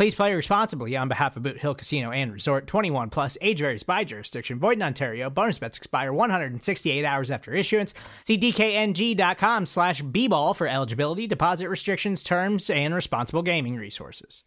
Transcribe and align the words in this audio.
Please 0.00 0.14
play 0.14 0.32
responsibly 0.32 0.96
on 0.96 1.08
behalf 1.08 1.36
of 1.36 1.42
Boot 1.42 1.58
Hill 1.58 1.74
Casino 1.74 2.10
and 2.10 2.32
Resort 2.32 2.66
21 2.66 3.10
plus 3.10 3.36
age 3.42 3.58
varies 3.58 3.82
by 3.82 4.02
jurisdiction. 4.02 4.58
Void 4.58 4.78
in 4.78 4.82
Ontario. 4.82 5.28
Bonus 5.28 5.58
bets 5.58 5.76
expire 5.76 6.10
168 6.10 7.04
hours 7.04 7.30
after 7.30 7.52
issuance. 7.52 7.92
See 8.24 8.38
DKNG.com 8.38 9.66
slash 9.66 10.00
B 10.00 10.26
ball 10.26 10.54
for 10.54 10.66
eligibility, 10.66 11.26
deposit 11.26 11.68
restrictions, 11.68 12.22
terms, 12.22 12.70
and 12.70 12.94
responsible 12.94 13.42
gaming 13.42 13.76
resources. 13.76 14.44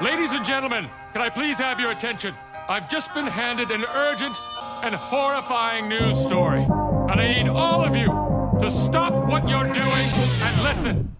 Ladies 0.00 0.32
and 0.32 0.44
gentlemen, 0.44 0.88
can 1.12 1.22
I 1.22 1.28
please 1.28 1.58
have 1.58 1.80
your 1.80 1.90
attention? 1.90 2.36
I've 2.68 2.88
just 2.88 3.12
been 3.12 3.26
handed 3.26 3.72
an 3.72 3.84
urgent 3.84 4.40
and 4.84 4.94
horrifying 4.94 5.88
news 5.88 6.16
story. 6.16 6.62
And 6.62 7.20
I 7.20 7.34
need 7.36 7.48
all 7.48 7.84
of 7.84 7.96
you 7.96 8.06
to 8.60 8.70
stop 8.70 9.12
what 9.28 9.48
you're 9.48 9.72
doing 9.72 10.08
and 10.08 10.62
listen. 10.62 11.16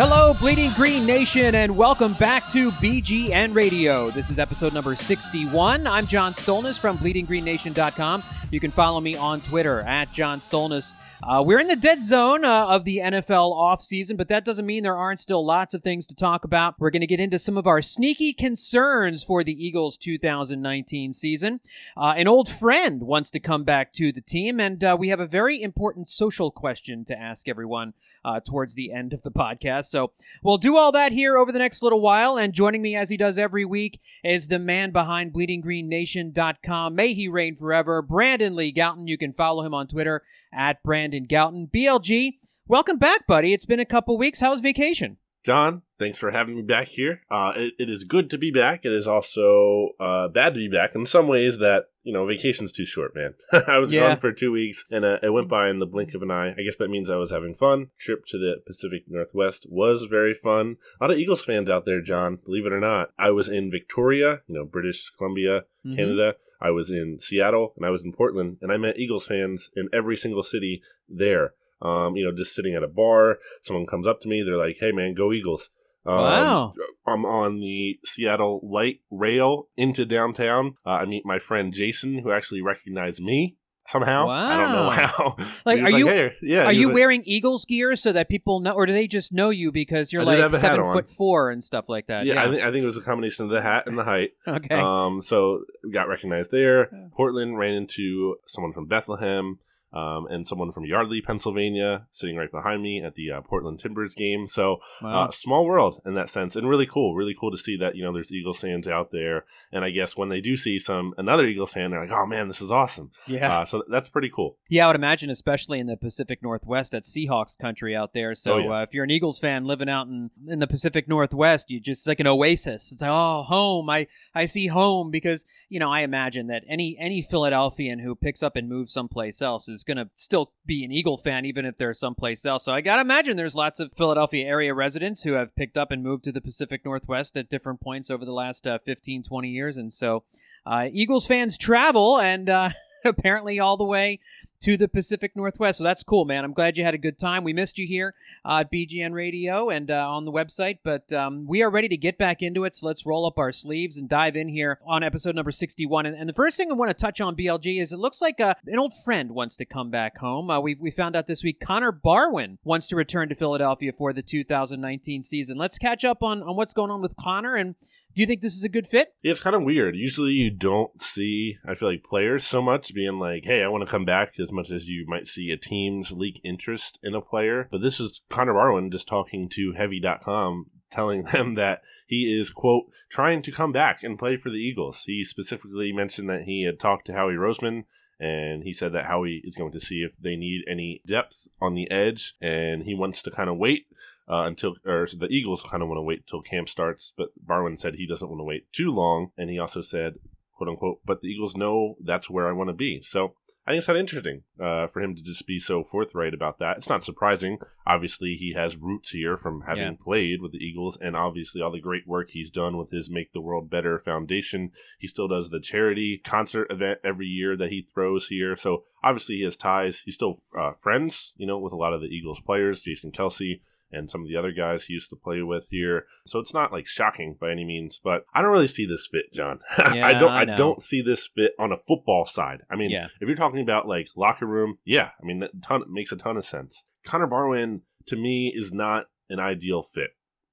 Hello, 0.00 0.32
Bleeding 0.32 0.70
Green 0.74 1.04
Nation, 1.04 1.56
and 1.56 1.76
welcome 1.76 2.14
back 2.14 2.48
to 2.52 2.70
BGN 2.70 3.52
Radio. 3.52 4.12
This 4.12 4.30
is 4.30 4.38
episode 4.38 4.72
number 4.72 4.94
61. 4.94 5.88
I'm 5.88 6.06
John 6.06 6.34
Stolnis 6.34 6.78
from 6.78 6.96
BleedingGreenNation.com. 6.98 8.22
You 8.50 8.60
can 8.60 8.70
follow 8.70 8.98
me 8.98 9.14
on 9.14 9.42
Twitter 9.42 9.80
at 9.80 10.10
John 10.10 10.40
Stolnis. 10.40 10.94
Uh, 11.22 11.42
we're 11.44 11.58
in 11.58 11.66
the 11.66 11.76
dead 11.76 12.02
zone 12.02 12.46
uh, 12.46 12.66
of 12.66 12.86
the 12.86 12.98
NFL 12.98 13.52
offseason, 13.52 14.16
but 14.16 14.28
that 14.28 14.46
doesn't 14.46 14.64
mean 14.64 14.82
there 14.82 14.96
aren't 14.96 15.20
still 15.20 15.44
lots 15.44 15.74
of 15.74 15.82
things 15.82 16.06
to 16.06 16.14
talk 16.14 16.44
about. 16.44 16.76
We're 16.78 16.90
going 16.90 17.02
to 17.02 17.06
get 17.06 17.20
into 17.20 17.38
some 17.38 17.58
of 17.58 17.66
our 17.66 17.82
sneaky 17.82 18.32
concerns 18.32 19.22
for 19.22 19.44
the 19.44 19.52
Eagles 19.52 19.98
2019 19.98 21.12
season. 21.12 21.60
Uh, 21.94 22.14
an 22.16 22.26
old 22.26 22.48
friend 22.48 23.02
wants 23.02 23.30
to 23.32 23.40
come 23.40 23.64
back 23.64 23.92
to 23.94 24.12
the 24.12 24.22
team, 24.22 24.60
and 24.60 24.82
uh, 24.82 24.96
we 24.98 25.08
have 25.08 25.20
a 25.20 25.26
very 25.26 25.60
important 25.60 26.08
social 26.08 26.50
question 26.50 27.04
to 27.04 27.18
ask 27.18 27.48
everyone 27.48 27.92
uh, 28.24 28.40
towards 28.40 28.74
the 28.76 28.92
end 28.92 29.12
of 29.12 29.22
the 29.22 29.30
podcast. 29.30 29.86
So 29.86 30.12
we'll 30.42 30.56
do 30.56 30.78
all 30.78 30.92
that 30.92 31.12
here 31.12 31.36
over 31.36 31.52
the 31.52 31.58
next 31.58 31.82
little 31.82 32.00
while, 32.00 32.38
and 32.38 32.54
joining 32.54 32.80
me 32.80 32.96
as 32.96 33.10
he 33.10 33.18
does 33.18 33.36
every 33.36 33.66
week 33.66 34.00
is 34.24 34.48
the 34.48 34.58
man 34.58 34.90
behind 34.90 35.34
BleedingGreenNation.com. 35.34 36.94
May 36.94 37.12
he 37.12 37.28
reign 37.28 37.54
forever, 37.54 38.00
Brandon 38.00 38.37
Lee 38.54 38.72
Gowton. 38.72 39.08
You 39.08 39.18
can 39.18 39.32
follow 39.32 39.64
him 39.64 39.74
on 39.74 39.86
Twitter 39.88 40.22
at 40.52 40.82
Brandon 40.82 41.26
Gowton. 41.26 41.70
BLG, 41.70 42.34
welcome 42.66 42.98
back, 42.98 43.26
buddy. 43.26 43.52
It's 43.52 43.66
been 43.66 43.80
a 43.80 43.84
couple 43.84 44.16
weeks. 44.18 44.40
How's 44.40 44.60
vacation? 44.60 45.16
John, 45.44 45.82
thanks 45.98 46.18
for 46.18 46.30
having 46.32 46.56
me 46.56 46.62
back 46.62 46.88
here. 46.88 47.22
Uh, 47.30 47.52
it, 47.56 47.74
it 47.78 47.88
is 47.88 48.04
good 48.04 48.28
to 48.30 48.38
be 48.38 48.50
back. 48.50 48.84
It 48.84 48.92
is 48.92 49.06
also 49.08 49.90
uh, 50.00 50.28
bad 50.28 50.54
to 50.54 50.58
be 50.58 50.68
back 50.68 50.94
in 50.94 51.06
some 51.06 51.26
ways 51.28 51.58
that, 51.58 51.84
you 52.02 52.12
know, 52.12 52.26
vacation's 52.26 52.72
too 52.72 52.84
short, 52.84 53.14
man. 53.14 53.34
I 53.68 53.78
was 53.78 53.90
Yeah. 53.92 54.00
gone 54.08 54.20
for 54.20 54.32
two 54.32 54.50
weeks 54.52 54.84
and 54.90 55.04
uh, 55.04 55.18
it 55.22 55.30
went 55.32 55.48
by 55.48 55.70
in 55.70 55.78
the 55.78 55.86
blink 55.86 56.12
of 56.14 56.22
an 56.22 56.30
eye. 56.32 56.50
I 56.50 56.62
guess 56.64 56.76
that 56.76 56.90
means 56.90 57.08
I 57.08 57.16
was 57.16 57.30
having 57.30 57.54
fun. 57.54 57.86
Trip 57.98 58.26
to 58.26 58.36
the 58.38 58.56
Pacific 58.66 59.04
Northwest 59.08 59.64
was 59.70 60.02
very 60.10 60.34
fun. 60.34 60.76
A 61.00 61.04
lot 61.04 61.12
of 61.12 61.18
Eagles 61.18 61.44
fans 61.44 61.70
out 61.70 61.84
there, 61.86 62.02
John, 62.02 62.38
believe 62.44 62.66
it 62.66 62.72
or 62.72 62.80
not. 62.80 63.10
I 63.18 63.30
was 63.30 63.48
in 63.48 63.70
Victoria, 63.70 64.40
you 64.48 64.56
know, 64.56 64.64
British 64.64 65.08
Columbia, 65.16 65.64
Mhm. 65.86 65.96
Canada. 65.96 66.34
I 66.60 66.70
was 66.70 66.90
in 66.90 67.18
Seattle 67.20 67.72
and 67.76 67.86
I 67.86 67.90
was 67.90 68.02
in 68.02 68.12
Portland 68.12 68.58
and 68.60 68.72
I 68.72 68.76
met 68.76 68.98
Eagles 68.98 69.26
fans 69.26 69.70
in 69.76 69.88
every 69.92 70.16
single 70.16 70.42
city 70.42 70.82
there. 71.08 71.54
Um, 71.80 72.16
you 72.16 72.24
know, 72.24 72.32
just 72.36 72.54
sitting 72.54 72.74
at 72.74 72.82
a 72.82 72.88
bar, 72.88 73.38
someone 73.62 73.86
comes 73.86 74.06
up 74.06 74.20
to 74.22 74.28
me, 74.28 74.42
they're 74.42 74.56
like, 74.56 74.78
"Hey, 74.80 74.90
man, 74.90 75.14
go 75.14 75.32
Eagles!" 75.32 75.70
Um, 76.04 76.16
Wow. 76.16 76.74
I'm 77.06 77.24
on 77.24 77.60
the 77.60 77.98
Seattle 78.04 78.60
light 78.62 79.00
rail 79.10 79.68
into 79.76 80.04
downtown. 80.04 80.74
Uh, 80.84 80.90
I 80.90 81.04
meet 81.04 81.24
my 81.24 81.38
friend 81.38 81.72
Jason, 81.72 82.18
who 82.18 82.32
actually 82.32 82.62
recognized 82.62 83.22
me 83.22 83.56
somehow. 83.88 84.28
I 84.28 84.56
don't 84.56 84.72
know 84.72 84.90
how. 84.90 85.36
Like, 85.64 85.82
are 85.82 85.90
you- 85.90 86.06
"Hey," 86.08 86.32
yeah? 86.42 86.64
Are 86.64 86.72
you 86.72 86.86
like- 86.86 86.94
wearing 86.94 87.22
Eagles 87.24 87.64
gear 87.64 87.96
so 87.96 88.12
that 88.12 88.28
people 88.28 88.60
know, 88.60 88.72
or 88.72 88.86
do 88.86 88.92
they 88.92 89.06
just 89.06 89.32
know 89.32 89.50
you 89.50 89.72
because 89.72 90.12
you're 90.12 90.24
like 90.24 90.52
seven 90.54 90.80
on. 90.80 90.94
foot 90.94 91.10
four 91.10 91.50
and 91.50 91.62
stuff 91.64 91.86
like 91.88 92.06
that? 92.06 92.24
Yeah, 92.26 92.42
I, 92.42 92.50
think, 92.50 92.62
I 92.62 92.70
think 92.70 92.82
it 92.82 92.86
was 92.86 92.96
a 92.96 93.02
combination 93.02 93.44
of 93.44 93.50
the 93.50 93.62
hat 93.62 93.84
and 93.86 93.98
the 93.98 94.04
height. 94.04 94.30
okay. 94.48 94.74
Um, 94.74 95.20
so 95.22 95.62
got 95.92 96.08
recognized 96.08 96.50
there. 96.50 96.90
Portland 97.16 97.58
ran 97.58 97.74
into 97.74 98.36
someone 98.46 98.72
from 98.72 98.86
Bethlehem. 98.86 99.58
Um, 99.92 100.26
and 100.28 100.46
someone 100.46 100.70
from 100.72 100.84
Yardley, 100.84 101.22
Pennsylvania, 101.22 102.06
sitting 102.10 102.36
right 102.36 102.50
behind 102.50 102.82
me 102.82 103.02
at 103.02 103.14
the 103.14 103.30
uh, 103.30 103.40
Portland 103.40 103.80
Timbers 103.80 104.14
game. 104.14 104.46
So 104.46 104.76
Wow. 105.02 105.24
uh, 105.24 105.30
small 105.30 105.64
world 105.64 106.00
in 106.04 106.14
that 106.14 106.28
sense, 106.28 106.56
and 106.56 106.68
really 106.68 106.84
cool. 106.86 107.14
Really 107.14 107.34
cool 107.38 107.50
to 107.50 107.56
see 107.56 107.76
that 107.78 107.96
you 107.96 108.04
know 108.04 108.12
there's 108.12 108.30
Eagles 108.32 108.58
fans 108.58 108.86
out 108.86 109.10
there. 109.12 109.46
And 109.72 109.84
I 109.84 109.90
guess 109.90 110.16
when 110.16 110.28
they 110.28 110.40
do 110.42 110.56
see 110.56 110.78
some 110.78 111.14
another 111.16 111.46
Eagles 111.46 111.72
fan, 111.72 111.90
they're 111.90 112.00
like, 112.02 112.12
"Oh 112.12 112.26
man, 112.26 112.48
this 112.48 112.60
is 112.60 112.70
awesome." 112.70 113.10
yeah. 113.26 113.60
Uh, 113.60 113.64
so 113.64 113.82
that's 113.90 114.08
pretty 114.10 114.30
cool. 114.34 114.58
Yeah, 114.68 114.84
I 114.84 114.88
would 114.88 114.96
imagine, 114.96 115.30
especially 115.30 115.78
in 115.80 115.86
the 115.86 115.96
Pacific 115.96 116.42
Northwest, 116.42 116.92
that's 116.92 117.10
Seahawks 117.10 117.56
country 117.58 117.96
out 117.96 118.12
there. 118.12 118.34
So 118.34 118.54
Oh, 118.54 118.58
yeah. 118.58 118.70
uh, 118.70 118.82
if 118.82 118.92
you're 118.92 119.04
an 119.04 119.10
Eagles 119.10 119.38
fan 119.38 119.64
living 119.64 119.88
out 119.88 120.06
in, 120.08 120.30
in 120.46 120.58
the 120.58 120.66
Pacific 120.66 121.08
Northwest, 121.08 121.70
you 121.70 121.80
just 121.80 122.06
like 122.06 122.20
an 122.20 122.26
oasis. 122.26 122.92
It's 122.92 123.00
like, 123.00 123.10
oh, 123.10 123.42
home. 123.42 123.88
I, 123.88 124.06
I 124.34 124.44
see 124.44 124.66
home 124.66 125.10
because 125.10 125.46
you 125.70 125.80
know 125.80 125.90
I 125.90 126.00
imagine 126.00 126.48
that 126.48 126.62
any 126.68 126.96
any 127.00 127.22
Philadelphian 127.22 127.98
who 128.00 128.14
picks 128.14 128.42
up 128.42 128.56
and 128.56 128.68
moves 128.68 128.92
someplace 128.92 129.40
else 129.40 129.68
is 129.68 129.77
going 129.84 129.96
to 129.96 130.08
still 130.14 130.52
be 130.66 130.84
an 130.84 130.92
Eagle 130.92 131.16
fan, 131.16 131.44
even 131.44 131.64
if 131.64 131.78
they're 131.78 131.94
someplace 131.94 132.44
else. 132.44 132.64
So 132.64 132.72
I 132.72 132.80
gotta 132.80 133.02
imagine 133.02 133.36
there's 133.36 133.54
lots 133.54 133.80
of 133.80 133.92
Philadelphia 133.96 134.46
area 134.46 134.74
residents 134.74 135.22
who 135.22 135.32
have 135.32 135.54
picked 135.56 135.76
up 135.76 135.90
and 135.90 136.02
moved 136.02 136.24
to 136.24 136.32
the 136.32 136.40
Pacific 136.40 136.84
Northwest 136.84 137.36
at 137.36 137.50
different 137.50 137.80
points 137.80 138.10
over 138.10 138.24
the 138.24 138.32
last 138.32 138.66
uh, 138.66 138.78
15, 138.84 139.22
20 139.22 139.48
years, 139.48 139.76
and 139.76 139.92
so 139.92 140.24
uh, 140.66 140.86
Eagles 140.92 141.26
fans 141.26 141.56
travel 141.58 142.18
and. 142.18 142.48
Uh, 142.48 142.70
apparently 143.04 143.58
all 143.60 143.76
the 143.76 143.84
way 143.84 144.20
to 144.60 144.76
the 144.76 144.88
Pacific 144.88 145.36
Northwest. 145.36 145.78
So 145.78 145.84
that's 145.84 146.02
cool, 146.02 146.24
man. 146.24 146.44
I'm 146.44 146.52
glad 146.52 146.76
you 146.76 146.82
had 146.82 146.94
a 146.94 146.98
good 146.98 147.18
time. 147.18 147.44
We 147.44 147.52
missed 147.52 147.78
you 147.78 147.86
here 147.86 148.14
uh, 148.44 148.58
at 148.58 148.72
BGN 148.72 149.12
Radio 149.12 149.70
and 149.70 149.90
uh, 149.90 150.10
on 150.10 150.24
the 150.24 150.32
website, 150.32 150.78
but 150.82 151.12
um, 151.12 151.46
we 151.46 151.62
are 151.62 151.70
ready 151.70 151.88
to 151.88 151.96
get 151.96 152.18
back 152.18 152.42
into 152.42 152.64
it. 152.64 152.74
So 152.74 152.88
let's 152.88 153.06
roll 153.06 153.24
up 153.24 153.38
our 153.38 153.52
sleeves 153.52 153.98
and 153.98 154.08
dive 154.08 154.34
in 154.34 154.48
here 154.48 154.80
on 154.84 155.04
episode 155.04 155.36
number 155.36 155.52
61. 155.52 156.06
And, 156.06 156.16
and 156.16 156.28
the 156.28 156.34
first 156.34 156.56
thing 156.56 156.70
I 156.70 156.74
want 156.74 156.90
to 156.90 156.94
touch 156.94 157.20
on, 157.20 157.36
BLG, 157.36 157.80
is 157.80 157.92
it 157.92 157.98
looks 157.98 158.20
like 158.20 158.40
uh, 158.40 158.54
an 158.66 158.78
old 158.78 158.92
friend 159.04 159.30
wants 159.30 159.56
to 159.56 159.64
come 159.64 159.90
back 159.90 160.18
home. 160.18 160.50
Uh, 160.50 160.58
we, 160.60 160.74
we 160.74 160.90
found 160.90 161.14
out 161.14 161.26
this 161.26 161.44
week 161.44 161.60
Connor 161.60 161.92
Barwin 161.92 162.58
wants 162.64 162.88
to 162.88 162.96
return 162.96 163.28
to 163.28 163.36
Philadelphia 163.36 163.92
for 163.92 164.12
the 164.12 164.22
2019 164.22 165.22
season. 165.22 165.56
Let's 165.56 165.78
catch 165.78 166.04
up 166.04 166.22
on, 166.22 166.42
on 166.42 166.56
what's 166.56 166.74
going 166.74 166.90
on 166.90 167.00
with 167.00 167.14
Connor 167.16 167.54
and 167.54 167.76
do 168.14 168.22
you 168.22 168.26
think 168.26 168.40
this 168.40 168.56
is 168.56 168.64
a 168.64 168.68
good 168.68 168.86
fit? 168.86 169.14
Yeah, 169.22 169.32
it's 169.32 169.40
kind 169.40 169.54
of 169.54 169.62
weird. 169.62 169.96
Usually, 169.96 170.32
you 170.32 170.50
don't 170.50 171.00
see. 171.00 171.56
I 171.66 171.74
feel 171.74 171.88
like 171.88 172.02
players 172.02 172.44
so 172.44 172.60
much 172.60 172.94
being 172.94 173.18
like, 173.18 173.44
"Hey, 173.44 173.62
I 173.62 173.68
want 173.68 173.82
to 173.82 173.90
come 173.90 174.04
back," 174.04 174.38
as 174.40 174.50
much 174.50 174.70
as 174.70 174.88
you 174.88 175.04
might 175.06 175.28
see 175.28 175.50
a 175.50 175.56
team's 175.56 176.12
leak 176.12 176.40
interest 176.44 176.98
in 177.02 177.14
a 177.14 177.20
player. 177.20 177.68
But 177.70 177.82
this 177.82 178.00
is 178.00 178.22
Connor 178.28 178.54
Barwin 178.54 178.90
just 178.90 179.08
talking 179.08 179.48
to 179.50 179.72
Heavy.com, 179.72 180.66
telling 180.90 181.22
them 181.32 181.54
that 181.54 181.82
he 182.06 182.36
is 182.38 182.50
quote 182.50 182.86
trying 183.10 183.42
to 183.42 183.52
come 183.52 183.72
back 183.72 184.02
and 184.02 184.18
play 184.18 184.36
for 184.36 184.50
the 184.50 184.56
Eagles. 184.56 185.04
He 185.04 185.24
specifically 185.24 185.92
mentioned 185.92 186.28
that 186.28 186.42
he 186.42 186.64
had 186.64 186.80
talked 186.80 187.06
to 187.06 187.12
Howie 187.12 187.34
Roseman. 187.34 187.84
And 188.20 188.64
he 188.64 188.72
said 188.72 188.92
that 188.94 189.04
Howie 189.04 189.42
is 189.44 189.54
going 189.54 189.70
to 189.70 189.78
see 189.78 190.02
if 190.02 190.16
they 190.20 190.34
need 190.34 190.64
any 190.68 191.02
depth 191.06 191.46
on 191.60 191.74
the 191.74 191.88
edge, 191.88 192.34
and 192.40 192.82
he 192.82 192.92
wants 192.92 193.22
to 193.22 193.30
kind 193.30 193.48
of 193.48 193.58
wait 193.58 193.86
uh, 194.28 194.42
until 194.44 194.76
or 194.84 195.06
so 195.06 195.16
the 195.16 195.26
Eagles 195.28 195.62
kind 195.62 195.82
of 195.82 195.88
want 195.88 195.98
to 195.98 196.02
wait 196.02 196.26
till 196.26 196.42
camp 196.42 196.68
starts, 196.68 197.12
but 197.16 197.28
Barwin 197.44 197.78
said 197.78 197.94
he 197.94 198.06
doesn't 198.06 198.28
want 198.28 198.40
to 198.40 198.44
wait 198.44 198.72
too 198.72 198.90
long, 198.90 199.30
and 199.36 199.48
he 199.50 199.58
also 199.58 199.80
said, 199.82 200.14
"quote 200.52 200.68
unquote," 200.68 201.00
but 201.04 201.20
the 201.20 201.28
Eagles 201.28 201.56
know 201.56 201.96
that's 202.02 202.28
where 202.30 202.48
I 202.48 202.52
want 202.52 202.68
to 202.68 202.74
be. 202.74 203.00
So 203.02 203.34
I 203.66 203.72
think 203.72 203.78
it's 203.80 203.86
kind 203.86 203.98
of 203.98 204.00
interesting 204.00 204.44
uh, 204.58 204.86
for 204.86 205.02
him 205.02 205.14
to 205.14 205.22
just 205.22 205.46
be 205.46 205.58
so 205.58 205.84
forthright 205.84 206.32
about 206.32 206.58
that. 206.58 206.78
It's 206.78 206.88
not 206.88 207.04
surprising. 207.04 207.58
Obviously, 207.86 208.34
he 208.34 208.54
has 208.54 208.76
roots 208.76 209.10
here 209.10 209.36
from 209.36 209.64
having 209.66 209.82
Yeah. 209.82 209.92
played 210.02 210.40
with 210.40 210.52
the 210.52 210.58
Eagles, 210.58 210.96
and 210.98 211.14
obviously 211.14 211.60
all 211.60 211.70
the 211.70 211.78
great 211.78 212.06
work 212.06 212.30
he's 212.30 212.48
done 212.50 212.78
with 212.78 212.90
his 212.90 213.10
Make 213.10 213.34
the 213.34 213.42
World 213.42 213.68
Better 213.68 213.98
Foundation. 213.98 214.70
He 214.98 215.06
still 215.06 215.28
does 215.28 215.50
the 215.50 215.60
charity 215.60 216.16
concert 216.24 216.72
event 216.72 217.00
every 217.04 217.26
year 217.26 217.58
that 217.58 217.70
he 217.70 217.82
throws 217.92 218.28
here. 218.28 218.56
So 218.56 218.84
obviously 219.04 219.36
he 219.36 219.42
has 219.42 219.56
ties. 219.58 220.00
He's 220.00 220.14
still 220.14 220.38
uh, 220.58 220.72
friends, 220.72 221.34
you 221.36 221.46
know, 221.46 221.58
with 221.58 221.74
a 221.74 221.76
lot 221.76 221.92
of 221.92 222.00
the 222.00 222.06
Eagles 222.08 222.40
players, 222.40 222.80
Jason 222.80 223.12
Kelce 223.12 223.60
and 223.90 224.10
some 224.10 224.22
of 224.22 224.28
the 224.28 224.36
other 224.36 224.52
guys 224.52 224.84
he 224.84 224.94
used 224.94 225.10
to 225.10 225.16
play 225.16 225.42
with 225.42 225.66
here. 225.70 226.06
So 226.26 226.38
it's 226.38 226.54
not 226.54 226.72
like 226.72 226.86
shocking 226.86 227.36
by 227.40 227.50
any 227.50 227.64
means, 227.64 228.00
but 228.02 228.24
I 228.34 228.42
don't 228.42 228.52
really 228.52 228.68
see 228.68 228.86
this 228.86 229.08
fit, 229.10 229.32
John. 229.32 229.60
I 229.78 230.12
don't 230.14 230.30
I 230.30 230.42
I, 230.42 230.44
don't 230.44 230.82
see 230.82 231.00
this 231.02 231.28
fit 231.34 231.52
on 231.58 231.72
a 231.72 231.76
football 231.76 232.26
side. 232.26 232.62
I 232.70 232.76
mean, 232.76 232.90
Yeah. 232.90 233.06
if 233.20 233.26
you're 233.28 233.36
talking 233.36 233.60
about 233.60 233.88
like 233.88 234.08
locker 234.16 234.46
room, 234.46 234.78
yeah, 234.84 235.10
I 235.20 235.24
mean 235.24 235.40
that 235.40 235.62
ton 235.62 235.84
makes 235.88 236.12
a 236.12 236.16
ton 236.16 236.36
of 236.36 236.44
sense. 236.44 236.84
Connor 237.04 237.26
Barwin 237.26 237.82
to 238.06 238.16
me 238.16 238.52
is 238.54 238.72
not 238.72 239.06
an 239.30 239.40
ideal 239.40 239.82
fit 239.82 240.10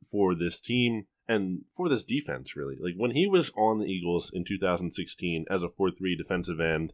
for 0.09 0.35
this 0.35 0.59
team 0.61 1.07
and 1.27 1.61
for 1.75 1.89
this 1.89 2.05
defense 2.05 2.55
really. 2.55 2.75
Like 2.79 2.93
when 2.97 3.11
he 3.11 3.27
was 3.27 3.51
on 3.57 3.79
the 3.79 3.85
Eagles 3.85 4.29
in 4.33 4.45
2016 4.45 5.45
as 5.49 5.63
a 5.63 5.67
4-3 5.67 5.91
defensive 6.17 6.59
end, 6.59 6.93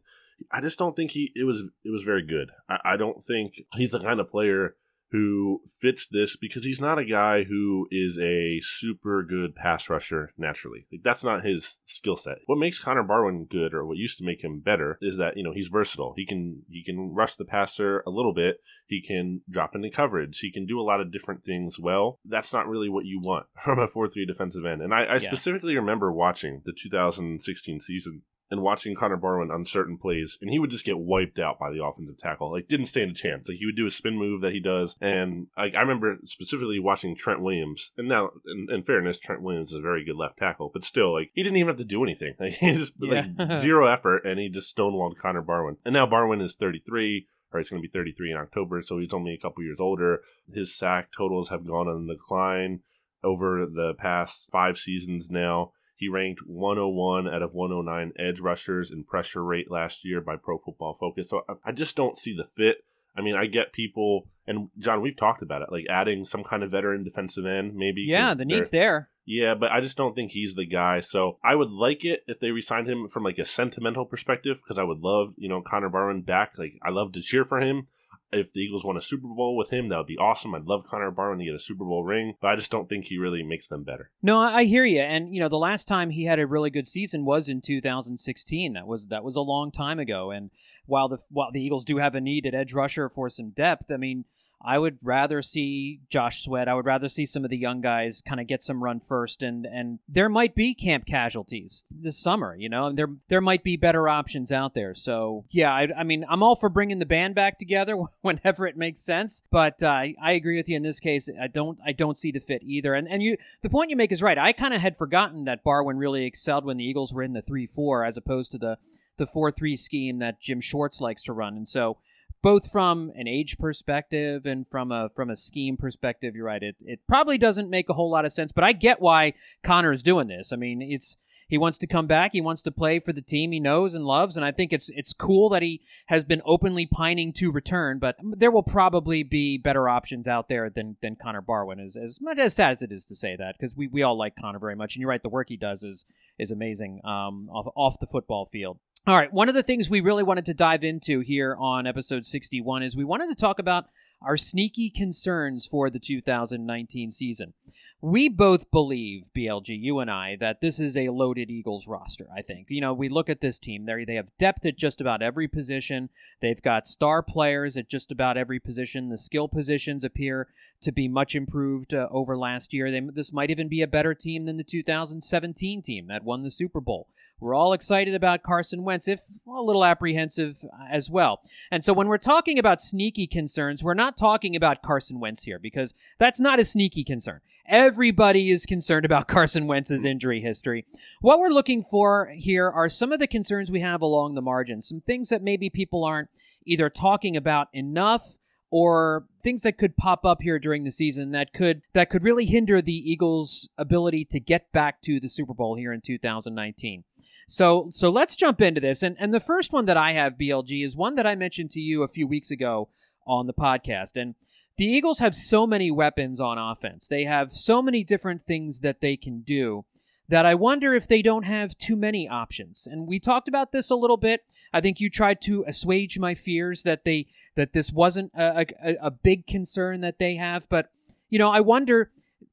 I 0.52 0.62
just 0.62 0.80
don't 0.80 0.96
think 0.96 1.12
he 1.12 1.32
it 1.36 1.44
was 1.44 1.64
it 1.84 1.92
was 1.92 2.04
very 2.04 2.26
good. 2.26 2.50
I, 2.70 2.94
I 2.94 2.98
don't 2.98 3.24
think 3.24 3.62
he's 3.74 3.92
the 3.92 4.00
kind 4.00 4.20
of 4.20 4.30
player 4.30 4.76
who 5.12 5.62
fits 5.80 6.08
this 6.08 6.36
because 6.36 6.64
he's 6.64 6.80
not 6.82 6.98
a 7.00 7.06
guy 7.06 7.44
who 7.44 7.88
is 7.92 8.18
a 8.20 8.60
super 8.62 9.24
good 9.24 9.56
pass 9.56 9.90
rusher 9.90 10.32
naturally. 10.38 10.86
Like 10.92 11.02
that's 11.04 11.24
not 11.24 11.44
his 11.46 11.80
skill 11.86 12.16
set. 12.16 12.38
What 12.46 12.58
makes 12.60 12.80
Connor 12.80 13.04
Barwin 13.04 13.46
good 13.50 13.74
or 13.74 13.86
what 13.86 13.98
used 13.98 14.18
to 14.20 14.26
make 14.26 14.44
him 14.44 14.60
better 14.62 14.98
is 15.02 15.18
that, 15.18 15.36
you 15.38 15.44
know, 15.44 15.54
he's 15.54 15.68
versatile. 15.68 16.14
He 16.16 16.26
can 16.26 16.64
he 16.70 16.84
can 16.84 17.14
rush 17.14 17.36
the 17.36 17.46
passer 17.46 18.04
a 18.08 18.10
little 18.10 18.34
bit. 18.34 18.58
He 18.88 19.02
can 19.02 19.42
drop 19.50 19.76
into 19.76 19.90
coverage. 19.90 20.40
He 20.40 20.52
can 20.52 20.66
do 20.66 20.80
a 20.80 20.84
lot 20.84 21.02
of 21.02 21.12
different 21.12 21.44
things 21.44 21.78
well. 21.80 22.20
That's 22.26 22.52
not 22.54 22.68
really 22.68 22.90
what 22.90 23.06
you 23.06 23.20
want 23.22 23.46
from 23.64 23.80
a 23.80 23.88
4-3 23.88 24.28
defensive 24.28 24.66
end. 24.66 24.82
And 24.82 24.94
I, 24.94 25.04
I 25.04 25.14
Yeah. 25.14 25.20
specifically 25.20 25.76
remember 25.76 26.12
watching 26.12 26.62
the 26.66 26.74
2016 26.74 27.80
season 27.82 28.24
and 28.52 28.62
watching 28.62 28.94
Connor 28.94 29.18
Barwin 29.18 29.50
on 29.50 29.66
certain 29.66 29.98
plays, 29.98 30.38
and 30.42 30.52
he 30.52 30.60
would 30.60 30.70
just 30.70 30.86
get 30.86 31.00
wiped 31.00 31.40
out 31.40 31.58
by 31.58 31.72
the 31.72 31.84
offensive 31.84 32.20
tackle. 32.20 32.52
Like, 32.52 32.68
didn't 32.68 32.86
stand 32.88 33.10
a 33.12 33.14
chance. 33.16 33.48
Like, 33.50 33.58
he 33.58 33.66
would 33.66 33.76
do 33.78 33.86
a 33.88 33.90
spin 33.92 34.18
move 34.20 34.42
that 34.42 34.52
he 34.54 34.60
does, 34.60 34.96
and 35.02 35.48
like 35.58 35.74
I 35.74 35.80
remember 35.82 36.18
specifically 36.26 36.78
watching 36.80 37.16
Trent 37.16 37.42
Williams. 37.42 37.92
And 37.98 38.08
now, 38.08 38.30
in, 38.46 38.68
in 38.76 38.84
fairness, 38.84 39.18
Trent 39.18 39.42
Williams 39.42 39.72
is 39.72 39.78
a 39.78 39.82
very 39.82 40.04
good 40.06 40.18
left 40.18 40.38
tackle, 40.38 40.70
but 40.74 40.84
still, 40.84 41.14
like, 41.14 41.32
he 41.34 41.42
didn't 41.42 41.58
even 41.58 41.70
have 41.70 41.78
to 41.78 41.86
do 41.86 42.04
anything. 42.04 42.34
Like, 42.40 42.54
he 42.54 42.74
just 42.74 42.94
Yeah. 43.00 43.26
like 43.40 43.58
zero 43.60 43.88
effort, 43.88 44.26
and 44.26 44.40
he 44.40 44.50
just 44.50 44.76
stonewalled 44.76 45.18
Connor 45.18 45.42
Barwin. 45.42 45.78
And 45.86 45.94
now 45.94 46.06
Barwin 46.06 46.42
is 46.44 46.54
33. 46.56 47.28
Or 47.54 47.60
he's 47.60 47.70
going 47.70 47.82
to 47.82 47.88
be 47.88 47.92
33 47.92 48.32
in 48.32 48.38
October, 48.38 48.82
so 48.82 48.98
he's 48.98 49.12
only 49.12 49.34
a 49.34 49.38
couple 49.38 49.62
years 49.62 49.82
older. 49.82 50.22
His 50.54 50.74
sack 50.74 51.10
totals 51.12 51.50
have 51.50 51.68
gone 51.68 51.90
on 51.90 52.08
the 52.08 52.14
decline 52.14 52.80
over 53.26 53.66
the 53.66 53.94
past 53.98 54.48
five 54.50 54.78
seasons 54.78 55.30
now. 55.30 55.74
He 56.02 56.10
ranked 56.10 56.42
101 56.48 57.28
out 57.28 57.44
of 57.44 57.54
109 57.54 58.14
edge 58.18 58.40
rushers 58.40 58.90
in 58.90 59.04
pressure 59.04 59.44
rate 59.44 59.70
last 59.70 60.04
year 60.04 60.20
by 60.20 60.36
Pro 60.36 60.58
Football 60.58 60.98
Focus. 61.00 61.30
So 61.30 61.44
I- 61.64 61.72
just 61.72 61.96
don't 61.96 62.18
see 62.18 62.36
the 62.36 62.44
fit. 62.44 62.84
I 63.16 63.22
mean, 63.22 63.36
I 63.36 63.46
get 63.46 63.72
people, 63.72 64.28
and 64.48 64.70
John, 64.80 65.02
we've 65.02 65.16
talked 65.16 65.44
about 65.44 65.62
it, 65.62 65.72
like 65.72 65.86
adding 65.92 66.26
some 66.26 66.44
kind 66.44 66.64
of 66.64 66.72
veteran 66.72 67.04
defensive 67.04 67.46
end, 67.46 67.76
maybe. 67.76 68.02
Yeah, 68.02 68.34
the 68.34 68.46
need's 68.46 68.72
there. 68.72 69.10
yeah, 69.26 69.54
but 69.54 69.72
I 69.72 69.80
just 69.80 69.96
don't 69.96 70.16
think 70.16 70.32
he's 70.32 70.56
the 70.56 70.66
guy. 70.66 71.02
So 71.02 71.38
I 71.44 71.54
would 71.54 71.70
like 71.70 72.04
it 72.04 72.24
if 72.26 72.40
they 72.40 72.50
resigned 72.50 72.88
him 72.88 73.08
from 73.08 73.22
like 73.24 73.38
a 73.38 73.46
sentimental 73.46 74.06
perspective 74.06 74.58
because 74.64 74.80
I 74.80 74.84
would 74.84 75.02
love, 75.02 75.36
you 75.38 75.48
know, 75.50 75.62
Connor 75.62 75.90
Barwin 75.90 76.22
back. 76.26 76.58
Like 76.58 76.80
I 76.82 76.90
love 76.90 77.12
to 77.12 77.22
cheer 77.22 77.46
for 77.46 77.60
him. 77.62 77.88
If 78.32 78.54
the 78.54 78.62
Eagles 78.62 78.84
won 78.84 78.98
a 78.98 79.02
Super 79.02 79.28
Bowl 79.28 79.58
with 79.58 79.72
him, 79.72 79.90
that 79.90 79.98
would 79.98 80.08
be 80.08 80.18
awesome. 80.18 80.56
I'd 80.56 80.66
love 80.66 80.86
Connor 80.86 81.12
Barwin 81.12 81.40
to 81.40 81.46
get 81.46 81.54
a 81.54 81.60
Super 81.60 81.84
Bowl 81.84 82.04
ring, 82.04 82.36
but 82.42 82.48
I 82.48 82.56
just 82.56 82.72
don't 82.72 82.88
think 82.88 83.06
he 83.06 83.18
really 83.18 83.44
makes 83.44 83.68
them 83.68 83.84
better. 83.84 84.10
No, 84.22 84.40
I 84.40 84.64
hear 84.64 84.86
you. 84.86 85.02
And 85.02 85.34
you 85.34 85.42
know, 85.42 85.50
the 85.50 85.58
last 85.58 85.88
time 85.88 86.10
he 86.12 86.26
had 86.26 86.40
a 86.40 86.48
really 86.48 86.70
good 86.70 86.88
season 86.88 87.26
was 87.26 87.50
in 87.50 87.62
2016. 87.62 88.74
That 88.74 88.88
was 88.88 89.08
that 89.08 89.24
was 89.24 89.36
a 89.36 89.42
long 89.42 89.72
time 89.72 90.00
ago. 90.00 90.32
And 90.32 90.50
while 90.86 91.10
the 91.10 91.18
while 91.30 91.52
the 91.52 91.62
Eagles 91.62 91.86
do 91.86 91.98
have 91.98 92.16
a 92.16 92.22
need 92.22 92.46
at 92.46 92.56
edge 92.56 92.74
rusher 92.74 93.10
for 93.10 93.30
some 93.30 93.50
depth, 93.50 93.92
I 93.92 93.98
mean, 93.98 94.26
I 94.64 94.78
would 94.78 94.98
rather 95.02 95.42
see 95.42 96.00
Josh 96.10 96.44
Sweat. 96.44 96.68
I 96.68 96.74
would 96.74 96.86
rather 96.86 97.08
see 97.08 97.26
some 97.26 97.44
of 97.44 97.50
the 97.50 97.58
young 97.58 97.82
guys 97.82 98.22
kind 98.22 98.40
of 98.40 98.48
get 98.48 98.64
some 98.64 98.84
run 98.84 99.00
first, 99.00 99.42
and 99.42 99.66
and 99.66 100.00
there 100.08 100.30
might 100.30 100.56
be 100.56 100.74
camp 100.74 101.06
casualties 101.06 101.86
this 101.90 102.18
summer. 102.18 102.56
You 102.56 102.70
know, 102.70 102.88
and 102.88 102.98
there 102.98 103.10
there 103.30 103.42
might 103.42 103.64
be 103.64 103.78
better 103.78 104.08
options 104.08 104.52
out 104.52 104.74
there. 104.74 104.96
So 104.96 105.46
yeah, 105.50 105.74
I, 105.74 105.88
I 105.98 106.04
mean, 106.04 106.26
I'm 106.30 106.44
all 106.44 106.56
for 106.56 106.70
bringing 106.70 107.00
the 107.00 107.06
band 107.06 107.36
back 107.36 107.58
together 107.58 107.98
whenever 108.22 108.68
it 108.68 108.78
makes 108.78 109.02
sense. 109.02 109.44
But 109.52 109.82
uh, 109.82 110.04
I 110.22 110.32
agree 110.34 110.58
with 110.58 110.70
you 110.70 110.78
in 110.78 110.84
this 110.84 111.00
case. 111.00 111.30
I 111.42 111.48
don't 111.48 111.80
I 111.86 111.92
don't 111.92 112.18
see 112.18 112.32
the 112.32 112.40
fit 112.40 112.64
either. 112.64 112.94
And 112.94 113.08
and 113.08 113.22
you 113.22 113.38
the 113.62 113.70
point 113.70 113.90
you 113.90 113.96
make 113.96 114.12
is 114.12 114.22
right. 114.22 114.38
I 114.38 114.54
kind 114.54 114.74
of 114.74 114.82
had 114.82 114.98
forgotten 114.98 115.46
that 115.46 115.64
Barwin 115.64 115.98
really 115.98 116.26
excelled 116.26 116.66
when 116.66 116.78
the 116.78 116.86
Eagles 116.86 117.14
were 117.14 117.24
in 117.24 117.34
the 117.34 117.42
three 117.42 117.68
four 117.68 118.06
as 118.06 118.18
opposed 118.18 118.52
to 118.52 118.58
the 118.58 118.78
the 119.18 119.28
four 119.28 119.52
three 119.52 119.76
scheme 119.76 120.20
that 120.20 120.42
Jim 120.42 120.62
Schwartz 120.62 121.02
likes 121.02 121.24
to 121.24 121.34
run. 121.34 121.56
And 121.56 121.68
so 121.68 121.98
both 122.42 122.72
from 122.72 123.12
an 123.16 123.28
age 123.28 123.58
perspective 123.58 124.46
and 124.46 124.66
from 124.70 124.92
a 124.92 125.10
from 125.16 125.30
a 125.30 125.38
scheme 125.38 125.78
perspective, 125.78 126.36
you're 126.36 126.46
right. 126.46 126.64
It 126.64 126.76
it 126.82 127.00
probably 127.08 127.38
doesn't 127.38 127.70
make 127.70 127.90
a 127.90 127.94
whole 127.94 128.10
lot 128.10 128.26
of 128.26 128.34
sense, 128.34 128.52
but 128.52 128.64
I 128.64 128.74
get 128.74 129.02
why 129.02 129.34
connor 129.64 129.92
is 129.92 130.04
doing 130.04 130.28
this. 130.28 130.52
I 130.52 130.56
mean, 130.56 130.82
it's 130.82 131.18
he 131.52 131.58
wants 131.58 131.78
to 131.80 131.88
come 131.88 132.08
back. 132.08 132.32
He 132.32 132.40
wants 132.40 132.62
to 132.64 132.72
play 132.72 133.00
for 133.00 133.12
the 133.12 133.22
team 133.22 133.52
he 133.52 133.60
knows 133.60 133.94
and 133.94 134.06
loves, 134.06 134.38
and 134.38 134.46
I 134.46 134.54
think 134.54 134.72
it's 134.72 134.90
it's 134.96 135.12
cool 135.12 135.50
that 135.50 135.62
he 135.62 135.82
has 136.06 136.24
been 136.24 136.42
openly 136.46 136.86
pining 136.86 137.34
to 137.34 137.52
return. 137.52 138.00
But 138.00 138.16
there 138.22 138.52
will 138.52 138.64
probably 138.64 139.24
be 139.24 139.58
better 139.58 139.90
options 139.90 140.30
out 140.30 140.48
there 140.48 140.70
than 140.70 140.96
than 141.02 141.18
Connor 141.18 141.42
Barwin. 141.42 141.82
As 141.84 141.98
as 141.98 142.20
much 142.22 142.38
as 142.40 142.56
sad 142.56 142.72
as 142.72 142.82
it 142.82 142.94
is 142.94 143.04
to 143.06 143.18
say 143.18 143.36
that, 143.36 143.56
because 143.60 143.76
we, 143.76 143.88
we 143.88 144.02
all 144.02 144.18
like 144.18 144.38
Connor 144.40 144.60
very 144.60 144.78
much, 144.78 144.96
and 144.96 145.02
you're 145.02 145.10
right. 145.10 145.22
The 145.22 145.28
work 145.28 145.50
he 145.50 145.58
does 145.58 145.84
is 145.84 146.06
is 146.40 146.52
amazing 146.52 147.02
um, 147.04 147.50
off 147.52 147.68
off 147.76 148.00
the 148.00 148.08
football 148.08 148.48
field. 148.50 148.80
All 149.08 149.16
right, 149.16 149.34
one 149.34 149.50
of 149.50 149.56
the 149.56 149.64
things 149.64 149.90
we 149.90 150.00
really 150.00 150.22
wanted 150.22 150.46
to 150.46 150.54
dive 150.54 150.84
into 150.84 151.22
here 151.22 151.56
on 151.58 151.88
episode 151.88 152.24
61 152.24 152.84
is 152.84 152.96
we 152.96 153.04
wanted 153.04 153.30
to 153.30 153.36
talk 153.36 153.58
about 153.58 153.86
our 154.22 154.38
sneaky 154.38 154.92
concerns 154.92 155.66
for 155.66 155.90
the 155.90 155.98
2019 155.98 157.10
season. 157.10 157.54
We 158.00 158.30
both 158.30 158.70
believe, 158.70 159.30
BLG, 159.36 159.70
you 159.70 159.98
and 160.00 160.12
I, 160.12 160.38
that 160.40 160.62
this 160.62 160.80
is 160.80 160.96
a 160.96 161.10
loaded 161.10 161.50
Eagles 161.50 161.88
roster, 161.88 162.28
I 162.36 162.44
think. 162.44 162.68
You 162.70 162.82
know, 162.82 162.94
we 162.94 163.10
look 163.10 163.28
at 163.28 163.42
this 163.42 163.58
team, 163.58 163.86
they 163.86 164.06
they 164.06 164.16
have 164.16 164.38
depth 164.38 164.68
at 164.68 164.78
just 164.78 165.02
about 165.02 165.24
every 165.24 165.48
position. 165.48 166.10
They've 166.40 166.62
got 166.62 166.86
star 166.86 167.24
players 167.24 167.78
at 167.78 167.90
just 167.90 168.12
about 168.12 168.38
every 168.38 168.60
position. 168.60 169.10
The 169.10 169.18
skill 169.18 169.48
positions 169.48 170.04
appear 170.04 170.48
to 170.82 170.92
be 170.92 171.08
much 171.08 171.34
improved 171.34 171.96
uh, 171.96 172.08
over 172.12 172.38
last 172.38 172.72
year. 172.72 172.92
They, 172.92 173.00
this 173.00 173.34
might 173.34 173.50
even 173.50 173.68
be 173.68 173.82
a 173.82 173.88
better 173.88 174.14
team 174.14 174.46
than 174.46 174.58
the 174.58 174.64
2017 174.64 175.82
team 175.82 176.06
that 176.08 176.24
won 176.24 176.44
the 176.44 176.52
Super 176.52 176.82
Bowl. 176.82 177.08
We're 177.42 177.56
all 177.56 177.74
excited 177.74 178.14
about 178.14 178.44
Carson 178.44 178.84
Wentz, 178.84 179.08
if 179.08 179.22
a 179.48 179.62
little 179.62 179.84
apprehensive 179.84 180.64
uh, 180.64 180.86
as 180.92 181.10
well. 181.10 181.42
And 181.72 181.84
so 181.84 181.92
when 181.92 182.08
we're 182.08 182.20
talking 182.20 182.60
about 182.60 182.82
sneaky 182.82 183.26
concerns, 183.26 183.84
we're 183.84 183.96
not 183.96 184.16
talking 184.16 184.56
about 184.56 184.84
Carson 184.84 185.20
Wentz 185.20 185.44
here 185.44 185.58
because 185.58 185.96
that's 186.20 186.40
not 186.40 186.60
a 186.60 186.66
sneaky 186.66 187.04
concern. 187.04 187.42
Everybody 187.66 188.52
is 188.52 188.66
concerned 188.68 189.06
about 189.06 189.28
Carson 189.30 189.66
Wentz's 189.66 190.06
injury 190.06 190.40
history. 190.40 190.86
What 191.20 191.40
we're 191.40 191.50
looking 191.50 191.84
for 191.84 192.32
here 192.36 192.70
are 192.70 192.90
some 192.90 193.12
of 193.12 193.20
the 193.20 193.28
concerns 193.28 193.72
we 193.72 193.82
have 193.82 194.02
along 194.02 194.36
the 194.36 194.42
margins, 194.42 194.88
some 194.88 195.02
things 195.02 195.30
that 195.30 195.42
maybe 195.42 195.70
people 195.72 196.04
aren't 196.04 196.30
either 196.66 196.90
talking 196.92 197.36
about 197.36 197.70
enough 197.74 198.38
or 198.72 199.26
things 199.44 199.64
that 199.64 199.78
could 199.78 199.98
pop 199.98 200.26
up 200.26 200.42
here 200.42 200.58
during 200.58 200.84
the 200.84 200.92
season 200.92 201.32
that 201.32 201.54
could 201.54 201.82
that 201.94 202.10
could 202.10 202.24
really 202.24 202.46
hinder 202.46 202.82
the 202.82 203.12
Eagles' 203.12 203.70
ability 203.78 204.26
to 204.26 204.40
get 204.40 204.72
back 204.72 205.02
to 205.02 205.20
the 205.20 205.28
Super 205.28 205.54
Bowl 205.54 205.76
here 205.76 205.92
in 205.92 206.02
2019. 206.02 207.04
So 207.52 207.88
so 207.90 208.10
let's 208.10 208.36
jump 208.38 208.62
into 208.62 208.80
this. 208.80 209.04
And 209.04 209.18
and 209.20 209.34
the 209.34 209.40
first 209.42 209.74
one 209.74 209.86
that 209.86 209.98
I 209.98 210.14
have, 210.14 210.38
BLG, 210.38 210.86
is 210.86 210.96
one 210.96 211.16
that 211.16 211.28
I 211.28 211.36
mentioned 211.36 211.70
to 211.72 211.82
you 211.82 212.02
a 212.02 212.08
few 212.08 212.26
weeks 212.26 212.50
ago 212.50 212.88
on 213.28 213.46
the 213.46 213.54
podcast. 213.54 214.20
And 214.20 214.36
the 214.78 214.86
Eagles 214.86 215.20
have 215.20 215.36
so 215.36 215.68
many 215.68 215.92
weapons 215.92 216.40
on 216.40 216.58
offense. 216.58 217.08
They 217.10 217.26
have 217.26 217.54
so 217.54 217.82
many 217.82 218.06
different 218.06 218.46
things 218.46 218.80
that 218.80 219.02
they 219.02 219.18
can 219.18 219.42
do 219.42 219.84
that 220.30 220.46
I 220.46 220.56
wonder 220.56 220.96
if 220.96 221.10
they 221.10 221.22
don't 221.22 221.44
have 221.44 221.78
too 221.78 221.98
many 221.98 222.28
options. 222.28 222.88
And 222.90 223.06
we 223.06 223.20
talked 223.20 223.50
about 223.50 223.74
this 223.74 223.90
a 223.90 223.96
little 223.96 224.16
bit. 224.16 224.46
I 224.72 224.80
think 224.80 225.02
you 225.02 225.10
tried 225.10 225.42
to 225.42 225.66
assuage 225.68 226.18
my 226.18 226.34
fears 226.34 226.84
that 226.84 227.04
they 227.04 227.28
that 227.56 227.74
this 227.74 227.92
wasn't 227.92 228.32
a, 228.34 228.66
a, 228.82 228.96
a 229.08 229.12
big 229.12 229.46
concern 229.46 230.00
that 230.02 230.20
they 230.20 230.36
have. 230.36 230.70
But 230.70 230.90
you 231.30 231.38
know, 231.38 231.52
I 231.52 231.60
wonder 231.60 232.12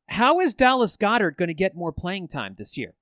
how 0.08 0.40
is 0.40 0.54
Dallas 0.54 0.96
Goedert 0.96 1.36
going 1.36 1.48
to 1.48 1.54
get 1.54 1.76
more 1.76 1.92
playing 1.92 2.26
time 2.26 2.56
this 2.58 2.76
year? 2.76 2.94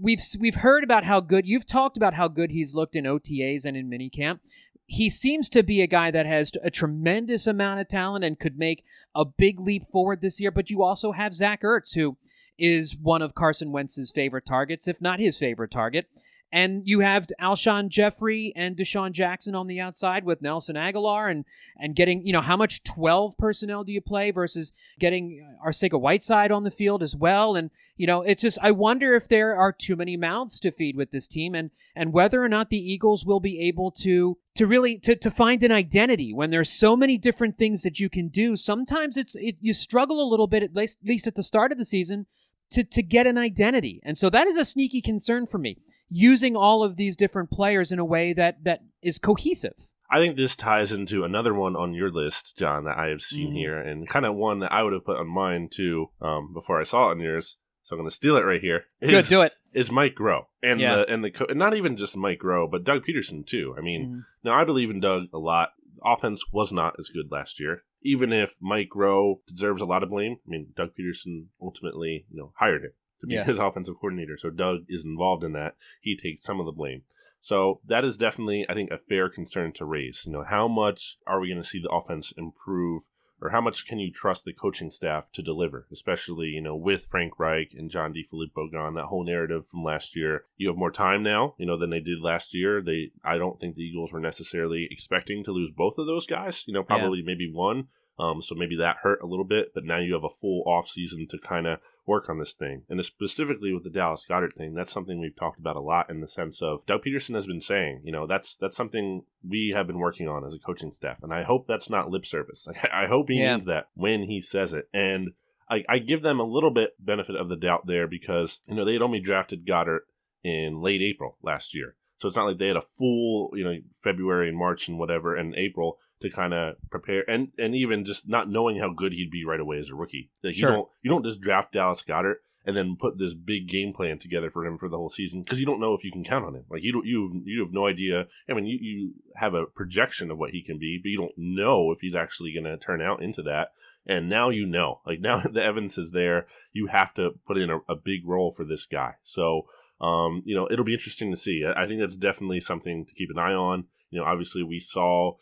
We've 0.00 0.20
we've 0.38 0.56
heard 0.56 0.84
about 0.84 1.04
how 1.04 1.20
good 1.20 1.46
you've 1.46 1.66
talked 1.66 1.96
about 1.96 2.14
how 2.14 2.28
good 2.28 2.50
he's 2.50 2.74
looked 2.74 2.96
in 2.96 3.04
OTAs 3.04 3.64
and 3.64 3.76
in 3.76 3.90
minicamp. 3.90 4.40
He 4.86 5.10
seems 5.10 5.48
to 5.50 5.62
be 5.62 5.80
a 5.80 5.86
guy 5.86 6.10
that 6.10 6.26
has 6.26 6.52
a 6.62 6.70
tremendous 6.70 7.46
amount 7.46 7.80
of 7.80 7.88
talent 7.88 8.24
and 8.24 8.38
could 8.38 8.58
make 8.58 8.84
a 9.14 9.24
big 9.24 9.60
leap 9.60 9.90
forward 9.90 10.20
this 10.20 10.40
year. 10.40 10.50
But 10.50 10.70
you 10.70 10.82
also 10.82 11.12
have 11.12 11.34
Zach 11.34 11.62
Ertz, 11.62 11.94
who 11.94 12.16
is 12.58 12.96
one 12.96 13.22
of 13.22 13.34
Carson 13.34 13.72
Wentz's 13.72 14.10
favorite 14.10 14.46
targets, 14.46 14.86
if 14.86 15.00
not 15.00 15.18
his 15.18 15.38
favorite 15.38 15.70
target. 15.70 16.06
And 16.52 16.82
you 16.84 17.00
have 17.00 17.26
Alshon 17.40 17.88
Jeffery 17.88 18.52
and 18.54 18.76
DeSean 18.76 19.12
Jackson 19.12 19.54
on 19.54 19.66
the 19.66 19.80
outside 19.80 20.24
with 20.24 20.42
Nelson 20.42 20.76
Agholor 20.76 21.30
and 21.30 21.44
and 21.78 21.96
getting 21.96 22.26
you 22.26 22.32
know 22.32 22.42
how 22.42 22.56
much 22.56 22.82
12 22.84 23.38
personnel 23.38 23.84
do 23.84 23.92
you 23.92 24.00
play 24.00 24.30
versus 24.30 24.72
getting 25.00 25.42
uh, 25.42 25.66
Arcega 25.66 25.98
Whiteside 25.98 26.52
on 26.52 26.64
the 26.64 26.70
field 26.70 27.02
as 27.02 27.16
well? 27.16 27.56
And 27.56 27.70
you 27.96 28.06
know 28.06 28.22
it's 28.22 28.42
just 28.42 28.58
I 28.60 28.70
wonder 28.70 29.14
if 29.14 29.28
there 29.28 29.56
are 29.56 29.72
too 29.72 29.96
many 29.96 30.16
mouths 30.16 30.60
to 30.60 30.70
feed 30.70 30.96
with 30.96 31.10
this 31.10 31.26
team 31.26 31.54
and 31.54 31.70
and 31.96 32.12
whether 32.12 32.42
or 32.42 32.48
not 32.48 32.68
the 32.68 32.76
Eagles 32.76 33.24
will 33.24 33.40
be 33.40 33.58
able 33.60 33.90
to 33.92 34.36
to 34.54 34.66
really 34.66 34.98
to, 34.98 35.16
to 35.16 35.30
find 35.30 35.62
an 35.62 35.72
identity 35.72 36.32
when 36.34 36.50
there's 36.50 36.70
so 36.70 36.96
many 36.96 37.16
different 37.16 37.56
things 37.56 37.82
that 37.82 37.98
you 37.98 38.10
can 38.10 38.28
do. 38.28 38.56
Sometimes 38.56 39.16
it's 39.16 39.34
it, 39.36 39.56
you 39.60 39.72
struggle 39.72 40.22
a 40.22 40.28
little 40.28 40.46
bit 40.46 40.62
at 40.62 40.74
least, 40.74 40.98
at 41.02 41.08
least 41.08 41.26
at 41.26 41.34
the 41.34 41.42
start 41.42 41.72
of 41.72 41.78
the 41.78 41.84
season 41.84 42.26
to, 42.72 42.84
to 42.84 43.02
get 43.02 43.26
an 43.26 43.38
identity. 43.38 44.00
And 44.02 44.16
so 44.18 44.30
that 44.30 44.46
is 44.46 44.56
a 44.56 44.64
sneaky 44.64 45.00
concern 45.00 45.46
for 45.46 45.58
me, 45.58 45.78
using 46.12 46.56
all 46.56 46.82
of 46.84 46.96
these 46.96 47.16
different 47.16 47.50
players 47.50 47.90
in 47.90 47.98
a 47.98 48.04
way 48.04 48.32
that, 48.34 48.64
that 48.64 48.80
is 49.02 49.18
cohesive. 49.18 49.74
I 50.10 50.18
think 50.18 50.36
this 50.36 50.54
ties 50.54 50.92
into 50.92 51.24
another 51.24 51.54
one 51.54 51.74
on 51.74 51.94
your 51.94 52.10
list, 52.10 52.54
John, 52.58 52.84
that 52.84 52.98
I 52.98 53.08
have 53.08 53.22
seen 53.22 53.52
Mhm. 53.52 53.56
here, 53.56 53.78
and 53.78 54.06
kind 54.08 54.26
of 54.26 54.34
one 54.34 54.58
that 54.58 54.70
I 54.70 54.82
would 54.82 54.92
have 54.92 55.06
put 55.06 55.16
on 55.16 55.26
mine 55.26 55.68
too 55.72 56.08
um, 56.20 56.52
before 56.52 56.78
I 56.78 56.84
saw 56.84 57.08
it 57.08 57.12
on 57.12 57.20
yours. 57.20 57.56
So 57.84 57.94
I'm 57.96 58.00
going 58.00 58.10
to 58.10 58.14
steal 58.14 58.36
it 58.36 58.44
right 58.44 58.60
here. 58.60 58.84
Good, 59.00 59.26
do 59.26 59.40
it. 59.40 59.52
Is 59.72 59.90
Mike 59.90 60.14
Groh 60.14 60.42
and 60.62 60.80
Yeah. 60.80 60.96
the 60.96 61.10
and 61.10 61.24
the 61.24 61.30
co- 61.30 61.46
and 61.48 61.58
not 61.58 61.74
even 61.74 61.96
just 61.96 62.14
Mike 62.16 62.40
Groh, 62.40 62.70
but 62.70 62.84
Doug 62.84 63.06
Pederson 63.06 63.46
too. 63.46 63.74
I 63.78 63.80
mean, 63.80 64.06
Mhm. 64.06 64.20
now 64.44 64.52
I 64.52 64.64
believe 64.64 64.90
in 64.90 65.00
Doug 65.00 65.28
a 65.32 65.38
lot. 65.38 65.70
Offense 66.04 66.44
was 66.52 66.72
not 66.74 66.94
as 66.98 67.08
good 67.08 67.30
last 67.32 67.58
year. 67.58 67.84
Even 68.02 68.32
if 68.34 68.54
Mike 68.60 68.88
Groh 68.94 69.36
deserves 69.46 69.80
a 69.80 69.86
lot 69.86 70.02
of 70.02 70.10
blame, 70.10 70.36
I 70.46 70.50
mean, 70.50 70.72
Doug 70.76 70.90
Pederson 70.94 71.46
ultimately, 71.60 72.26
you 72.30 72.36
know, 72.38 72.52
hired 72.58 72.82
him 72.84 72.92
to 73.22 73.26
be 73.26 73.34
Yeah. 73.34 73.44
his 73.44 73.58
offensive 73.66 73.94
coordinator. 73.98 74.36
So 74.38 74.50
Doug 74.50 74.84
is 74.88 75.04
involved 75.06 75.42
in 75.42 75.52
that. 75.54 75.76
He 76.02 76.16
takes 76.16 76.42
some 76.44 76.60
of 76.60 76.66
the 76.66 76.72
blame. 76.72 77.02
So 77.40 77.80
that 77.88 78.04
is 78.04 78.16
definitely, 78.16 78.64
I 78.68 78.74
think, 78.74 78.90
a 78.92 78.98
fair 78.98 79.28
concern 79.28 79.72
to 79.72 79.84
raise. 79.84 80.24
You 80.26 80.32
know, 80.32 80.44
how 80.48 80.68
much 80.68 81.16
are 81.26 81.40
we 81.40 81.48
going 81.48 81.60
to 81.62 81.66
see 81.68 81.80
the 81.82 81.90
offense 81.90 82.32
improve, 82.36 83.02
or 83.40 83.50
how 83.50 83.60
much 83.60 83.84
can 83.88 83.98
you 83.98 84.12
trust 84.12 84.44
the 84.44 84.52
coaching 84.52 84.92
staff 84.92 85.32
to 85.32 85.42
deliver, 85.42 85.88
especially 85.90 86.46
you 86.48 86.60
know 86.60 86.76
with 86.76 87.04
Frank 87.06 87.40
Reich 87.40 87.72
and 87.76 87.90
John 87.90 88.12
D. 88.12 88.24
DeFilippo 88.32 88.70
gone? 88.70 88.94
That 88.94 89.06
whole 89.06 89.24
narrative 89.24 89.66
from 89.66 89.82
last 89.82 90.14
year. 90.14 90.44
You 90.56 90.68
have 90.68 90.76
more 90.76 90.92
time 90.92 91.24
now, 91.24 91.56
you 91.58 91.66
know, 91.66 91.76
than 91.76 91.90
they 91.90 91.98
did 91.98 92.20
last 92.20 92.54
year. 92.54 92.80
They, 92.80 93.10
I 93.24 93.38
don't 93.38 93.58
think 93.58 93.74
the 93.74 93.82
Eagles 93.82 94.12
were 94.12 94.20
necessarily 94.20 94.86
expecting 94.88 95.42
to 95.42 95.50
lose 95.50 95.72
both 95.72 95.98
of 95.98 96.06
those 96.06 96.26
guys. 96.26 96.62
You 96.68 96.74
know, 96.74 96.84
probably 96.84 97.22
maybe 97.26 97.50
one. 97.52 97.88
Um, 98.18 98.42
so 98.42 98.54
maybe 98.54 98.76
that 98.76 98.98
hurt 99.02 99.22
a 99.22 99.26
little 99.26 99.44
bit, 99.44 99.72
but 99.74 99.84
now 99.84 99.98
you 99.98 100.12
have 100.14 100.24
a 100.24 100.28
full 100.30 100.62
off 100.66 100.88
season 100.88 101.26
to 101.28 101.38
kind 101.38 101.66
of 101.66 101.78
work 102.06 102.28
on 102.28 102.38
this 102.38 102.52
thing. 102.52 102.82
And 102.88 103.02
specifically 103.04 103.72
with 103.72 103.84
the 103.84 103.90
Dallas 103.90 104.26
Goedert 104.28 104.52
thing, 104.54 104.74
that's 104.74 104.92
something 104.92 105.18
we've 105.20 105.34
talked 105.36 105.58
about 105.58 105.76
a 105.76 105.80
lot 105.80 106.10
in 106.10 106.20
the 106.20 106.28
sense 106.28 106.60
of 106.60 106.84
Doug 106.86 107.04
Pederson 107.04 107.34
has 107.34 107.46
been 107.46 107.60
saying, 107.60 108.02
you 108.04 108.12
know, 108.12 108.26
that's 108.26 108.54
that's 108.56 108.76
something 108.76 109.22
we 109.48 109.72
have 109.74 109.86
been 109.86 109.98
working 109.98 110.28
on 110.28 110.44
as 110.44 110.52
a 110.52 110.58
coaching 110.58 110.92
staff. 110.92 111.18
And 111.22 111.32
I 111.32 111.42
hope 111.44 111.66
that's 111.66 111.88
not 111.90 112.10
lip 112.10 112.26
service. 112.26 112.66
Like, 112.66 112.90
I 112.92 113.06
hope 113.06 113.28
he 113.28 113.36
Yeah. 113.40 113.54
means 113.54 113.66
that 113.66 113.88
when 113.94 114.24
he 114.24 114.40
says 114.40 114.72
it. 114.72 114.88
And 114.92 115.30
I, 115.70 115.84
I 115.88 115.98
give 115.98 116.22
them 116.22 116.38
a 116.38 116.44
little 116.44 116.70
bit 116.70 116.94
benefit 116.98 117.34
of 117.36 117.48
the 117.48 117.56
doubt 117.56 117.86
there 117.86 118.06
because, 118.06 118.58
you 118.66 118.74
know, 118.74 118.84
they 118.84 118.92
had 118.92 119.02
only 119.02 119.20
drafted 119.20 119.66
Goedert 119.66 120.00
in 120.44 120.80
late 120.82 121.00
April 121.00 121.38
last 121.42 121.74
year. 121.74 121.94
So 122.18 122.28
it's 122.28 122.36
not 122.36 122.46
like 122.46 122.58
they 122.58 122.68
had 122.68 122.76
a 122.76 122.82
full, 122.82 123.50
you 123.54 123.64
know, 123.64 123.76
February 124.02 124.48
and 124.48 124.56
March 124.58 124.86
and 124.88 124.98
whatever 124.98 125.34
and 125.34 125.54
April 125.56 125.98
to 126.22 126.30
kind 126.30 126.54
of 126.54 126.76
prepare 126.90 127.28
and 127.28 127.48
and 127.58 127.74
even 127.74 128.04
just 128.04 128.28
not 128.28 128.48
knowing 128.48 128.78
how 128.78 128.92
good 128.92 129.12
he'd 129.12 129.30
be 129.30 129.44
right 129.44 129.60
away 129.60 129.78
as 129.78 129.88
a 129.88 129.94
rookie. 129.94 130.30
Like 130.42 130.54
Sure. 130.54 130.70
you 130.70 130.76
don't 130.76 130.88
you 131.02 131.10
don't 131.10 131.24
just 131.24 131.40
draft 131.40 131.72
Dallas 131.72 132.02
Goedert 132.02 132.36
and 132.64 132.76
then 132.76 132.96
put 132.98 133.18
this 133.18 133.34
big 133.34 133.66
game 133.68 133.92
plan 133.92 134.18
together 134.18 134.50
for 134.50 134.64
him 134.64 134.78
for 134.78 134.88
the 134.88 134.96
whole 134.96 135.08
season 135.08 135.42
because 135.42 135.58
you 135.58 135.66
don't 135.66 135.80
know 135.80 135.94
if 135.94 136.04
you 136.04 136.12
can 136.12 136.24
count 136.24 136.44
on 136.44 136.54
him. 136.54 136.64
Like 136.70 136.82
you 136.82 136.92
don't 136.92 137.06
you 137.06 137.42
you 137.44 137.62
have 137.64 137.72
no 137.72 137.86
idea. 137.86 138.26
I 138.48 138.54
mean, 138.54 138.66
you 138.66 138.78
you 138.80 139.14
have 139.36 139.54
a 139.54 139.66
projection 139.66 140.30
of 140.30 140.38
what 140.38 140.50
he 140.50 140.62
can 140.62 140.78
be, 140.78 140.98
but 141.02 141.08
you 141.08 141.18
don't 141.18 141.36
know 141.36 141.90
if 141.92 142.00
he's 142.00 142.14
actually 142.14 142.52
going 142.52 142.64
to 142.64 142.76
turn 142.76 143.02
out 143.02 143.22
into 143.22 143.42
that. 143.42 143.72
And 144.06 144.28
now 144.28 144.48
you 144.50 144.66
know. 144.66 145.00
Like 145.06 145.20
now 145.20 145.40
the 145.52 145.62
evidence 145.62 145.98
is 145.98 146.12
there. 146.12 146.46
You 146.72 146.86
have 146.86 147.14
to 147.14 147.30
put 147.46 147.58
in 147.58 147.70
a, 147.70 147.78
a 147.88 147.96
big 147.96 148.26
role 148.26 148.52
for 148.52 148.64
this 148.64 148.86
guy. 148.86 149.14
So 149.22 149.66
um, 150.00 150.42
you 150.44 150.54
know, 150.54 150.68
it'll 150.70 150.84
be 150.84 150.94
interesting 150.94 151.30
to 151.30 151.36
see. 151.36 151.64
I 151.64 151.84
I 151.84 151.86
think 151.86 152.00
that's 152.00 152.16
definitely 152.16 152.60
something 152.60 153.06
to 153.06 153.14
keep 153.14 153.30
an 153.30 153.38
eye 153.38 153.54
on. 153.54 153.84
You 154.10 154.20
know, 154.20 154.26
obviously 154.26 154.62
we 154.62 154.78
saw 154.78 155.36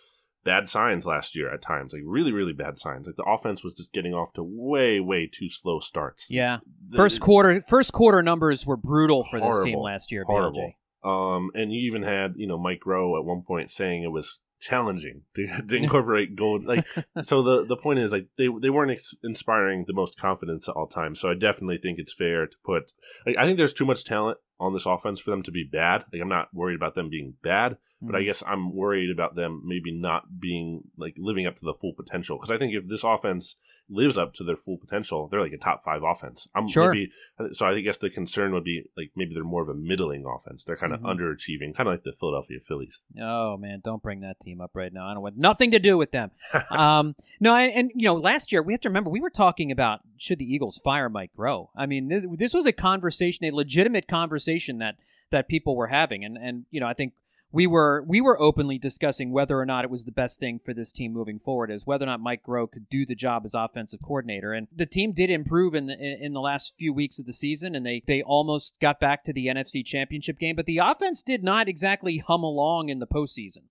bad 0.45 0.69
signs 0.69 1.07
last 1.07 1.37
year 1.37 1.53
at 1.53 1.63
times, 1.63 1.93
like 1.93 2.03
really, 2.05 2.33
really 2.33 2.53
bad 2.53 2.79
signs. 2.79 3.07
Like 3.07 3.17
the 3.17 3.25
offense 3.25 3.63
was 3.63 3.75
just 3.75 3.93
getting 3.93 4.15
off 4.15 4.33
to 4.35 4.43
way, 4.43 5.01
way 5.01 5.29
too 5.33 5.49
slow 5.51 5.81
starts. 5.81 6.27
Yeah. 6.31 6.59
The- 6.91 6.97
First 6.97 7.21
quarter 7.21 7.63
first 7.69 7.93
quarter 7.93 8.23
numbers 8.23 8.67
were 8.67 8.77
brutal 8.77 9.25
for 9.25 9.41
this 9.41 9.63
team 9.65 9.79
last 9.79 10.11
year, 10.13 10.25
horrible. 10.25 10.61
BLG. 10.61 10.75
Um, 11.03 11.51
and 11.55 11.73
you 11.73 11.81
even 11.91 12.03
had 12.03 12.35
you 12.37 12.47
know 12.47 12.59
Mike 12.59 12.81
Groh 12.87 13.19
at 13.19 13.25
one 13.25 13.43
point 13.43 13.71
saying 13.71 14.03
it 14.03 14.13
was 14.13 14.41
challenging 14.61 15.23
to, 15.35 15.47
to 15.69 15.75
incorporate 15.83 16.37
gold. 16.37 16.65
Like, 16.65 16.87
so 17.23 17.43
the 17.43 17.65
the 17.67 17.77
point 17.77 17.99
is 17.99 18.13
like 18.13 18.27
they 18.39 18.49
they 18.61 18.71
weren't 18.71 18.93
ex- 18.93 19.15
inspiring 19.25 19.85
the 19.87 19.93
most 19.93 20.19
confidence 20.19 20.69
at 20.69 20.75
all 20.77 20.87
times. 20.87 21.21
So 21.21 21.31
I 21.31 21.35
definitely 21.35 21.79
think 21.79 21.99
it's 21.99 22.13
fair 22.15 22.47
to 22.47 22.57
put. 22.65 22.93
Like, 23.27 23.37
I 23.37 23.45
think 23.45 23.59
there's 23.59 23.75
too 23.75 23.87
much 23.87 24.05
talent 24.05 24.39
on 24.59 24.73
this 24.75 24.87
offense 24.87 25.21
for 25.21 25.31
them 25.31 25.43
to 25.45 25.51
be 25.51 25.65
bad. 25.71 26.05
Like 26.13 26.23
I'm 26.23 26.29
not 26.29 26.53
worried 26.55 26.77
about 26.77 26.95
them 26.95 27.09
being 27.09 27.35
bad, 27.43 27.79
but 28.03 28.15
I 28.15 28.21
Mhm. 28.21 28.25
guess 28.27 28.43
I'm 28.47 28.75
worried 28.75 29.11
about 29.11 29.35
them 29.35 29.63
maybe 29.65 29.91
not 29.91 30.39
being 30.39 30.83
like 30.99 31.15
living 31.17 31.47
up 31.47 31.57
to 31.57 31.65
the 31.65 31.75
full 31.81 31.95
potential. 31.95 32.37
Because 32.37 32.51
I 32.51 32.59
think 32.59 32.75
if 32.75 32.87
this 32.87 33.03
offense 33.03 33.57
lives 33.91 34.17
up 34.17 34.35
to 34.35 34.45
their 34.45 34.57
full 34.57 34.79
potential, 34.79 35.29
they're 35.29 35.41
like 35.43 35.53
a 35.53 35.59
top 35.59 35.85
five 35.85 36.03
offense. 36.03 36.47
I'm 36.55 36.69
Sure. 36.69 36.93
maybe 36.93 37.11
so. 37.53 37.67
I 37.67 37.81
guess 37.81 37.97
the 37.97 38.09
concern 38.11 38.53
would 38.53 38.65
be 38.65 38.85
like 38.97 39.11
maybe 39.17 39.35
they're 39.35 39.43
more 39.45 39.63
of 39.63 39.69
a 39.69 39.75
middling 39.75 40.25
offense. 40.27 40.65
They're 40.65 40.77
kind 40.77 40.93
of 40.93 41.01
Mhm. 41.01 41.07
underachieving, 41.19 41.75
kind 41.75 41.89
of 41.89 41.95
like 41.95 42.05
the 42.05 42.13
Philadelphia 42.13 42.59
Phillies. 42.67 43.03
Oh 43.21 43.57
man, 43.57 43.81
don't 43.85 44.03
bring 44.03 44.21
that 44.21 44.39
team 44.41 44.61
up 44.61 44.71
right 44.75 44.93
now. 44.93 45.07
I 45.09 45.15
don't 45.15 45.23
want 45.23 45.37
nothing 45.37 45.71
to 45.73 45.79
do 45.79 45.99
with 45.99 46.13
them. 46.13 46.31
um, 46.71 47.17
no, 47.41 47.55
and, 47.57 47.73
and 47.73 47.91
you 47.95 48.05
know, 48.07 48.15
last 48.15 48.53
year 48.53 48.63
we 48.63 48.73
have 48.73 48.81
to 48.83 48.89
remember 48.89 49.11
we 49.11 49.21
were 49.21 49.31
talking 49.31 49.71
about 49.73 50.01
should 50.17 50.39
the 50.39 50.45
Eagles 50.53 50.79
fire 50.85 51.09
Mike 51.09 51.33
Groh. 51.37 51.69
I 51.77 51.87
mean, 51.87 52.09
this, 52.09 52.25
this 52.37 52.55
was 52.55 52.67
a 52.67 52.73
conversation, 52.73 53.45
a 53.47 53.51
legitimate 53.51 54.07
conversation 54.09 54.79
that 54.79 54.97
that 55.33 55.49
people 55.49 55.77
were 55.77 55.87
having, 55.89 56.25
and 56.25 56.37
and 56.37 56.65
you 56.71 56.81
know, 56.81 56.87
I 56.87 56.95
think 56.95 57.13
we 57.53 57.67
were 57.67 58.05
we 58.07 58.21
were 58.21 58.41
openly 58.41 58.79
discussing 58.79 59.33
whether 59.33 59.59
or 59.59 59.67
not 59.67 59.85
it 59.85 59.91
was 59.91 60.05
the 60.05 60.13
best 60.13 60.39
thing 60.39 60.61
for 60.65 60.73
this 60.73 60.93
team 60.93 61.13
moving 61.13 61.41
forward, 61.41 61.71
as 61.71 61.87
whether 61.87 62.05
or 62.05 62.07
not 62.07 62.21
Mike 62.21 62.43
Groh 62.47 62.71
could 62.71 62.89
do 62.89 63.05
the 63.05 63.15
job 63.15 63.43
as 63.45 63.55
offensive 63.55 64.01
coordinator. 64.03 64.53
And 64.53 64.69
the 64.75 64.87
team 64.87 65.13
did 65.13 65.31
improve 65.31 65.75
in 65.75 65.87
the 65.87 65.99
in 65.99 66.33
the 66.33 66.41
last 66.41 66.75
few 66.79 66.93
weeks 66.93 67.19
of 67.19 67.27
the 67.27 67.33
season, 67.33 67.75
and 67.75 67.85
they 67.85 68.03
they 68.07 68.23
almost 68.23 68.79
got 68.81 69.01
back 69.01 69.25
to 69.25 69.33
the 69.33 69.47
NFC 69.47 69.85
Championship 69.85 70.39
game, 70.39 70.55
but 70.55 70.67
the 70.67 70.79
offense 70.79 71.23
did 71.23 71.43
not 71.43 71.69
exactly 71.69 72.19
hum 72.19 72.45
along 72.45 72.89
in 72.89 73.01
the 73.01 73.07
postseason. 73.07 73.65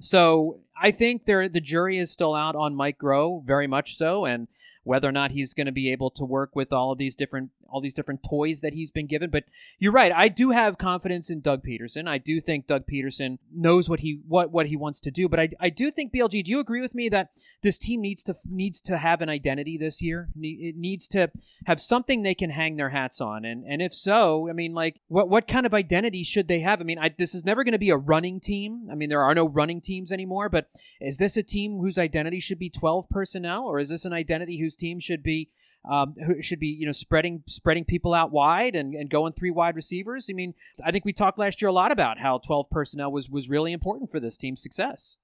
So 0.00 0.60
I 0.80 0.90
think 0.90 1.24
there 1.24 1.48
the 1.48 1.60
jury 1.60 1.98
is 1.98 2.10
still 2.10 2.34
out 2.34 2.54
on 2.54 2.74
Mike 2.74 2.98
Groh, 2.98 3.44
very 3.44 3.66
much 3.66 3.96
so, 3.96 4.24
and 4.24 4.46
whether 4.84 5.08
or 5.08 5.12
not 5.12 5.32
he's 5.32 5.54
going 5.54 5.66
to 5.66 5.72
be 5.72 5.90
able 5.90 6.10
to 6.10 6.24
work 6.24 6.54
with 6.54 6.72
all 6.72 6.92
of 6.92 6.98
these 6.98 7.16
different 7.16 7.50
all 7.70 7.80
these 7.80 7.94
different 7.94 8.22
toys 8.22 8.60
that 8.60 8.74
he's 8.74 8.90
been 8.90 9.06
given. 9.06 9.30
But 9.30 9.44
you're 9.78 9.92
right. 9.92 10.12
I 10.12 10.28
do 10.28 10.50
have 10.50 10.78
confidence 10.78 11.30
in 11.30 11.40
Doug 11.40 11.64
Pederson. 11.64 12.08
I 12.08 12.18
do 12.18 12.40
think 12.40 12.66
Doug 12.66 12.84
Pederson 12.86 13.38
knows 13.52 13.88
what 13.88 14.00
he 14.00 14.20
what 14.26 14.50
what 14.50 14.66
he 14.66 14.76
wants 14.76 15.00
to 15.00 15.10
do. 15.10 15.28
But 15.28 15.40
I, 15.40 15.48
I 15.60 15.70
do 15.70 15.90
think 15.90 16.12
BLG. 16.12 16.44
Do 16.44 16.50
you 16.50 16.60
agree 16.60 16.80
with 16.80 16.94
me 16.94 17.08
that 17.10 17.30
this 17.62 17.78
team 17.78 18.00
needs 18.00 18.22
to 18.24 18.36
needs 18.48 18.80
to 18.82 18.98
have 18.98 19.20
an 19.20 19.28
identity 19.28 19.78
this 19.78 20.02
year? 20.02 20.28
It 20.40 20.76
needs 20.76 21.08
to 21.08 21.30
have 21.66 21.80
something 21.80 22.22
they 22.22 22.34
can 22.34 22.50
hang 22.50 22.76
their 22.76 22.90
hats 22.90 23.20
on. 23.20 23.44
And 23.44 23.64
and 23.64 23.82
if 23.82 23.94
so, 23.94 24.48
I 24.48 24.52
mean, 24.52 24.74
like 24.74 25.00
what 25.08 25.28
what 25.28 25.48
kind 25.48 25.66
of 25.66 25.74
identity 25.74 26.22
should 26.22 26.48
they 26.48 26.60
have? 26.60 26.80
I 26.80 26.84
mean, 26.84 26.98
I, 26.98 27.14
this 27.16 27.34
is 27.34 27.44
never 27.44 27.64
going 27.64 27.72
to 27.72 27.78
be 27.78 27.90
a 27.90 27.96
running 27.96 28.40
team. 28.40 28.88
I 28.90 28.94
mean, 28.94 29.08
there 29.08 29.22
are 29.22 29.34
no 29.34 29.48
running 29.48 29.80
teams 29.80 30.12
anymore. 30.12 30.48
But 30.48 30.68
is 31.00 31.18
this 31.18 31.36
a 31.36 31.42
team 31.42 31.78
whose 31.78 31.98
identity 31.98 32.40
should 32.40 32.58
be 32.58 32.70
12 32.70 33.08
personnel, 33.08 33.64
or 33.64 33.78
is 33.78 33.88
this 33.88 34.04
an 34.04 34.12
identity 34.12 34.60
whose 34.60 34.76
team 34.76 35.00
should 35.00 35.22
be 35.22 35.50
um, 35.88 36.14
who 36.26 36.40
should 36.42 36.58
be 36.60 36.68
you 36.68 36.86
know 36.86 36.92
spreading 36.92 37.42
spreading 37.46 37.84
people 37.84 38.14
out 38.14 38.30
wide 38.32 38.74
and, 38.74 38.94
and 38.94 39.10
going 39.10 39.32
three 39.32 39.50
wide 39.50 39.76
receivers? 39.76 40.28
I 40.30 40.32
mean, 40.32 40.54
I 40.84 40.90
think 40.90 41.04
we 41.04 41.12
talked 41.12 41.38
last 41.38 41.60
year 41.62 41.68
a 41.68 41.72
lot 41.72 41.92
about 41.92 42.18
how 42.18 42.38
12 42.38 42.70
personnel 42.70 43.12
was 43.12 43.28
was 43.30 43.48
really 43.48 43.72
important 43.72 44.10
for 44.10 44.20
this 44.20 44.36
team's 44.36 44.62
success. 44.62 45.18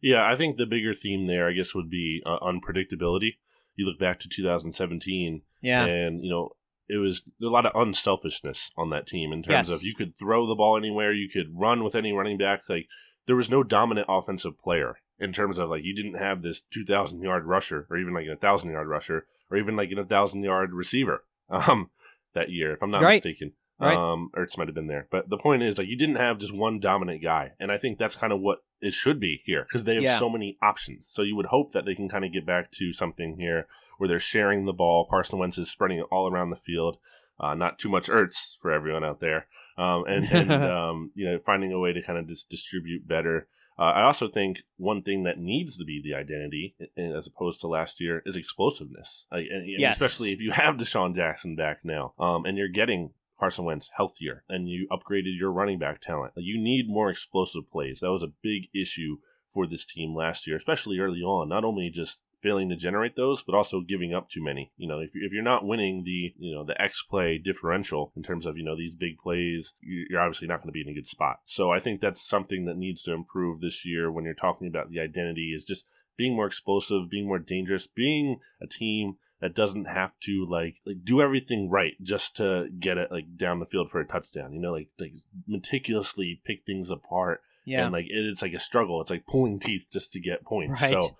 Yeah, 0.00 0.30
I 0.30 0.36
think 0.36 0.56
the 0.56 0.66
bigger 0.66 0.94
theme 0.94 1.26
there, 1.26 1.48
I 1.48 1.52
guess, 1.52 1.74
would 1.74 1.88
be 1.90 2.22
uh, 2.26 2.38
unpredictability. 2.40 3.36
You 3.76 3.86
look 3.86 3.98
back 3.98 4.20
to 4.20 4.28
2017, 4.28 5.42
Yeah, 5.62 5.84
and 5.84 6.22
you 6.24 6.30
know 6.30 6.50
it 6.88 6.98
was 6.98 7.28
a 7.42 7.46
lot 7.46 7.66
of 7.66 7.72
unselfishness 7.74 8.70
on 8.76 8.90
that 8.90 9.06
team 9.06 9.32
in 9.32 9.42
terms 9.42 9.68
Yes. 9.68 9.76
of 9.80 9.84
you 9.84 9.94
could 9.94 10.16
throw 10.16 10.46
the 10.46 10.54
ball 10.54 10.76
anywhere, 10.76 11.12
you 11.12 11.28
could 11.28 11.48
run 11.52 11.82
with 11.82 11.94
any 11.96 12.12
running 12.12 12.38
back. 12.38 12.62
Like 12.68 12.86
there 13.26 13.36
was 13.36 13.50
no 13.50 13.62
dominant 13.62 14.06
offensive 14.08 14.58
player 14.60 14.96
in 15.18 15.32
terms 15.32 15.58
of 15.58 15.68
like 15.70 15.82
you 15.84 15.94
didn't 15.94 16.14
have 16.14 16.42
this 16.42 16.62
2,000 16.72 17.22
yard 17.22 17.44
rusher 17.44 17.86
or 17.90 17.96
even 17.96 18.14
like 18.14 18.26
a 18.26 18.36
thousand 18.36 18.70
yard 18.70 18.86
rusher 18.88 19.26
or 19.50 19.56
even 19.56 19.76
like 19.76 19.90
a 19.90 20.04
thousand 20.04 20.42
yard 20.42 20.72
receiver 20.72 21.24
um 21.50 21.90
that 22.34 22.50
year, 22.50 22.72
if 22.72 22.82
I'm 22.82 22.90
not 22.90 23.02
Right. 23.02 23.14
mistaken. 23.24 23.52
Right. 23.78 23.96
Um, 23.96 24.30
Ertz 24.36 24.56
might 24.56 24.68
have 24.68 24.74
been 24.74 24.86
there, 24.86 25.06
but 25.10 25.28
the 25.28 25.36
point 25.38 25.62
is 25.62 25.76
like 25.78 25.86
you 25.86 25.96
didn't 25.98 26.16
have 26.16 26.38
just 26.38 26.54
one 26.54 26.80
dominant 26.80 27.22
guy, 27.22 27.52
and 27.60 27.70
I 27.70 27.76
think 27.78 27.98
that's 27.98 28.16
kind 28.16 28.32
of 28.32 28.40
what 28.40 28.58
it 28.80 28.92
should 28.94 29.20
be 29.20 29.42
here 29.44 29.64
because 29.64 29.84
they 29.84 29.94
have 29.96 30.04
Yeah. 30.04 30.18
so 30.18 30.30
many 30.30 30.56
options. 30.62 31.06
So 31.10 31.20
you 31.22 31.36
would 31.36 31.46
hope 31.46 31.72
that 31.72 31.84
they 31.84 31.94
can 31.94 32.08
kind 32.08 32.24
of 32.24 32.32
get 32.32 32.46
back 32.46 32.70
to 32.72 32.92
something 32.94 33.36
here 33.38 33.66
where 33.98 34.08
they're 34.08 34.18
sharing 34.18 34.64
the 34.64 34.72
ball. 34.72 35.06
Carson 35.10 35.38
Wentz 35.38 35.58
is 35.58 35.70
spreading 35.70 35.98
it 35.98 36.06
all 36.10 36.30
around 36.30 36.50
the 36.50 36.56
field. 36.56 36.96
Uh, 37.38 37.54
not 37.54 37.78
too 37.78 37.90
much 37.90 38.08
Ertz 38.08 38.56
for 38.62 38.70
everyone 38.72 39.04
out 39.04 39.20
there. 39.20 39.46
Um, 39.78 40.04
and, 40.06 40.24
and 40.30 40.52
um, 40.72 41.10
you 41.14 41.24
know 41.30 41.38
finding 41.44 41.72
a 41.72 41.78
way 41.78 41.92
to 41.92 42.02
kind 42.02 42.18
of 42.18 42.26
just 42.28 42.48
distribute 42.48 43.06
better. 43.06 43.48
Uh, 43.78 43.82
I 43.92 44.02
also 44.04 44.26
think 44.28 44.60
one 44.78 45.02
thing 45.02 45.24
that 45.24 45.38
needs 45.38 45.76
to 45.76 45.84
be 45.84 46.00
the 46.02 46.14
identity, 46.14 46.74
as 46.96 47.26
opposed 47.26 47.60
to 47.60 47.66
last 47.66 48.00
year, 48.00 48.22
is 48.24 48.34
explosiveness. 48.34 49.26
Like, 49.30 49.48
and, 49.50 49.62
and 49.64 49.78
Yes. 49.80 50.00
especially 50.00 50.32
if 50.32 50.40
you 50.40 50.50
have 50.52 50.76
DeSean 50.76 51.14
Jackson 51.14 51.56
back 51.56 51.80
now, 51.84 52.14
um, 52.18 52.46
and 52.46 52.56
you're 52.56 52.68
getting 52.68 53.10
Carson 53.38 53.66
Wentz 53.66 53.90
healthier, 53.94 54.44
and 54.48 54.66
you 54.66 54.88
upgraded 54.90 55.38
your 55.38 55.52
running 55.52 55.78
back 55.78 56.00
talent. 56.00 56.32
Like, 56.34 56.46
you 56.46 56.58
need 56.58 56.88
more 56.88 57.10
explosive 57.10 57.70
plays. 57.70 58.00
That 58.00 58.10
was 58.12 58.22
a 58.22 58.32
big 58.42 58.68
issue 58.74 59.18
for 59.52 59.66
this 59.66 59.84
team 59.84 60.14
last 60.14 60.46
year, 60.46 60.56
especially 60.56 60.98
early 60.98 61.20
on. 61.20 61.50
Not 61.50 61.64
only 61.64 61.90
just 61.90 62.22
failing 62.46 62.68
to 62.68 62.76
generate 62.76 63.16
those, 63.16 63.42
but 63.42 63.54
also 63.56 63.80
giving 63.80 64.14
up 64.14 64.28
too 64.30 64.42
many. 64.42 64.70
You 64.76 64.86
know, 64.88 65.00
if, 65.00 65.10
if 65.14 65.32
you're 65.32 65.42
not 65.42 65.66
winning 65.66 66.04
the 66.04 66.32
you 66.38 66.54
know 66.54 66.64
the 66.64 66.80
X 66.80 67.02
play 67.02 67.38
differential 67.38 68.12
in 68.16 68.22
terms 68.22 68.46
of 68.46 68.56
you 68.56 68.64
know 68.64 68.76
these 68.76 68.94
big 68.94 69.18
plays, 69.18 69.74
you- 69.80 70.06
you're 70.08 70.20
obviously 70.20 70.46
not 70.48 70.58
going 70.60 70.68
to 70.68 70.72
be 70.72 70.82
in 70.82 70.88
a 70.88 70.94
good 70.94 71.08
spot. 71.08 71.40
So 71.44 71.70
I 71.72 71.80
think 71.80 72.00
that's 72.00 72.22
something 72.22 72.64
that 72.66 72.76
needs 72.76 73.02
to 73.02 73.12
improve 73.12 73.60
this 73.60 73.84
year 73.84 74.12
when 74.12 74.24
you're 74.24 74.34
talking 74.34 74.68
about 74.68 74.90
the 74.90 75.00
identity 75.00 75.52
is 75.56 75.64
just 75.64 75.84
being 76.16 76.34
more 76.36 76.46
explosive, 76.46 77.10
being 77.10 77.26
more 77.26 77.38
dangerous, 77.40 77.86
being 77.86 78.38
a 78.62 78.66
team 78.66 79.16
that 79.40 79.54
doesn't 79.54 79.84
have 79.84 80.12
to 80.20 80.46
like 80.48 80.76
like 80.86 81.04
do 81.04 81.20
everything 81.20 81.68
right 81.68 81.92
just 82.02 82.36
to 82.36 82.68
get 82.80 82.96
it 82.96 83.10
like 83.10 83.36
down 83.36 83.58
the 83.60 83.66
field 83.66 83.90
for 83.90 84.00
a 84.00 84.06
touchdown. 84.06 84.52
You 84.54 84.60
know, 84.60 84.72
like 84.72 84.88
like 84.98 85.12
meticulously 85.46 86.40
pick 86.44 86.62
things 86.64 86.90
apart 86.90 87.42
Yeah. 87.64 87.84
and 87.84 87.92
like 87.92 88.06
it, 88.06 88.24
it's 88.30 88.42
like 88.42 88.54
a 88.54 88.58
struggle. 88.58 89.00
It's 89.00 89.10
like 89.10 89.26
pulling 89.26 89.58
teeth 89.58 89.86
just 89.92 90.12
to 90.12 90.20
get 90.20 90.44
points. 90.44 90.80
Right. 90.82 90.90
So 90.90 91.16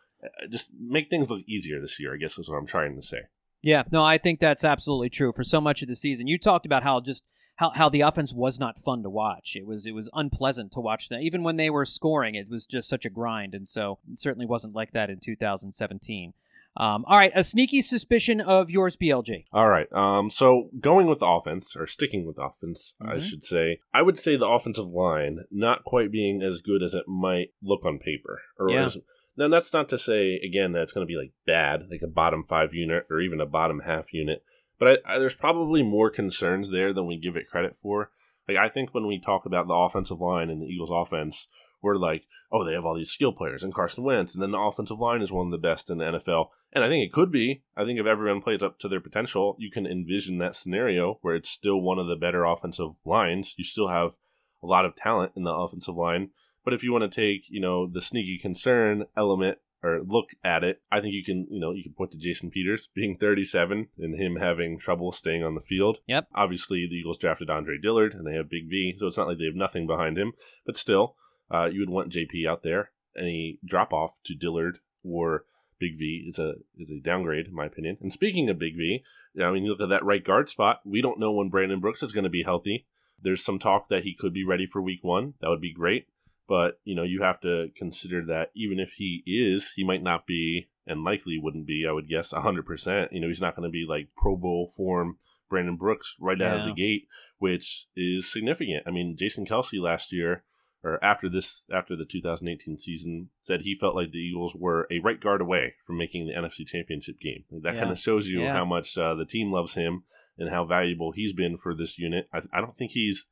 just 0.50 0.70
make 0.78 1.08
things 1.08 1.30
look 1.30 1.42
easier 1.46 1.80
this 1.80 1.98
year. 2.00 2.14
I 2.14 2.16
guess 2.16 2.38
is 2.38 2.48
what 2.48 2.56
I'm 2.56 2.66
trying 2.66 2.96
to 2.96 3.02
say. 3.02 3.22
Yeah, 3.62 3.82
no, 3.90 4.04
I 4.04 4.18
think 4.18 4.38
that's 4.38 4.64
absolutely 4.64 5.10
true. 5.10 5.32
For 5.34 5.42
so 5.42 5.60
much 5.60 5.82
of 5.82 5.88
the 5.88 5.96
season, 5.96 6.26
you 6.28 6.38
talked 6.38 6.66
about 6.66 6.82
how 6.82 7.00
just 7.00 7.24
how, 7.56 7.70
how 7.74 7.88
the 7.88 8.02
offense 8.02 8.32
was 8.34 8.60
not 8.60 8.78
fun 8.82 9.02
to 9.02 9.10
watch. 9.10 9.56
It 9.56 9.66
was 9.66 9.86
it 9.86 9.92
was 9.92 10.10
unpleasant 10.12 10.72
to 10.72 10.80
watch 10.80 11.08
them. 11.08 11.20
Even 11.22 11.42
when 11.42 11.56
they 11.56 11.70
were 11.70 11.84
scoring, 11.86 12.34
it 12.34 12.48
was 12.50 12.66
just 12.66 12.88
such 12.88 13.04
a 13.04 13.10
grind, 13.10 13.54
and 13.54 13.68
so 13.68 13.98
it 14.12 14.18
certainly 14.20 14.46
wasn't 14.46 14.74
like 14.74 14.92
that 14.92 15.10
in 15.10 15.18
2017. 15.20 16.34
Um, 16.78 17.06
all 17.08 17.16
right, 17.16 17.32
a 17.34 17.42
sneaky 17.42 17.80
suspicion 17.80 18.38
of 18.42 18.68
yours, 18.68 18.98
BLG. 18.98 19.46
All 19.50 19.66
right. 19.68 19.90
Um. 19.94 20.28
So 20.30 20.68
going 20.78 21.06
with 21.06 21.20
offense 21.22 21.74
or 21.74 21.86
sticking 21.86 22.26
with 22.26 22.36
offense, 22.38 22.94
I 23.00 23.14
Mhm. 23.14 23.22
should 23.22 23.44
say. 23.46 23.80
I 23.94 24.02
would 24.02 24.18
say 24.18 24.36
the 24.36 24.46
offensive 24.46 24.86
line 24.88 25.38
not 25.50 25.84
quite 25.84 26.12
being 26.12 26.42
as 26.42 26.60
good 26.60 26.82
as 26.82 26.92
it 26.92 27.08
might 27.08 27.48
look 27.62 27.86
on 27.86 27.98
paper. 27.98 28.42
Or 28.58 28.70
Yeah. 28.70 28.84
as, 28.84 28.98
now 29.36 29.48
that's 29.48 29.72
not 29.72 29.88
to 29.90 29.98
say 29.98 30.36
again 30.36 30.72
that 30.72 30.82
it's 30.82 30.92
going 30.92 31.06
to 31.06 31.10
be 31.10 31.18
like 31.18 31.32
bad, 31.46 31.88
like 31.90 32.02
a 32.02 32.08
bottom 32.08 32.44
five 32.44 32.74
unit 32.74 33.06
or 33.10 33.20
even 33.20 33.40
a 33.40 33.46
bottom 33.46 33.80
half 33.80 34.12
unit. 34.12 34.42
But 34.78 35.00
I, 35.06 35.14
I, 35.14 35.18
there's 35.18 35.34
probably 35.34 35.82
more 35.82 36.10
concerns 36.10 36.70
there 36.70 36.92
than 36.92 37.06
we 37.06 37.18
give 37.18 37.36
it 37.36 37.48
credit 37.48 37.76
for. 37.76 38.10
Like 38.48 38.56
I 38.56 38.68
think 38.68 38.94
when 38.94 39.06
we 39.06 39.20
talk 39.20 39.46
about 39.46 39.66
the 39.66 39.74
offensive 39.74 40.20
line 40.20 40.50
and 40.50 40.62
the 40.62 40.66
Eagles' 40.66 40.90
offense, 40.92 41.48
we're 41.82 41.96
like, 41.96 42.26
oh, 42.50 42.64
they 42.64 42.72
have 42.72 42.84
all 42.84 42.96
these 42.96 43.10
skill 43.10 43.32
players 43.32 43.62
and 43.62 43.74
Carson 43.74 44.04
Wentz, 44.04 44.34
and 44.34 44.42
then 44.42 44.50
the 44.50 44.58
offensive 44.58 44.98
line 44.98 45.22
is 45.22 45.32
one 45.32 45.46
of 45.46 45.52
the 45.52 45.58
best 45.58 45.90
in 45.90 45.98
the 45.98 46.04
NFL. 46.04 46.48
And 46.72 46.84
I 46.84 46.88
think 46.88 47.04
it 47.04 47.12
could 47.12 47.30
be. 47.30 47.62
I 47.76 47.84
think 47.84 47.98
if 47.98 48.06
everyone 48.06 48.42
plays 48.42 48.62
up 48.62 48.78
to 48.80 48.88
their 48.88 49.00
potential, 49.00 49.56
you 49.58 49.70
can 49.70 49.86
envision 49.86 50.38
that 50.38 50.56
scenario 50.56 51.18
where 51.22 51.34
it's 51.34 51.50
still 51.50 51.80
one 51.80 51.98
of 51.98 52.06
the 52.06 52.16
better 52.16 52.44
offensive 52.44 52.90
lines. 53.04 53.54
You 53.56 53.64
still 53.64 53.88
have 53.88 54.12
a 54.62 54.66
lot 54.66 54.84
of 54.84 54.96
talent 54.96 55.32
in 55.36 55.44
the 55.44 55.54
offensive 55.54 55.94
line. 55.94 56.30
But 56.66 56.74
if 56.74 56.82
you 56.82 56.90
want 56.90 57.10
to 57.10 57.20
take, 57.20 57.44
you 57.48 57.60
know, 57.60 57.86
the 57.86 58.00
sneaky 58.00 58.38
concern 58.38 59.06
element 59.16 59.58
or 59.84 60.00
look 60.04 60.30
at 60.42 60.64
it, 60.64 60.82
I 60.90 61.00
think 61.00 61.14
you 61.14 61.22
can, 61.22 61.46
you 61.48 61.60
know, 61.60 61.70
you 61.70 61.84
can 61.84 61.92
point 61.92 62.10
to 62.10 62.18
Jason 62.18 62.50
Peters 62.50 62.88
being 62.92 63.16
37 63.16 63.86
and 63.96 64.20
him 64.20 64.34
having 64.34 64.76
trouble 64.76 65.12
staying 65.12 65.44
on 65.44 65.54
the 65.54 65.60
field. 65.60 65.98
Yep. 66.08 66.26
Obviously, 66.34 66.84
the 66.90 66.96
Eagles 66.96 67.18
drafted 67.18 67.50
Andre 67.50 67.76
Dillard 67.80 68.14
and 68.14 68.26
they 68.26 68.34
have 68.34 68.50
Big 68.50 68.68
V, 68.68 68.96
so 68.98 69.06
it's 69.06 69.16
not 69.16 69.28
like 69.28 69.38
they 69.38 69.44
have 69.44 69.54
nothing 69.54 69.86
behind 69.86 70.18
him. 70.18 70.32
But 70.66 70.76
still, 70.76 71.14
uh, 71.54 71.66
you 71.66 71.78
would 71.78 71.88
want 71.88 72.12
JP 72.12 72.48
out 72.48 72.64
there. 72.64 72.90
Any 73.16 73.60
drop 73.64 73.92
off 73.92 74.18
to 74.24 74.34
Dillard 74.34 74.80
or 75.04 75.44
Big 75.78 75.96
V 75.96 76.26
is 76.28 76.40
a 76.40 76.54
is 76.76 76.90
a 76.90 76.98
downgrade 77.00 77.46
in 77.46 77.54
my 77.54 77.66
opinion. 77.66 77.96
And 78.00 78.12
speaking 78.12 78.50
of 78.50 78.58
Big 78.58 78.76
V, 78.76 79.04
I 79.40 79.52
mean, 79.52 79.62
you 79.62 79.70
look 79.70 79.80
at 79.80 79.88
that 79.90 80.04
right 80.04 80.24
guard 80.24 80.48
spot. 80.48 80.80
We 80.84 81.00
don't 81.00 81.20
know 81.20 81.30
when 81.30 81.48
Brandon 81.48 81.78
Brooks 81.78 82.02
is 82.02 82.12
going 82.12 82.24
to 82.24 82.30
be 82.30 82.42
healthy. 82.42 82.86
There's 83.22 83.44
some 83.44 83.60
talk 83.60 83.88
that 83.88 84.02
he 84.02 84.16
could 84.18 84.32
be 84.32 84.44
ready 84.44 84.66
for 84.66 84.82
Week 84.82 85.04
One. 85.04 85.34
That 85.40 85.50
would 85.50 85.60
be 85.60 85.72
great. 85.72 86.08
But 86.48 86.78
you 86.84 86.94
know, 86.94 87.02
you 87.02 87.22
have 87.22 87.40
to 87.40 87.68
consider 87.76 88.24
that 88.26 88.50
even 88.54 88.78
if 88.78 88.92
he 88.96 89.22
is, 89.26 89.72
he 89.74 89.84
might 89.84 90.02
not 90.02 90.26
be, 90.26 90.68
and 90.86 91.02
likely 91.04 91.38
wouldn't 91.38 91.66
be. 91.66 91.84
I 91.88 91.92
would 91.92 92.08
guess 92.08 92.30
hundred 92.32 92.66
percent. 92.66 93.12
You 93.12 93.20
know, 93.20 93.28
he's 93.28 93.40
not 93.40 93.56
going 93.56 93.68
to 93.68 93.72
be 93.72 93.84
like 93.88 94.08
Pro 94.16 94.36
Bowl 94.36 94.72
form 94.76 95.18
Brandon 95.50 95.76
Brooks 95.76 96.14
right 96.20 96.40
out 96.40 96.60
of 96.60 96.66
the 96.66 96.74
gate, 96.74 97.06
which 97.38 97.86
is 97.96 98.30
significant. 98.32 98.84
I 98.86 98.90
mean, 98.90 99.16
Jason 99.18 99.44
Kelce 99.46 99.80
last 99.80 100.12
year 100.12 100.44
or 100.84 101.02
after 101.02 101.28
this 101.28 101.64
after 101.72 101.96
the 101.96 102.04
2018 102.04 102.78
season 102.78 103.30
said 103.40 103.62
he 103.62 103.74
felt 103.74 103.96
like 103.96 104.12
the 104.12 104.18
Eagles 104.18 104.54
were 104.54 104.86
a 104.90 105.00
right 105.00 105.20
guard 105.20 105.40
away 105.40 105.74
from 105.86 105.98
making 105.98 106.26
the 106.26 106.32
NFC 106.34 106.64
Championship 106.66 107.18
game. 107.18 107.44
That 107.50 107.74
Yeah. 107.74 107.80
kind 107.80 107.90
of 107.90 107.98
shows 107.98 108.28
you 108.28 108.42
Yeah. 108.42 108.52
how 108.52 108.64
much 108.64 108.96
uh, 108.96 109.14
the 109.14 109.24
team 109.24 109.50
loves 109.50 109.74
him 109.74 110.04
and 110.38 110.50
how 110.50 110.64
valuable 110.64 111.10
he's 111.12 111.32
been 111.32 111.56
for 111.56 111.74
this 111.74 111.98
unit. 111.98 112.28
I, 112.32 112.42
I 112.52 112.60
don't 112.60 112.76
think 112.76 112.92
he's 112.92 113.26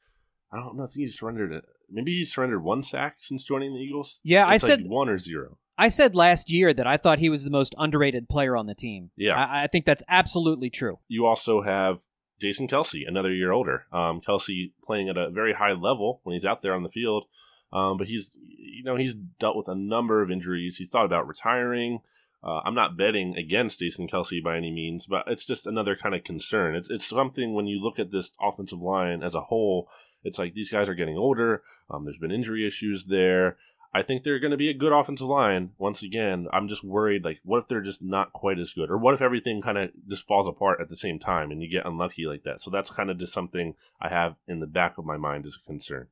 I 0.55 0.59
don't 0.59 0.77
know. 0.77 0.85
I 0.85 0.87
think 0.87 0.99
he's 0.99 1.19
surrendered. 1.19 1.53
A, 1.53 1.63
maybe 1.91 2.13
he's 2.13 2.33
surrendered 2.33 2.63
one 2.63 2.83
sack 2.83 3.17
since 3.19 3.45
joining 3.45 3.75
the 3.75 3.81
Eagles. 3.81 4.21
Yeah, 4.23 4.47
I 4.47 4.53
like 4.53 4.61
said- 4.61 4.87
one 4.87 5.09
or 5.09 5.19
zero. 5.19 5.59
I 5.77 5.89
said 5.89 6.15
last 6.15 6.51
year 6.53 6.73
that 6.73 6.87
I 6.87 6.97
thought 6.97 7.19
he 7.19 7.29
was 7.29 7.43
the 7.43 7.51
most 7.51 7.75
underrated 7.77 8.29
player 8.29 8.57
on 8.57 8.67
the 8.67 8.77
team. 8.77 9.11
Yeah. 9.17 9.35
I, 9.35 9.65
I 9.65 9.67
think 9.67 9.87
that's 9.87 10.05
absolutely 10.09 10.71
true. 10.71 11.01
You 11.09 11.27
also 11.27 11.63
have 11.63 11.99
Jason 12.41 12.69
Kelce, 12.69 13.03
another 13.07 13.33
year 13.33 13.51
older. 13.51 13.87
Um, 13.93 14.21
Kelce 14.21 14.71
playing 14.85 15.09
at 15.09 15.17
a 15.17 15.31
very 15.31 15.53
high 15.53 15.73
level 15.73 16.21
when 16.23 16.35
he's 16.35 16.45
out 16.45 16.63
there 16.63 16.75
on 16.75 16.85
the 16.85 16.89
field. 16.89 17.25
Um, 17.73 17.99
but 17.99 18.07
he's, 18.07 18.37
you 18.41 18.85
know, 18.85 18.95
he's 18.95 19.15
dealt 19.15 19.57
with 19.57 19.67
a 19.67 19.75
number 19.75 20.23
of 20.23 20.31
injuries. 20.31 20.77
He's 20.77 20.91
thought 20.91 21.07
about 21.07 21.27
retiring. 21.27 21.99
Uh, 22.43 22.61
I'm 22.65 22.75
not 22.75 22.97
betting 22.97 23.37
against 23.37 23.81
Jason 23.81 24.07
Kelce 24.07 24.43
by 24.45 24.57
any 24.57 24.71
means, 24.71 25.07
but 25.07 25.25
it's 25.27 25.45
just 25.47 25.67
another 25.67 25.97
kind 25.97 26.15
of 26.15 26.23
concern. 26.23 26.77
It's 26.77 26.91
it's 26.91 27.09
something 27.09 27.55
when 27.55 27.67
you 27.67 27.83
look 27.83 27.99
at 27.99 28.13
this 28.13 28.31
offensive 28.41 28.81
line 28.81 29.23
as 29.23 29.35
a 29.35 29.41
whole, 29.41 29.89
it's 30.25 30.39
like 30.39 30.55
these 30.55 30.71
guys 30.71 30.89
are 30.89 30.95
getting 30.95 31.17
older. 31.19 31.63
Um, 31.91 32.05
there's 32.05 32.19
been 32.19 32.33
injury 32.33 32.67
issues 32.67 33.05
there. 33.07 33.57
I 33.97 34.03
think 34.03 34.25
they're 34.25 34.41
going 34.41 34.51
to 34.51 34.57
be 34.57 34.71
a 34.71 34.75
good 34.75 34.93
offensive 34.93 35.29
line. 35.29 35.71
Once 35.79 36.03
again, 36.03 36.49
I'm 36.53 36.69
just 36.69 36.83
worried. 36.83 37.25
Like, 37.25 37.39
what 37.45 37.59
if 37.59 37.69
they're 37.69 37.81
just 37.81 38.03
not 38.03 38.33
quite 38.33 38.59
as 38.59 38.73
good, 38.73 38.91
or 38.91 38.99
what 38.99 39.15
if 39.15 39.23
everything 39.23 39.61
kind 39.61 39.79
of 39.79 39.91
just 40.09 40.27
falls 40.27 40.49
apart 40.49 40.81
at 40.81 40.89
the 40.89 40.97
same 40.97 41.21
time 41.21 41.53
and 41.53 41.63
you 41.63 41.71
get 41.71 41.87
unlucky 41.87 42.27
like 42.27 42.43
that? 42.43 42.61
So 42.61 42.71
that's 42.71 42.91
kind 42.91 43.09
of 43.09 43.19
just 43.19 43.33
something 43.33 43.77
I 44.01 44.09
have 44.09 44.35
in 44.49 44.59
the 44.59 44.67
back 44.67 44.99
of 44.99 45.05
my 45.05 45.17
mind 45.17 45.47
as 45.47 45.57
a 45.63 45.65
concern. 45.65 46.09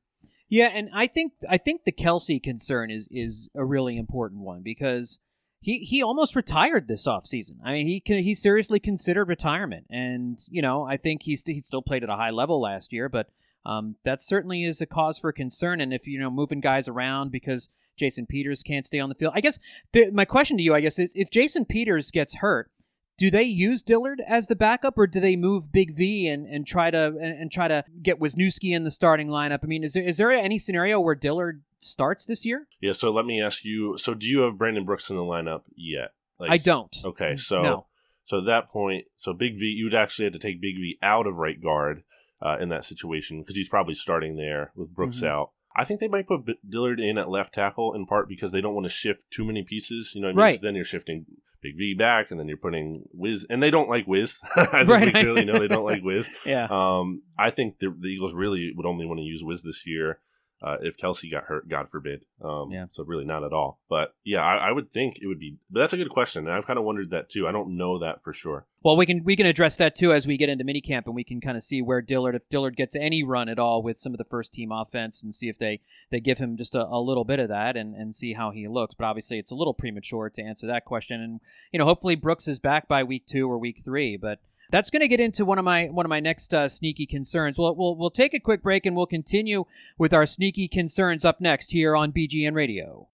Yeah, 0.47 0.67
and 0.67 0.89
I 0.93 1.07
think 1.07 1.33
I 1.49 1.57
think 1.57 1.83
the 1.83 1.91
Kelce 1.91 2.41
concern 2.41 2.89
is 2.89 3.09
is 3.11 3.49
a 3.53 3.65
really 3.65 3.97
important 3.97 4.41
one 4.41 4.61
because 4.61 5.19
he 5.59 5.79
he 5.79 6.03
almost 6.03 6.35
retired 6.35 6.87
this 6.87 7.07
offseason. 7.07 7.57
I 7.65 7.73
mean, 7.73 7.87
he 7.87 8.21
he 8.21 8.35
seriously 8.35 8.79
considered 8.79 9.27
retirement, 9.27 9.87
and 9.89 10.39
you 10.49 10.61
know, 10.61 10.85
I 10.85 10.97
think 10.97 11.23
he's 11.23 11.43
he 11.43 11.59
still 11.61 11.81
played 11.81 12.03
at 12.03 12.09
a 12.09 12.15
high 12.15 12.29
level 12.29 12.61
last 12.61 12.93
year, 12.93 13.09
but 13.09 13.29
um, 13.65 13.95
that 14.03 14.21
certainly 14.21 14.63
is 14.63 14.81
a 14.81 14.85
cause 14.85 15.17
for 15.17 15.31
concern. 15.31 15.81
And 15.81 15.93
if 15.93 16.07
you 16.07 16.19
know 16.19 16.29
moving 16.29 16.59
guys 16.59 16.87
around 16.87 17.31
because 17.31 17.69
Jason 17.95 18.25
Peters 18.25 18.63
can't 18.63 18.85
stay 18.85 18.99
on 18.99 19.09
the 19.09 19.15
field, 19.15 19.33
I 19.35 19.41
guess 19.41 19.59
the, 19.91 20.11
my 20.11 20.25
question 20.25 20.57
to 20.57 20.63
you, 20.63 20.73
I 20.73 20.81
guess, 20.81 20.99
is 20.99 21.13
if 21.15 21.29
Jason 21.29 21.65
Peters 21.65 22.11
gets 22.11 22.35
hurt. 22.35 22.69
Do 23.15 23.29
they 23.29 23.43
use 23.43 23.83
Dillard 23.83 24.23
as 24.27 24.47
the 24.47 24.55
backup, 24.55 24.97
or 24.97 25.05
do 25.05 25.19
they 25.19 25.35
move 25.35 25.71
Big 25.71 25.95
V 25.95 26.27
and, 26.27 26.47
and 26.47 26.65
try 26.65 26.89
to 26.89 27.15
and, 27.21 27.41
and 27.41 27.51
try 27.51 27.67
to 27.67 27.85
get 28.01 28.19
Wisniewski 28.19 28.75
in 28.75 28.85
the 28.85 28.91
starting 28.91 29.27
lineup? 29.27 29.59
I 29.61 29.67
mean, 29.67 29.83
is 29.83 29.93
there 29.93 30.03
is 30.03 30.17
there 30.17 30.31
any 30.31 30.57
scenario 30.57 30.99
where 30.99 31.13
Dillard 31.13 31.61
starts 31.77 32.25
this 32.25 32.43
year? 32.43 32.67
Yeah. 32.81 32.93
So 32.93 33.11
let 33.11 33.25
me 33.25 33.39
ask 33.39 33.63
you. 33.63 33.99
So 33.99 34.15
do 34.15 34.25
you 34.25 34.39
have 34.39 34.57
Brandon 34.57 34.83
Brooks 34.83 35.11
in 35.11 35.15
the 35.15 35.21
lineup 35.21 35.61
yet? 35.75 36.13
Like, 36.39 36.49
I 36.49 36.57
don't. 36.57 36.95
Okay. 37.05 37.35
So 37.37 37.61
No. 37.61 37.85
so 38.25 38.39
at 38.39 38.45
that 38.45 38.69
point, 38.71 39.05
so 39.19 39.31
Big 39.31 39.59
V, 39.59 39.65
you 39.65 39.85
would 39.85 39.93
actually 39.93 40.25
have 40.25 40.33
to 40.33 40.39
take 40.39 40.59
Big 40.59 40.77
V 40.77 40.97
out 41.03 41.27
of 41.27 41.35
right 41.35 41.61
guard 41.61 42.01
uh, 42.43 42.57
in 42.59 42.69
that 42.69 42.85
situation 42.85 43.39
because 43.41 43.55
he's 43.55 43.69
probably 43.69 43.95
starting 43.95 44.35
there 44.35 44.71
with 44.75 44.93
Brooks 44.93 45.21
Mhm. 45.21 45.27
out. 45.27 45.51
I 45.75 45.85
think 45.85 45.99
they 45.99 46.07
might 46.07 46.27
put 46.27 46.41
Dillard 46.69 46.99
in 46.99 47.17
at 47.17 47.29
left 47.29 47.53
tackle 47.53 47.93
in 47.95 48.05
part 48.05 48.27
because 48.29 48.51
they 48.51 48.61
don't 48.61 48.75
want 48.75 48.85
to 48.85 48.89
shift 48.93 49.23
too 49.31 49.43
many 49.45 49.63
pieces. 49.63 50.11
You 50.13 50.21
know 50.21 50.27
what 50.27 50.31
I 50.33 50.35
mean? 50.35 50.43
Right. 50.53 50.61
Then 50.61 50.75
you're 50.75 50.85
shifting 50.85 51.25
Big 51.61 51.77
V 51.77 51.93
back, 51.95 52.29
and 52.29 52.39
then 52.39 52.47
you're 52.47 52.57
putting 52.57 53.03
Wiz, 53.13 53.47
and 53.49 53.63
they 53.63 53.71
don't 53.71 53.89
like 53.89 54.05
Wiz. 54.05 54.39
I 54.55 54.65
think 54.65 54.89
Right. 54.89 55.05
we 55.05 55.11
clearly 55.11 55.45
know 55.45 55.57
they 55.59 55.67
don't 55.69 55.85
like 55.85 56.03
Wiz. 56.03 56.29
Yeah. 56.45 56.67
Um, 56.69 57.23
I 57.39 57.49
think 57.49 57.79
the, 57.79 57.89
the 57.97 58.07
Eagles 58.09 58.33
really 58.33 58.71
would 58.75 58.85
only 58.85 59.05
want 59.05 59.19
to 59.19 59.23
use 59.23 59.41
Wiz 59.43 59.63
this 59.63 59.87
year 59.87 60.19
uh, 60.63 60.77
if 60.81 60.95
Kelce 60.97 61.29
got 61.29 61.43
hurt, 61.43 61.67
God 61.67 61.89
forbid. 61.89 62.23
Um, 62.41 62.71
Yeah. 62.71 62.85
So 62.91 63.03
really 63.03 63.25
not 63.25 63.43
at 63.43 63.51
all. 63.51 63.81
But 63.89 64.15
yeah, 64.23 64.41
I, 64.41 64.69
I 64.69 64.71
would 64.71 64.91
think 64.91 65.17
it 65.21 65.27
would 65.27 65.39
be. 65.39 65.57
But 65.69 65.81
that's 65.81 65.93
a 65.93 65.97
good 65.97 66.09
question, 66.09 66.47
and 66.47 66.55
I've 66.55 66.65
kind 66.65 66.79
of 66.79 66.85
wondered 66.85 67.11
that 67.11 67.29
too. 67.29 67.47
I 67.47 67.51
don't 67.51 67.75
know 67.75 67.99
that 67.99 68.23
for 68.23 68.33
sure. 68.33 68.65
Well, 68.81 68.97
we 68.97 69.05
can 69.05 69.23
we 69.23 69.35
can 69.35 69.45
address 69.45 69.75
that 69.77 69.95
too 69.95 70.13
as 70.13 70.25
we 70.25 70.37
get 70.37 70.49
into 70.49 70.63
minicamp, 70.63 71.05
and 71.05 71.15
we 71.15 71.23
can 71.23 71.41
kind 71.41 71.57
of 71.57 71.63
see 71.63 71.81
where 71.81 72.01
Dillard, 72.01 72.35
if 72.35 72.47
Dillard 72.49 72.77
gets 72.77 72.95
any 72.95 73.23
run 73.23 73.49
at 73.49 73.59
all 73.59 73.83
with 73.83 73.97
some 73.97 74.13
of 74.13 74.17
the 74.17 74.23
first 74.25 74.53
team 74.53 74.71
offense, 74.71 75.21
and 75.21 75.35
see 75.35 75.49
if 75.49 75.57
they 75.57 75.81
they 76.11 76.19
give 76.19 76.37
him 76.37 76.55
just 76.55 76.75
a, 76.75 76.85
a 76.85 76.99
little 76.99 77.25
bit 77.25 77.39
of 77.39 77.49
that, 77.49 77.75
and 77.75 77.93
and 77.95 78.15
see 78.15 78.33
how 78.33 78.51
he 78.51 78.67
looks. 78.67 78.95
But 78.95 79.05
obviously, 79.05 79.39
it's 79.39 79.51
a 79.51 79.55
little 79.55 79.73
premature 79.73 80.29
to 80.29 80.41
answer 80.41 80.67
that 80.67 80.85
question, 80.85 81.21
and 81.21 81.41
you 81.71 81.79
know, 81.79 81.85
hopefully 81.85 82.15
Brooks 82.15 82.47
is 82.47 82.59
back 82.59 82.87
by 82.87 83.03
week 83.03 83.25
two 83.25 83.51
or 83.51 83.57
week 83.57 83.81
three, 83.83 84.17
but. 84.17 84.39
That's 84.73 84.89
going 84.89 85.01
to 85.01 85.07
get 85.07 85.19
into 85.19 85.45
one 85.45 85.59
of 85.59 85.65
my 85.65 85.85
one 85.85 86.03
of 86.03 86.09
my 86.09 86.19
next 86.19 86.51
uh, 86.51 86.67
sneaky 86.67 87.05
concerns. 87.05 87.59
We'll, 87.59 87.75
we'll 87.75 87.95
we'll 87.95 88.09
take 88.09 88.33
a 88.33 88.39
quick 88.39 88.63
break 88.63 88.87
and 88.87 88.95
we'll 88.95 89.05
continue 89.05 89.65
with 89.99 90.15
our 90.15 90.25
sneaky 90.25 90.67
concerns 90.67 91.23
up 91.23 91.39
next 91.39 91.73
here 91.73 91.95
on 91.95 92.11
BGN 92.11 92.55
Radio. 92.55 93.07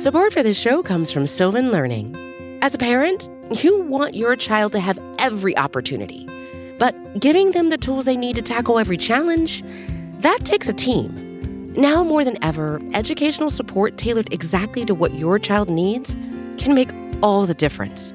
Support 0.00 0.32
for 0.32 0.44
this 0.44 0.56
show 0.56 0.84
comes 0.84 1.10
from 1.10 1.26
Sylvan 1.26 1.72
Learning. 1.72 2.14
As 2.62 2.76
a 2.76 2.78
parent, 2.78 3.28
you 3.60 3.80
want 3.82 4.14
your 4.14 4.36
child 4.36 4.70
to 4.72 4.78
have 4.78 5.00
every 5.18 5.56
opportunity, 5.56 6.28
but 6.78 6.94
giving 7.18 7.50
them 7.50 7.70
the 7.70 7.76
tools 7.76 8.04
they 8.04 8.16
need 8.16 8.36
to 8.36 8.42
tackle 8.42 8.78
every 8.78 8.96
challenge, 8.96 9.64
that 10.20 10.44
takes 10.44 10.68
a 10.68 10.72
team. 10.72 11.72
Now 11.72 12.04
more 12.04 12.24
than 12.24 12.38
ever, 12.44 12.80
educational 12.94 13.50
support 13.50 13.96
tailored 13.96 14.32
exactly 14.32 14.84
to 14.84 14.94
what 14.94 15.14
your 15.14 15.40
child 15.40 15.68
needs 15.68 16.14
can 16.56 16.72
make 16.72 16.90
all 17.20 17.46
the 17.46 17.54
difference. 17.54 18.14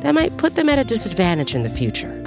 that 0.00 0.14
might 0.14 0.36
put 0.36 0.54
them 0.54 0.68
at 0.68 0.78
a 0.78 0.84
disadvantage 0.84 1.54
in 1.54 1.62
the 1.62 1.70
future. 1.70 2.22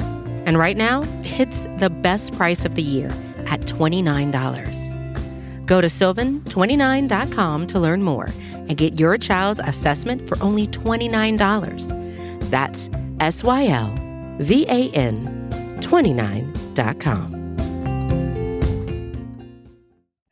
And 0.45 0.57
right 0.57 0.77
now, 0.77 1.03
it's 1.23 1.65
the 1.77 1.89
best 1.89 2.35
price 2.35 2.65
of 2.65 2.75
the 2.75 2.81
year 2.81 3.07
at 3.47 3.61
$29. 3.61 5.65
Go 5.65 5.81
to 5.81 5.87
sylvan29.com 5.87 7.67
to 7.67 7.79
learn 7.79 8.03
more 8.03 8.29
and 8.53 8.77
get 8.77 8.99
your 8.99 9.17
child's 9.17 9.61
assessment 9.63 10.27
for 10.27 10.41
only 10.41 10.67
$29. 10.67 12.49
That's 12.49 12.89
S 13.19 13.43
Y 13.43 13.67
L 13.67 13.93
V 14.39 14.65
A 14.67 14.89
N 14.91 15.37
29.com. 15.79 17.35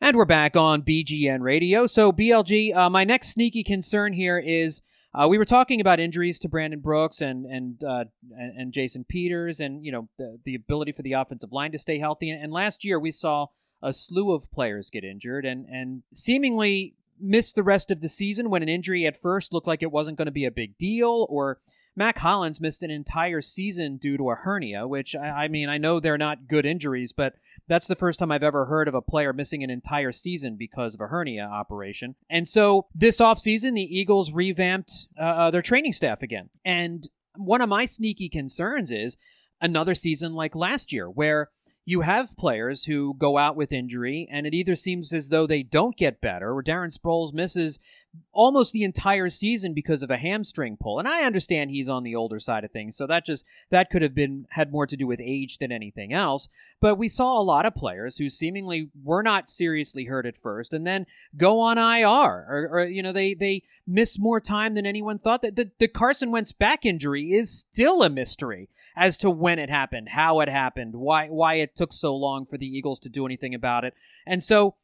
And 0.02 0.16
we're 0.16 0.24
back 0.24 0.56
on 0.56 0.82
BGN 0.82 1.40
Radio. 1.40 1.86
So, 1.86 2.10
BLG, 2.10 2.74
uh, 2.74 2.90
my 2.90 3.04
next 3.04 3.32
sneaky 3.32 3.62
concern 3.62 4.12
here 4.12 4.38
is 4.38 4.82
uh, 5.12 5.26
we 5.28 5.38
were 5.38 5.44
talking 5.44 5.80
about 5.80 5.98
injuries 5.98 6.38
to 6.38 6.48
Brandon 6.48 6.80
Brooks 6.80 7.20
and 7.20 7.44
and 7.46 7.82
uh, 7.82 8.04
and, 8.38 8.72
Jason 8.72 9.04
Peters, 9.04 9.58
and 9.58 9.84
you 9.84 9.90
know 9.90 10.08
the 10.18 10.38
the 10.44 10.54
ability 10.54 10.92
for 10.92 11.02
the 11.02 11.14
offensive 11.14 11.52
line 11.52 11.72
to 11.72 11.78
stay 11.78 11.98
healthy. 11.98 12.30
And, 12.30 12.42
and 12.42 12.52
last 12.52 12.84
year 12.84 12.98
we 12.98 13.10
saw 13.10 13.46
a 13.82 13.92
slew 13.92 14.32
of 14.32 14.50
players 14.52 14.88
get 14.90 15.04
injured 15.04 15.44
and 15.44 15.66
and 15.66 16.02
seemingly 16.14 16.94
miss 17.18 17.52
the 17.52 17.62
rest 17.62 17.90
of 17.90 18.00
the 18.00 18.08
season 18.08 18.50
when 18.50 18.62
an 18.62 18.68
injury 18.68 19.06
at 19.06 19.20
first 19.20 19.52
looked 19.52 19.66
like 19.66 19.82
it 19.82 19.90
wasn't 19.90 20.16
going 20.16 20.26
to 20.26 20.32
be 20.32 20.44
a 20.44 20.50
big 20.50 20.78
deal, 20.78 21.26
or 21.28 21.58
Mack 21.96 22.18
Hollins 22.18 22.60
missed 22.60 22.82
an 22.82 22.90
entire 22.90 23.40
season 23.40 23.96
due 23.96 24.16
to 24.16 24.30
a 24.30 24.34
hernia, 24.34 24.86
which 24.86 25.16
I, 25.16 25.44
I, 25.44 25.48
mean, 25.48 25.68
I 25.68 25.78
know 25.78 26.00
they're 26.00 26.16
not 26.18 26.48
good 26.48 26.64
injuries, 26.64 27.12
but 27.12 27.34
that's 27.68 27.88
the 27.88 27.96
first 27.96 28.18
time 28.18 28.32
I've 28.32 28.42
ever 28.42 28.66
heard 28.66 28.88
of 28.88 28.94
a 28.94 29.02
player 29.02 29.32
missing 29.32 29.62
an 29.62 29.70
entire 29.70 30.12
season 30.12 30.56
because 30.56 30.94
of 30.94 31.00
a 31.00 31.08
hernia 31.08 31.44
operation. 31.44 32.14
And 32.28 32.48
so 32.48 32.86
this 32.94 33.18
offseason, 33.18 33.74
the 33.74 33.82
Eagles 33.82 34.32
revamped 34.32 35.08
uh, 35.18 35.24
uh, 35.24 35.50
their 35.50 35.62
training 35.62 35.92
staff 35.92 36.22
again. 36.22 36.48
And 36.64 37.08
one 37.36 37.60
of 37.60 37.68
my 37.68 37.86
sneaky 37.86 38.28
concerns 38.28 38.90
is 38.90 39.16
another 39.60 39.94
season 39.94 40.34
like 40.34 40.54
last 40.54 40.92
year, 40.92 41.08
where 41.08 41.50
you 41.84 42.02
have 42.02 42.36
players 42.36 42.84
who 42.84 43.14
go 43.18 43.36
out 43.36 43.56
with 43.56 43.72
injury, 43.72 44.28
and 44.30 44.46
it 44.46 44.54
either 44.54 44.74
seems 44.74 45.12
as 45.12 45.28
though 45.28 45.46
they 45.46 45.62
don't 45.62 45.96
get 45.96 46.20
better, 46.20 46.54
or 46.54 46.62
Darren 46.62 46.96
Sproles 46.96 47.32
misses 47.32 47.78
almost 48.32 48.72
the 48.72 48.84
entire 48.84 49.28
season 49.28 49.74
because 49.74 50.02
of 50.02 50.10
a 50.10 50.16
hamstring 50.16 50.76
pull. 50.76 50.98
And 50.98 51.08
I 51.08 51.22
understand 51.22 51.70
he's 51.70 51.88
on 51.88 52.04
the 52.04 52.14
older 52.14 52.40
side 52.40 52.64
of 52.64 52.70
things, 52.70 52.96
so 52.96 53.06
that 53.06 53.26
just 53.26 53.44
that 53.70 53.90
could 53.90 54.02
have 54.02 54.14
been 54.14 54.46
had 54.50 54.72
more 54.72 54.86
to 54.86 54.96
do 54.96 55.06
with 55.06 55.20
age 55.20 55.58
than 55.58 55.72
anything 55.72 56.12
else. 56.12 56.48
But 56.80 56.96
we 56.96 57.08
saw 57.08 57.38
a 57.38 57.42
lot 57.42 57.66
of 57.66 57.74
players 57.74 58.16
who 58.16 58.28
seemingly 58.28 58.90
were 59.02 59.22
not 59.22 59.48
seriously 59.48 60.04
hurt 60.04 60.26
at 60.26 60.36
first 60.36 60.72
and 60.72 60.86
then 60.86 61.06
go 61.36 61.60
on 61.60 61.78
IR 61.78 62.06
or, 62.08 62.68
or 62.72 62.84
you 62.86 63.02
know 63.02 63.12
they 63.12 63.34
they 63.34 63.62
miss 63.86 64.18
more 64.18 64.40
time 64.40 64.74
than 64.74 64.86
anyone 64.86 65.18
thought. 65.18 65.42
That 65.42 65.56
the, 65.56 65.70
the 65.78 65.88
Carson 65.88 66.30
Wentz 66.30 66.52
back 66.52 66.86
injury 66.86 67.32
is 67.32 67.50
still 67.52 68.02
a 68.02 68.10
mystery 68.10 68.68
as 68.96 69.18
to 69.18 69.30
when 69.30 69.58
it 69.58 69.70
happened, 69.70 70.10
how 70.10 70.40
it 70.40 70.48
happened, 70.48 70.94
why 70.94 71.28
why 71.28 71.54
it 71.54 71.76
took 71.76 71.92
so 71.92 72.14
long 72.14 72.46
for 72.46 72.58
the 72.58 72.66
Eagles 72.66 73.00
to 73.00 73.08
do 73.08 73.26
anything 73.26 73.54
about 73.54 73.84
it. 73.84 73.94
And 74.26 74.42
so 74.42 74.74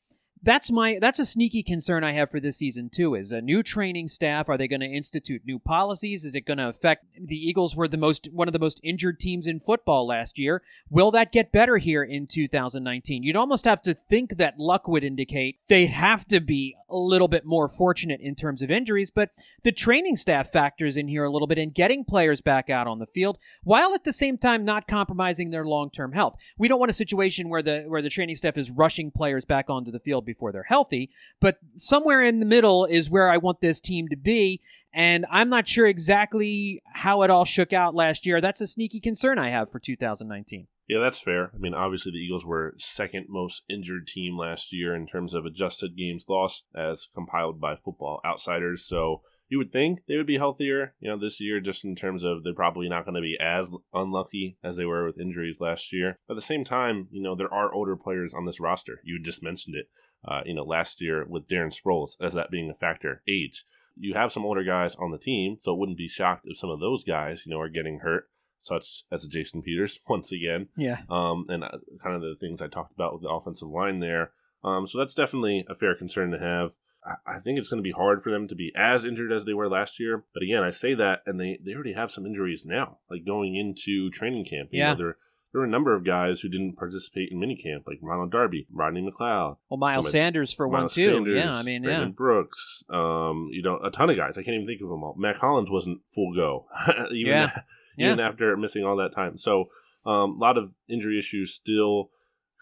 that's 0.47 0.71
my 0.71 0.99
that's 1.01 1.19
a 1.19 1.27
sneaky 1.27 1.65
concern 1.65 2.05
I 2.05 2.13
have 2.13 2.31
for 2.31 2.39
this 2.39 2.57
season 2.57 2.89
too. 2.89 3.17
Is 3.17 3.33
a 3.33 3.43
new 3.43 3.63
training 3.65 4.07
staff? 4.07 4.49
Are 4.49 4.57
they 4.57 4.69
going 4.69 4.81
to 4.81 4.87
institute 4.87 5.43
new 5.45 5.59
policies? 5.59 6.25
Is 6.25 6.37
it 6.37 6.47
going 6.47 6.59
to 6.59 6.69
affect 6.69 7.05
the 7.21 7.37
Eagles? 7.37 7.75
Were 7.75 7.89
the 7.89 7.97
most 7.97 8.29
one 8.33 8.49
of 8.49 8.53
the 8.53 8.61
most 8.61 8.81
injured 8.85 9.19
teams 9.19 9.49
in 9.49 9.59
football 9.59 10.07
last 10.07 10.39
year. 10.39 10.63
Will 10.89 11.11
that 11.11 11.33
get 11.33 11.51
better 11.51 11.79
here 11.79 12.05
in 12.05 12.29
2019? 12.29 13.25
You'd 13.25 13.35
almost 13.35 13.65
have 13.65 13.83
to 13.83 13.95
think 14.09 14.37
that 14.37 14.59
luck 14.59 14.87
would 14.87 15.03
indicate 15.03 15.59
they 15.69 15.87
have 15.87 16.25
to 16.29 16.39
be 16.39 16.77
a 16.89 16.97
little 16.97 17.29
bit 17.29 17.45
more 17.45 17.69
fortunate 17.69 18.21
in 18.21 18.35
terms 18.35 18.63
of 18.63 18.71
injuries, 18.71 19.11
but 19.11 19.31
the 19.63 19.73
training 19.73 20.17
staff 20.17 20.53
factors 20.53 20.97
in 20.97 21.09
here 21.09 21.25
a 21.25 21.31
little 21.31 21.49
bit 21.49 21.59
in 21.59 21.71
getting 21.71 22.05
players 22.05 22.41
back 22.41 22.71
out 22.71 22.87
on 22.87 22.99
the 22.99 23.07
field 23.07 23.39
while 23.65 23.95
at 23.95 24.05
the 24.05 24.13
same 24.13 24.39
time 24.39 24.65
not 24.65 24.87
compromising 24.87 25.51
their 25.51 25.65
long-term 25.65 26.13
health. 26.13 26.37
We 26.59 26.69
don't 26.69 26.81
want 26.81 26.91
a 26.91 26.95
situation 26.95 27.49
where 27.49 27.63
the 27.63 27.85
where 27.87 28.03
the 28.03 28.11
training 28.11 28.37
staff 28.37 28.57
is 28.57 28.71
rushing 28.71 29.11
players 29.11 29.45
back 29.45 29.69
onto 29.69 29.91
the 29.91 30.01
field 30.01 30.25
before 30.25 30.53
they're 30.53 30.63
healthy, 30.63 31.11
but 31.41 31.59
somewhere 31.77 32.23
in 32.23 32.41
the 32.41 32.47
middle 32.47 32.85
is 32.85 33.11
where 33.11 33.31
I 33.31 33.37
want 33.39 33.61
this 33.61 33.81
team 33.81 34.09
to 34.09 34.17
be 34.17 34.61
and 34.93 35.27
I'm 35.31 35.51
not 35.51 35.69
sure 35.69 35.87
exactly 35.87 36.83
how 36.87 37.23
it 37.23 37.31
all 37.31 37.45
shook 37.45 37.75
out 37.75 37.95
last 37.95 38.25
year. 38.25 38.41
That's 38.41 38.63
a 38.63 38.67
sneaky 38.67 38.99
concern 38.99 39.39
I 39.39 39.51
have 39.51 39.71
for 39.71 39.79
2019. 39.79 40.69
Yeah, 40.89 41.01
that's 41.01 41.19
fair. 41.19 41.51
I 41.55 41.59
mean, 41.59 41.75
obviously 41.75 42.13
the 42.13 42.19
Eagles 42.19 42.47
were 42.47 42.75
second 42.79 43.27
most 43.29 43.63
injured 43.69 44.07
team 44.07 44.39
last 44.39 44.73
year 44.73 44.95
in 44.95 45.07
terms 45.07 45.35
of 45.35 45.45
adjusted 45.45 45.97
games 45.97 46.27
lost 46.29 46.67
as 46.77 47.09
compiled 47.13 47.61
by 47.61 47.75
Football 47.75 48.21
Outsiders. 48.25 48.87
So 48.87 49.23
you 49.49 49.59
would 49.59 49.73
think 49.73 50.01
they 50.07 50.17
would 50.17 50.27
be 50.27 50.39
healthier, 50.39 50.95
you 51.01 51.09
know, 51.09 51.19
this 51.19 51.41
year, 51.41 51.61
just 51.61 51.85
in 51.85 51.97
terms 51.97 52.23
of 52.23 52.45
they're 52.45 52.55
probably 52.55 52.89
not 52.89 53.05
going 53.05 53.15
to 53.17 53.21
be 53.21 53.37
as 53.41 53.71
unlucky 53.93 54.59
as 54.63 54.77
they 54.77 54.85
were 54.85 55.05
with 55.05 55.21
injuries 55.21 55.61
last 55.61 55.93
year. 55.93 56.19
But 56.27 56.35
At 56.35 56.37
the 56.37 56.43
same 56.43 56.65
time, 56.65 57.09
you 57.11 57.23
know, 57.23 57.35
there 57.35 57.53
are 57.53 57.73
older 57.73 57.97
players 57.97 58.33
on 58.35 58.47
this 58.47 58.61
roster. 58.61 59.01
You 59.05 59.21
just 59.21 59.43
mentioned 59.43 59.77
it, 59.77 59.89
uh, 60.27 60.43
you 60.45 60.55
know, 60.55 60.65
last 60.65 61.01
year 61.01 61.25
with 61.29 61.49
Darren 61.49 61.75
Sproles 61.75 62.13
as 62.21 62.35
that 62.35 62.51
being 62.51 62.71
a 62.71 62.75
factor, 62.75 63.23
age. 63.29 63.65
You 63.97 64.15
have 64.15 64.33
some 64.33 64.45
older 64.45 64.63
guys 64.63 64.95
on 64.97 65.11
the 65.11 65.19
team, 65.19 65.59
so 65.65 65.73
it 65.73 65.79
wouldn't 65.79 65.99
be 65.99 66.09
shocked 66.09 66.45
if 66.45 66.59
some 66.59 66.71
of 66.71 66.81
those 66.81 67.03
guys, 67.03 67.43
you 67.47 67.51
know, 67.51 67.61
are 67.61 67.69
getting 67.69 68.01
hurt 68.01 68.29
such 68.59 69.05
as 69.11 69.27
Jason 69.27 69.63
Peters 69.63 70.01
once 70.09 70.33
again. 70.33 70.69
Yeah. 70.77 71.01
Um, 71.09 71.47
and 71.49 71.65
uh, 71.65 71.79
kind 72.03 72.17
of 72.17 72.23
the 72.23 72.37
things 72.41 72.63
I 72.63 72.69
talked 72.69 72.93
about 72.93 73.13
with 73.13 73.23
the 73.23 73.29
offensive 73.29 73.69
line 73.69 74.01
there. 74.01 74.33
Um, 74.65 74.87
so 74.87 74.99
that's 74.99 75.15
definitely 75.15 75.65
a 75.69 75.75
fair 75.75 75.95
concern 75.95 76.31
to 76.33 76.39
have. 76.39 76.73
I, 77.05 77.37
I 77.37 77.39
think 77.39 77.59
it's 77.59 77.69
going 77.69 77.79
to 77.79 77.87
be 77.87 77.93
hard 77.93 78.23
for 78.23 78.31
them 78.31 78.49
to 78.49 78.55
be 78.55 78.73
as 78.77 79.05
injured 79.05 79.33
as 79.33 79.45
they 79.45 79.55
were 79.55 79.69
last 79.69 80.01
year. 80.01 80.25
But 80.35 80.43
again, 80.43 80.63
I 80.63 80.71
say 80.71 80.95
that, 80.95 81.21
and 81.27 81.39
they, 81.39 81.59
they 81.65 81.75
already 81.75 81.93
have 81.93 82.11
some 82.11 82.27
injuries 82.27 82.65
now, 82.65 82.99
like 83.11 83.25
going 83.25 83.57
into 83.57 84.11
training 84.11 84.45
camp. 84.45 84.71
You 84.73 84.81
yeah. 84.81 84.93
Know, 84.93 84.99
there, 84.99 85.17
there 85.53 85.61
were 85.61 85.67
a 85.67 85.71
number 85.71 85.95
of 85.95 86.05
guys 86.05 86.41
who 86.41 86.49
didn't 86.49 86.77
participate 86.77 87.31
in 87.31 87.39
minicamp, 87.39 87.87
like 87.87 87.99
Ronald 88.03 88.31
Darby, 88.31 88.67
Rodney 88.71 89.01
McLeod. 89.01 89.57
Well, 89.71 89.79
Miles 89.79 90.11
Sanders 90.11 90.53
for 90.53 90.69
Miles 90.69 90.83
one 90.83 90.89
too. 90.91 91.13
Sanders, 91.15 91.35
yeah, 91.35 91.55
I 91.55 91.63
mean, 91.63 91.83
Brandon 91.83 92.09
yeah. 92.09 92.15
Brooks. 92.15 92.85
Um, 92.91 93.49
you 93.53 93.63
know, 93.63 93.79
a 93.79 93.91
ton 93.91 94.11
of 94.11 94.17
guys. 94.17 94.37
I 94.37 94.43
can't 94.43 94.55
even 94.55 94.67
think 94.67 94.83
of 94.83 94.89
them 94.89 95.03
all. 95.03 95.15
Mack 95.17 95.37
Hollins 95.37 95.71
wasn't 95.71 96.01
full 96.15 96.35
go. 96.35 96.67
even 97.11 97.33
Yeah. 97.33 97.61
Even 97.99 98.21
after 98.21 98.57
missing 98.57 98.85
all 98.85 98.97
that 98.97 99.15
time. 99.15 99.39
So 99.39 99.67
um, 100.05 100.33
a 100.33 100.39
lot 100.39 100.59
of 100.59 100.73
injury 100.89 101.19
issues 101.19 101.55
still 101.55 102.11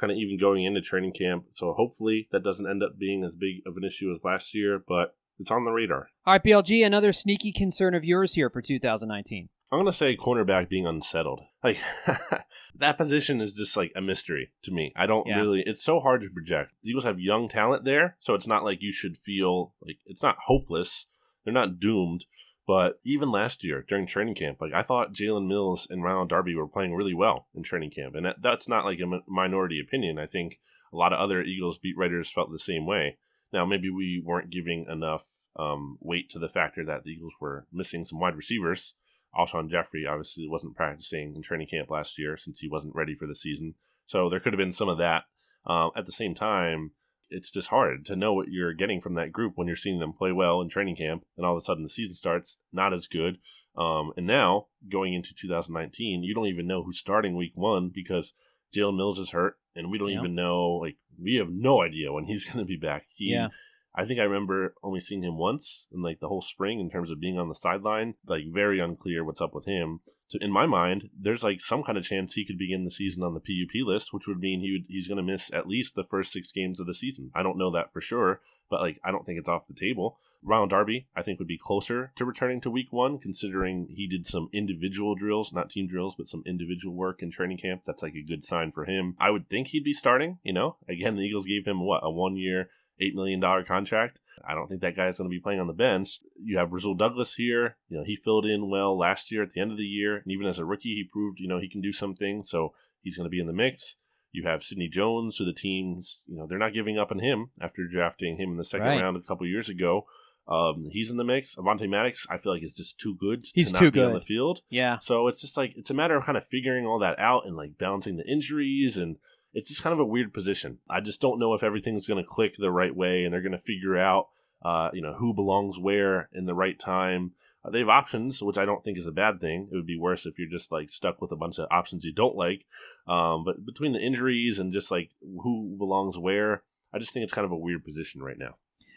kind 0.00 0.10
of 0.10 0.18
even 0.18 0.38
going 0.40 0.64
into 0.64 0.80
training 0.80 1.12
camp. 1.12 1.44
So 1.54 1.72
hopefully 1.72 2.28
that 2.32 2.42
doesn't 2.42 2.68
end 2.68 2.82
up 2.82 2.98
being 2.98 3.22
as 3.24 3.32
big 3.32 3.62
of 3.66 3.76
an 3.76 3.84
issue 3.84 4.12
as 4.12 4.24
last 4.24 4.54
year, 4.54 4.82
but 4.86 5.14
it's 5.38 5.50
on 5.50 5.64
the 5.64 5.70
radar. 5.70 6.08
All 6.26 6.34
right, 6.34 6.42
BLG, 6.42 6.84
another 6.84 7.12
sneaky 7.12 7.52
concern 7.52 7.94
of 7.94 8.04
yours 8.04 8.34
here 8.34 8.50
for 8.50 8.60
2019. 8.62 9.48
I'm 9.72 9.78
going 9.80 9.90
to 9.90 9.96
say 9.96 10.16
cornerback 10.16 10.68
being 10.68 10.86
unsettled. 10.86 11.40
Like 11.64 11.78
that 12.76 12.96
position 12.96 13.40
is 13.40 13.54
just 13.54 13.76
like 13.76 13.92
a 13.96 14.00
mystery 14.00 14.50
to 14.62 14.70
me. 14.70 14.92
I 14.96 15.06
don't 15.06 15.26
Yeah. 15.26 15.40
really, 15.40 15.62
it's 15.66 15.84
so 15.84 16.00
hard 16.00 16.20
to 16.22 16.28
project. 16.28 16.72
The 16.82 16.90
Eagles 16.90 17.04
have 17.04 17.18
young 17.18 17.48
talent 17.48 17.84
there, 17.84 18.16
so 18.20 18.34
it's 18.34 18.46
not 18.46 18.64
like 18.64 18.78
you 18.82 18.92
should 18.92 19.16
feel 19.16 19.74
like 19.84 19.96
it's 20.06 20.22
not 20.22 20.36
hopeless. 20.46 21.06
They're 21.44 21.54
not 21.54 21.78
doomed. 21.80 22.24
But 22.66 22.98
even 23.04 23.30
last 23.30 23.62
year 23.62 23.84
during 23.86 24.06
training 24.06 24.36
camp, 24.36 24.58
like 24.60 24.72
I 24.72 24.82
thought 24.82 25.12
Jalen 25.12 25.46
Mills 25.46 25.86
and 25.90 26.02
Ronald 26.02 26.30
Darby 26.30 26.54
were 26.54 26.66
playing 26.66 26.94
really 26.94 27.14
well 27.14 27.48
in 27.54 27.62
training 27.62 27.90
camp. 27.90 28.14
And 28.14 28.24
that, 28.24 28.36
that's 28.42 28.68
not 28.68 28.86
like 28.86 29.00
a 29.00 29.20
minority 29.30 29.80
opinion. 29.80 30.18
I 30.18 30.26
think 30.26 30.58
a 30.92 30.96
lot 30.96 31.12
of 31.12 31.20
other 31.20 31.42
Eagles 31.42 31.78
beat 31.78 31.96
writers 31.96 32.30
felt 32.30 32.50
the 32.50 32.58
same 32.58 32.86
way. 32.86 33.18
Now, 33.52 33.66
maybe 33.66 33.90
we 33.90 34.22
weren't 34.24 34.50
giving 34.50 34.86
enough 34.90 35.26
um, 35.56 35.98
weight 36.00 36.30
to 36.30 36.38
the 36.38 36.48
factor 36.48 36.84
that 36.86 37.04
the 37.04 37.10
Eagles 37.10 37.34
were 37.40 37.66
missing 37.72 38.04
some 38.04 38.18
wide 38.18 38.36
receivers 38.36 38.94
Alshon 39.36 39.70
Jeffery 39.70 40.06
obviously 40.06 40.48
wasn't 40.48 40.76
practicing 40.76 41.34
in 41.34 41.42
training 41.42 41.66
camp 41.66 41.90
last 41.90 42.18
year 42.18 42.36
since 42.36 42.60
he 42.60 42.68
wasn't 42.68 42.94
ready 42.94 43.14
for 43.14 43.26
the 43.26 43.34
season. 43.34 43.74
So 44.06 44.30
there 44.30 44.40
could 44.40 44.52
have 44.52 44.58
been 44.58 44.72
some 44.72 44.88
of 44.88 44.98
that. 44.98 45.24
Um, 45.66 45.90
at 45.96 46.06
the 46.06 46.12
same 46.12 46.34
time, 46.34 46.92
it's 47.34 47.50
just 47.50 47.68
hard 47.68 48.04
to 48.06 48.16
know 48.16 48.32
what 48.32 48.48
you're 48.48 48.72
getting 48.72 49.00
from 49.00 49.14
that 49.14 49.32
group 49.32 49.52
when 49.56 49.66
you're 49.66 49.76
seeing 49.76 49.98
them 50.00 50.12
play 50.12 50.32
well 50.32 50.60
in 50.60 50.68
training 50.68 50.96
camp, 50.96 51.24
and 51.36 51.44
all 51.44 51.56
of 51.56 51.60
a 51.62 51.64
sudden 51.64 51.82
the 51.82 51.88
season 51.88 52.14
starts 52.14 52.58
not 52.72 52.92
as 52.94 53.06
good. 53.06 53.38
Um, 53.76 54.12
and 54.16 54.26
now 54.26 54.66
going 54.90 55.14
into 55.14 55.34
2019, 55.34 56.22
you 56.22 56.34
don't 56.34 56.46
even 56.46 56.66
know 56.66 56.82
who's 56.82 56.98
starting 56.98 57.36
week 57.36 57.52
one 57.54 57.90
because 57.92 58.34
Jalen 58.74 58.96
Mills 58.96 59.18
is 59.18 59.30
hurt, 59.30 59.56
and 59.74 59.90
we 59.90 59.98
don't 59.98 60.10
Yeah. 60.10 60.20
even 60.20 60.34
know. 60.34 60.72
Like 60.82 60.96
we 61.20 61.34
have 61.36 61.50
no 61.50 61.82
idea 61.82 62.12
when 62.12 62.24
he's 62.24 62.44
going 62.50 62.58
to 62.58 62.64
be 62.64 62.76
back. 62.76 63.06
He, 63.14 63.32
Yeah. 63.32 63.48
I 63.96 64.04
think 64.04 64.18
I 64.18 64.24
remember 64.24 64.74
only 64.82 65.00
seeing 65.00 65.22
him 65.22 65.38
once 65.38 65.86
in 65.92 66.02
like 66.02 66.20
the 66.20 66.28
whole 66.28 66.42
spring 66.42 66.80
in 66.80 66.90
terms 66.90 67.10
of 67.10 67.20
being 67.20 67.38
on 67.38 67.48
the 67.48 67.54
sideline. 67.54 68.14
Like 68.26 68.42
very 68.52 68.80
unclear 68.80 69.24
what's 69.24 69.40
up 69.40 69.54
with 69.54 69.66
him. 69.66 70.00
So 70.26 70.38
in 70.40 70.50
my 70.50 70.66
mind, 70.66 71.10
there's 71.18 71.44
like 71.44 71.60
some 71.60 71.84
kind 71.84 71.96
of 71.96 72.04
chance 72.04 72.34
he 72.34 72.44
could 72.44 72.58
begin 72.58 72.84
the 72.84 72.90
season 72.90 73.22
on 73.22 73.34
the 73.34 73.40
PUP 73.40 73.86
list, 73.86 74.12
which 74.12 74.26
would 74.26 74.38
mean 74.38 74.60
he 74.60 74.72
would 74.72 74.84
he's 74.88 75.06
going 75.06 75.18
to 75.18 75.22
miss 75.22 75.52
at 75.52 75.68
least 75.68 75.94
the 75.94 76.04
first 76.04 76.32
six 76.32 76.50
games 76.50 76.80
of 76.80 76.86
the 76.86 76.94
season. 76.94 77.30
I 77.34 77.42
don't 77.42 77.58
know 77.58 77.70
that 77.72 77.92
for 77.92 78.00
sure, 78.00 78.40
but 78.68 78.80
like 78.80 78.98
I 79.04 79.12
don't 79.12 79.24
think 79.24 79.38
it's 79.38 79.48
off 79.48 79.68
the 79.68 79.74
table. 79.74 80.18
Ronald 80.46 80.70
Darby, 80.70 81.06
I 81.16 81.22
think, 81.22 81.38
would 81.38 81.48
be 81.48 81.56
closer 81.56 82.12
to 82.16 82.24
returning 82.24 82.60
to 82.62 82.70
week 82.70 82.88
one, 82.92 83.18
considering 83.18 83.86
he 83.88 84.06
did 84.06 84.26
some 84.26 84.50
individual 84.52 85.14
drills, 85.14 85.54
not 85.54 85.70
team 85.70 85.88
drills, 85.88 86.14
but 86.18 86.28
some 86.28 86.42
individual 86.44 86.94
work 86.94 87.22
in 87.22 87.30
training 87.30 87.58
camp. 87.58 87.82
That's 87.86 88.02
like 88.02 88.14
a 88.14 88.22
good 88.22 88.44
sign 88.44 88.70
for 88.70 88.84
him. 88.84 89.16
I 89.18 89.30
would 89.30 89.48
think 89.48 89.68
he'd 89.68 89.84
be 89.84 89.94
starting, 89.94 90.38
you 90.42 90.52
know? 90.52 90.76
Again, 90.86 91.16
the 91.16 91.22
Eagles 91.22 91.46
gave 91.46 91.66
him 91.66 91.80
what, 91.86 92.00
a 92.02 92.10
one 92.10 92.36
year, 92.36 92.68
$8 93.00 93.14
million 93.14 93.40
contract. 93.66 94.18
I 94.46 94.54
don't 94.54 94.68
think 94.68 94.80
that 94.80 94.96
guy's 94.96 95.18
going 95.18 95.30
to 95.30 95.34
be 95.34 95.40
playing 95.40 95.60
on 95.60 95.68
the 95.68 95.72
bench. 95.72 96.20
You 96.42 96.58
have 96.58 96.72
Rasul 96.72 96.94
Douglas 96.94 97.34
here. 97.34 97.76
You 97.88 97.98
know, 97.98 98.04
he 98.04 98.16
filled 98.16 98.46
in 98.46 98.68
well 98.68 98.98
last 98.98 99.30
year 99.30 99.42
at 99.42 99.50
the 99.50 99.60
end 99.60 99.70
of 99.70 99.78
the 99.78 99.84
year. 99.84 100.16
And 100.16 100.32
even 100.32 100.46
as 100.46 100.58
a 100.58 100.64
rookie, 100.64 100.94
he 100.94 101.08
proved, 101.10 101.38
you 101.40 101.48
know, 101.48 101.60
he 101.60 101.68
can 101.68 101.80
do 101.80 101.92
something. 101.92 102.42
So 102.42 102.74
he's 103.02 103.16
going 103.16 103.26
to 103.26 103.30
be 103.30 103.40
in 103.40 103.46
the 103.46 103.52
mix. 103.52 103.96
You 104.32 104.42
have 104.48 104.64
Sidney 104.64 104.88
Jones, 104.88 105.36
who 105.36 105.44
the 105.44 105.52
teams, 105.52 106.24
you 106.26 106.36
know, 106.36 106.46
they're 106.48 106.58
not 106.58 106.74
giving 106.74 106.98
up 106.98 107.12
on 107.12 107.20
him 107.20 107.50
after 107.60 107.86
drafting 107.86 108.36
him 108.36 108.50
in 108.50 108.56
the 108.56 108.64
second 108.64 108.88
Right. 108.88 109.00
round 109.00 109.16
a 109.16 109.20
couple 109.20 109.46
years 109.46 109.68
ago. 109.68 110.06
Um, 110.46 110.88
he's 110.90 111.10
in 111.10 111.16
the 111.16 111.24
mix. 111.24 111.54
Avonte 111.54 111.88
Maddox, 111.88 112.26
I 112.28 112.36
feel 112.38 112.52
like 112.52 112.62
is 112.62 112.74
just 112.74 112.98
too 112.98 113.14
good 113.14 113.46
He's 113.54 113.68
to 113.68 113.72
not 113.74 113.78
too 113.80 113.90
be 113.92 114.02
on 114.02 114.12
the 114.12 114.20
field. 114.20 114.60
Yeah. 114.68 114.98
So 115.00 115.28
it's 115.28 115.40
just 115.40 115.56
like 115.56 115.72
it's 115.76 115.90
a 115.90 115.94
matter 115.94 116.16
of 116.16 116.24
kind 116.24 116.36
of 116.36 116.46
figuring 116.46 116.84
all 116.84 116.98
that 116.98 117.18
out 117.18 117.46
and 117.46 117.56
like 117.56 117.78
balancing 117.78 118.16
the 118.16 118.26
injuries 118.30 118.98
and 118.98 119.16
it's 119.54 119.68
just 119.68 119.82
kind 119.82 119.94
of 119.94 120.00
a 120.00 120.04
weird 120.04 120.34
position. 120.34 120.78
I 120.90 121.00
just 121.00 121.20
don't 121.20 121.38
know 121.38 121.54
if 121.54 121.62
everything's 121.62 122.06
going 122.06 122.22
to 122.22 122.28
click 122.28 122.56
the 122.58 122.70
right 122.70 122.94
way 122.94 123.24
and 123.24 123.32
they're 123.32 123.40
going 123.40 123.52
to 123.52 123.58
figure 123.58 123.96
out 123.96 124.28
uh, 124.64 124.90
you 124.92 125.02
know 125.02 125.14
who 125.14 125.34
belongs 125.34 125.78
where 125.78 126.28
in 126.32 126.46
the 126.46 126.54
right 126.54 126.78
time. 126.78 127.32
Uh, 127.64 127.70
they 127.70 127.78
have 127.78 127.88
options, 127.88 128.42
which 128.42 128.58
I 128.58 128.64
don't 128.64 128.82
think 128.84 128.98
is 128.98 129.06
a 129.06 129.12
bad 129.12 129.40
thing. 129.40 129.68
It 129.72 129.76
would 129.76 129.86
be 129.86 129.98
worse 129.98 130.26
if 130.26 130.38
you're 130.38 130.50
just 130.50 130.72
like 130.72 130.90
stuck 130.90 131.20
with 131.20 131.32
a 131.32 131.36
bunch 131.36 131.58
of 131.58 131.68
options 131.70 132.04
you 132.04 132.12
don't 132.12 132.36
like. 132.36 132.66
Um, 133.06 133.44
but 133.44 133.64
between 133.64 133.92
the 133.92 134.00
injuries 134.00 134.58
and 134.58 134.72
just 134.72 134.90
like 134.90 135.10
who 135.20 135.74
belongs 135.78 136.18
where, 136.18 136.62
I 136.92 136.98
just 136.98 137.12
think 137.12 137.24
it's 137.24 137.32
kind 137.32 137.44
of 137.44 137.52
a 137.52 137.56
weird 137.56 137.84
position 137.84 138.22
right 138.22 138.38
now. 138.38 138.56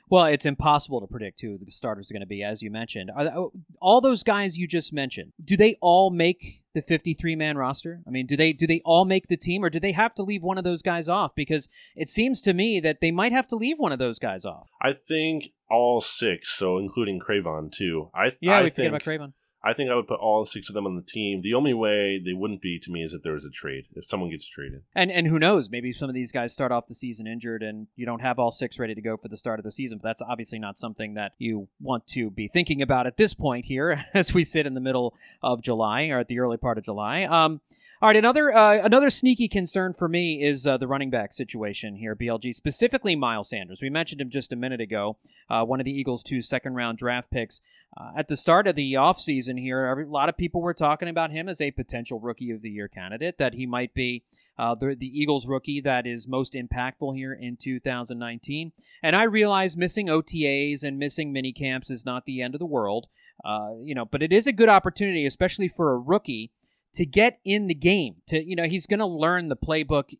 Well, 0.10 0.26
it's 0.26 0.46
impossible 0.46 1.02
to 1.02 1.08
predict 1.08 1.42
who 1.42 1.58
the 1.58 1.72
starters 1.72 2.10
are 2.10 2.14
going 2.14 2.22
to 2.22 2.28
be, 2.28 2.44
as 2.44 2.62
you 2.62 2.72
mentioned. 2.72 3.12
Are 3.14 3.24
th- 3.24 3.36
oh, 3.36 3.52
all 3.82 4.00
those 4.00 4.24
guys 4.24 4.58
you 4.58 4.68
just 4.68 4.94
mentioned? 4.94 5.34
Do 5.44 5.58
they 5.58 5.76
all 5.82 6.10
make 6.10 6.64
the 6.74 6.82
fifty-three 6.82 7.36
man 7.36 7.58
roster? 7.58 8.02
I 8.08 8.12
mean, 8.12 8.26
do 8.26 8.38
they 8.38 8.54
do 8.54 8.68
they 8.68 8.82
all 8.86 9.06
make 9.06 9.28
the 9.28 9.38
team, 9.38 9.64
or 9.64 9.70
do 9.70 9.80
they 9.80 9.92
have 9.92 10.14
to 10.16 10.24
leave 10.24 10.44
one 10.44 10.58
of 10.58 10.64
those 10.64 10.82
guys 10.82 11.10
off? 11.10 11.36
Because 11.36 11.68
it 11.96 12.08
seems 12.10 12.42
to 12.42 12.54
me 12.54 12.80
that 12.80 13.02
they 13.02 13.12
might 13.12 13.34
have 13.34 13.48
to 13.48 13.56
leave 13.56 13.80
one 13.80 13.92
of 13.92 14.00
those 14.00 14.20
guys 14.20 14.46
off. 14.46 14.70
I 14.82 14.94
think 14.94 15.50
all 15.70 16.00
six, 16.00 16.50
so 16.50 16.78
including 16.78 17.20
Cre'Von 17.20 17.72
too. 17.72 18.10
I 18.16 18.32
Yeah, 18.40 18.60
I 18.60 18.64
we 18.64 18.70
think 18.70 18.76
forget 18.76 18.90
about 18.90 19.04
Cre'Von. 19.04 19.34
I 19.68 19.74
think 19.74 19.90
I 19.90 19.96
would 19.96 20.08
put 20.08 20.22
all 20.22 20.46
six 20.46 20.70
of 20.70 20.76
them 20.76 20.86
on 20.86 20.96
the 20.96 21.02
team. 21.02 21.42
The 21.42 21.54
only 21.54 21.74
way 21.74 22.22
they 22.24 22.32
wouldn't 22.32 22.62
be 22.62 22.80
to 22.80 22.90
me 22.90 23.04
is 23.04 23.14
if 23.14 23.22
there 23.22 23.34
was 23.34 23.44
a 23.44 23.50
trade. 23.50 23.84
If 23.96 24.08
someone 24.08 24.30
gets 24.30 24.48
traded. 24.48 24.84
And 24.96 25.12
and 25.12 25.28
who 25.28 25.40
knows? 25.40 25.70
Maybe 25.70 25.92
some 25.92 26.08
of 26.08 26.16
these 26.16 26.32
guys 26.32 26.54
start 26.54 26.72
off 26.72 26.88
the 26.88 26.96
season 26.96 27.28
injured, 27.28 27.64
and 27.64 27.88
you 27.98 28.06
don't 28.06 28.22
have 28.22 28.40
all 28.40 28.50
six 28.50 28.80
ready 28.80 28.96
to 28.96 29.02
go 29.02 29.18
for 29.18 29.28
the 29.28 29.36
start 29.36 29.60
of 29.60 29.66
the 29.66 29.72
season. 29.72 29.98
But 29.98 30.08
that's 30.08 30.22
obviously 30.22 30.58
not 30.58 30.78
something 30.78 31.16
that 31.16 31.34
you 31.38 31.68
want 31.82 32.08
to 32.08 32.30
be 32.30 32.48
thinking 32.48 32.82
about 32.82 33.08
at 33.08 33.18
this 33.18 33.34
point 33.34 33.66
here, 33.66 34.06
as 34.14 34.34
we 34.34 34.46
sit 34.46 34.66
in 34.66 34.74
the 34.74 34.80
middle 34.80 35.14
of 35.44 35.62
July 35.62 36.08
or 36.08 36.20
at 36.20 36.30
the 36.30 36.40
early 36.40 36.58
part 36.58 36.78
of 36.78 36.86
July. 36.86 37.24
Um, 37.24 37.60
all 38.00 38.10
right, 38.10 38.16
another 38.16 38.56
uh, 38.56 38.84
another 38.84 39.10
sneaky 39.10 39.48
concern 39.48 39.94
for 39.94 40.08
me 40.08 40.44
is 40.44 40.68
uh, 40.68 40.78
the 40.78 40.88
running 40.88 41.10
back 41.10 41.34
situation 41.34 41.96
here, 41.96 42.16
BLG, 42.16 42.54
specifically 42.54 43.16
Miles 43.16 43.50
Sanders. 43.50 43.82
We 43.82 43.90
mentioned 43.90 44.22
him 44.22 44.30
just 44.30 44.54
a 44.54 44.56
minute 44.56 44.82
ago, 44.82 45.18
uh, 45.50 45.64
one 45.64 45.80
of 45.80 45.86
the 45.86 45.92
Eagles' 45.92 46.22
two 46.22 46.42
second 46.42 46.76
round 46.76 47.00
draft 47.00 47.32
picks. 47.32 47.62
Uh, 48.00 48.12
at 48.16 48.28
the 48.28 48.38
start 48.38 48.68
of 48.68 48.76
the 48.76 48.94
offseason 48.94 49.60
here, 49.60 49.86
every, 49.86 50.04
a 50.04 50.10
lot 50.10 50.30
of 50.30 50.38
people 50.38 50.62
were 50.62 50.76
talking 50.76 51.08
about 51.08 51.32
him 51.32 51.50
as 51.50 51.60
a 51.60 51.72
potential 51.72 52.20
rookie 52.20 52.52
of 52.52 52.62
the 52.62 52.70
year 52.70 52.88
candidate, 52.88 53.40
that 53.40 53.56
he 53.56 53.66
might 53.66 53.96
be 53.96 54.24
uh, 54.60 54.76
the, 54.76 54.96
the 54.96 55.08
Eagles 55.08 55.48
rookie 55.48 55.82
that 55.82 56.06
is 56.06 56.28
most 56.28 56.54
impactful 56.54 57.16
here 57.16 57.34
in 57.34 57.58
2019. 57.58 58.72
And 59.02 59.16
I 59.16 59.24
realize 59.24 59.78
missing 59.78 60.08
OTAs 60.08 60.84
and 60.84 61.00
missing 61.00 61.32
mini 61.32 61.54
camps 61.54 61.90
is 61.90 62.06
not 62.06 62.26
the 62.26 62.42
end 62.42 62.56
of 62.56 62.60
the 62.60 62.66
world, 62.66 63.08
uh, 63.44 63.72
you 63.80 63.96
know, 63.96 64.06
but 64.06 64.22
it 64.24 64.34
is 64.34 64.48
a 64.48 64.54
good 64.54 64.70
opportunity, 64.70 65.26
especially 65.26 65.68
for 65.68 65.94
a 65.94 65.98
rookie, 65.98 66.52
to 66.98 67.06
get 67.06 67.40
in 67.46 67.68
the 67.68 67.76
game. 67.76 68.16
To 68.28 68.44
you 68.44 68.56
know, 68.56 68.66
he's 68.66 68.88
going 68.88 69.00
to 69.00 69.06
learn 69.06 69.48
the 69.48 69.56
playbook 69.56 70.16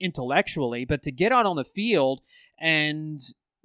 intellectually, 0.00 0.84
but 0.84 1.02
to 1.02 1.10
get 1.10 1.32
out 1.32 1.46
on 1.46 1.56
the 1.56 1.64
field 1.64 2.20
and 2.60 3.20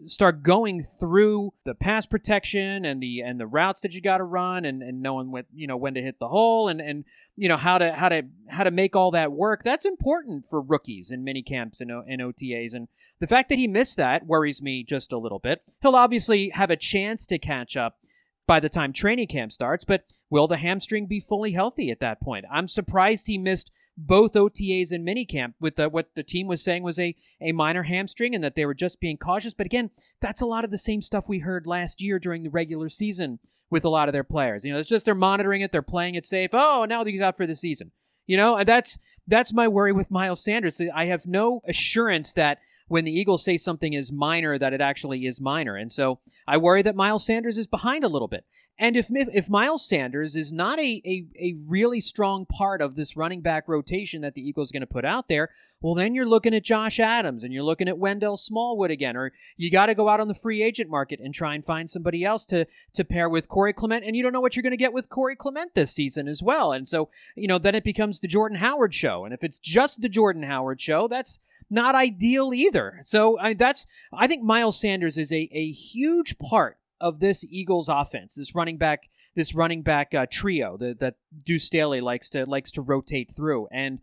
start 0.05 0.43
going 0.43 0.81
through 0.81 1.53
the 1.65 1.75
pass 1.75 2.05
protection 2.05 2.83
and 2.83 3.01
the 3.01 3.21
and 3.21 3.39
the 3.39 3.45
routes 3.45 3.81
that 3.81 3.93
you 3.93 4.01
got 4.01 4.17
to 4.17 4.23
run 4.23 4.65
and, 4.65 4.81
and 4.81 5.01
knowing 5.01 5.31
what 5.31 5.45
you 5.53 5.67
know 5.67 5.77
when 5.77 5.93
to 5.93 6.01
hit 6.01 6.19
the 6.19 6.27
hole 6.27 6.67
and 6.67 6.81
and 6.81 7.05
you 7.35 7.47
know 7.47 7.57
how 7.57 7.77
to 7.77 7.93
how 7.93 8.09
to 8.09 8.23
how 8.47 8.63
to 8.63 8.71
make 8.71 8.95
all 8.95 9.11
that 9.11 9.31
work 9.31 9.63
that's 9.63 9.85
important 9.85 10.45
for 10.49 10.61
rookies 10.61 11.11
in 11.11 11.23
mini 11.23 11.43
camps 11.43 11.79
and, 11.79 11.91
and 11.91 12.21
OTAs 12.21 12.73
and 12.73 12.87
the 13.19 13.27
fact 13.27 13.49
that 13.49 13.59
he 13.59 13.67
missed 13.67 13.97
that 13.97 14.25
worries 14.25 14.61
me 14.61 14.83
just 14.83 15.13
a 15.13 15.17
little 15.17 15.39
bit 15.39 15.61
he'll 15.81 15.95
obviously 15.95 16.49
have 16.49 16.71
a 16.71 16.75
chance 16.75 17.25
to 17.27 17.37
catch 17.37 17.77
up 17.77 17.97
by 18.47 18.59
the 18.59 18.69
time 18.69 18.93
training 18.93 19.27
camp 19.27 19.51
starts 19.51 19.85
but 19.85 20.03
will 20.29 20.47
the 20.47 20.57
hamstring 20.57 21.05
be 21.05 21.19
fully 21.19 21.51
healthy 21.53 21.91
at 21.91 21.99
that 21.99 22.21
point 22.21 22.45
I'm 22.51 22.67
surprised 22.67 23.27
he 23.27 23.37
missed 23.37 23.71
both 23.97 24.33
OTAs 24.33 24.91
and 24.91 25.07
minicamp 25.07 25.53
with 25.59 25.75
the, 25.75 25.89
what 25.89 26.09
the 26.15 26.23
team 26.23 26.47
was 26.47 26.63
saying 26.63 26.83
was 26.83 26.97
a, 26.99 27.15
a 27.41 27.51
minor 27.51 27.83
hamstring 27.83 28.33
and 28.33 28.43
that 28.43 28.55
they 28.55 28.65
were 28.65 28.73
just 28.73 28.99
being 28.99 29.17
cautious. 29.17 29.53
But 29.53 29.65
again, 29.65 29.91
that's 30.19 30.41
a 30.41 30.45
lot 30.45 30.65
of 30.65 30.71
the 30.71 30.77
same 30.77 31.01
stuff 31.01 31.25
we 31.27 31.39
heard 31.39 31.67
last 31.67 32.01
year 32.01 32.19
during 32.19 32.43
the 32.43 32.49
regular 32.49 32.89
season 32.89 33.39
with 33.69 33.85
a 33.85 33.89
lot 33.89 34.09
of 34.09 34.13
their 34.13 34.23
players. 34.23 34.63
You 34.63 34.73
know, 34.73 34.79
it's 34.79 34.89
just 34.89 35.05
they're 35.05 35.15
monitoring 35.15 35.61
it, 35.61 35.71
they're 35.71 35.81
playing 35.81 36.15
it 36.15 36.25
safe. 36.25 36.51
Oh, 36.53 36.85
now 36.85 37.03
he's 37.03 37.21
out 37.21 37.37
for 37.37 37.47
the 37.47 37.55
season. 37.55 37.91
You 38.25 38.37
know, 38.37 38.55
and 38.55 38.67
that's 38.67 38.97
that's 39.27 39.53
my 39.53 39.67
worry 39.67 39.91
with 39.91 40.09
Miles 40.09 40.43
Sanders. 40.43 40.81
I 40.93 41.05
have 41.05 41.27
no 41.27 41.61
assurance 41.67 42.31
that 42.33 42.59
when 42.87 43.05
the 43.05 43.11
Eagles 43.11 43.43
say 43.43 43.57
something 43.57 43.93
is 43.93 44.11
minor, 44.11 44.57
that 44.57 44.73
it 44.73 44.81
actually 44.81 45.25
is 45.25 45.41
minor. 45.41 45.75
And 45.75 45.91
so 45.91 46.19
I 46.47 46.57
worry 46.57 46.81
that 46.81 46.95
Miles 46.95 47.25
Sanders 47.25 47.57
is 47.57 47.67
behind 47.67 48.03
a 48.03 48.09
little 48.09 48.27
bit. 48.27 48.45
And 48.79 48.97
if 48.97 49.07
if 49.09 49.49
Miles 49.49 49.85
Sanders 49.87 50.35
is 50.35 50.51
not 50.51 50.79
a, 50.79 51.01
a, 51.05 51.25
a 51.39 51.55
really 51.67 52.01
strong 52.01 52.47
part 52.47 52.81
of 52.81 52.95
this 52.95 53.15
running 53.15 53.41
back 53.41 53.67
rotation 53.67 54.21
that 54.21 54.33
the 54.33 54.41
Eagles 54.41 54.71
are 54.71 54.73
going 54.73 54.81
to 54.81 54.87
put 54.87 55.05
out 55.05 55.27
there, 55.27 55.51
well, 55.79 55.93
then 55.93 56.15
you're 56.15 56.25
looking 56.25 56.55
at 56.55 56.63
Josh 56.63 56.99
Adams 56.99 57.43
and 57.43 57.53
you're 57.53 57.63
looking 57.63 57.87
at 57.87 57.99
Wendell 57.99 58.35
Smallwood 58.35 58.89
again, 58.89 59.15
or 59.15 59.31
you 59.57 59.69
got 59.69 59.85
to 59.87 59.95
go 59.95 60.09
out 60.09 60.19
on 60.19 60.27
the 60.27 60.33
free 60.33 60.63
agent 60.63 60.89
market 60.89 61.19
and 61.19 61.35
try 61.35 61.53
and 61.53 61.63
find 61.63 61.87
somebody 61.87 62.25
else 62.25 62.45
to 62.47 62.65
to 62.93 63.03
pair 63.03 63.29
with 63.29 63.47
Corey 63.47 63.73
Clement, 63.73 64.05
and 64.05 64.15
you 64.15 64.23
don't 64.23 64.33
know 64.33 64.41
what 64.41 64.55
you're 64.55 64.63
going 64.63 64.71
to 64.71 64.77
get 64.77 64.93
with 64.93 65.07
Corey 65.07 65.35
Clement 65.35 65.75
this 65.75 65.93
season 65.93 66.27
as 66.27 66.41
well. 66.41 66.71
And 66.71 66.87
so 66.87 67.09
you 67.35 67.47
know 67.47 67.59
then 67.59 67.75
it 67.75 67.83
becomes 67.83 68.21
the 68.21 68.27
Jordan 68.27 68.57
Howard 68.57 68.93
show, 68.93 69.23
and 69.23 69.35
if 69.35 69.43
it's 69.43 69.59
just 69.59 70.01
the 70.01 70.09
Jordan 70.09 70.43
Howard 70.43 70.81
show, 70.81 71.07
that's 71.07 71.39
not 71.73 71.95
ideal 71.95 72.53
either. 72.53 72.99
So 73.03 73.37
I, 73.39 73.53
that's 73.53 73.87
I 74.13 74.27
think 74.27 74.43
Miles 74.43 74.79
Sanders 74.79 75.17
is 75.17 75.33
a, 75.33 75.49
a 75.51 75.71
huge 75.71 76.37
part 76.37 76.77
of 77.01 77.19
this 77.19 77.43
Eagles 77.49 77.89
offense, 77.89 78.35
this 78.35 78.55
running 78.55 78.77
back, 78.77 79.09
this 79.35 79.55
running 79.55 79.81
back 79.81 80.13
uh, 80.13 80.27
trio 80.29 80.77
that 80.77 80.99
that 80.99 81.15
Deuce 81.45 81.65
Staley 81.65 81.99
likes 81.99 82.29
to 82.29 82.45
likes 82.45 82.71
to 82.71 82.81
rotate 82.81 83.31
through. 83.35 83.67
And 83.71 83.99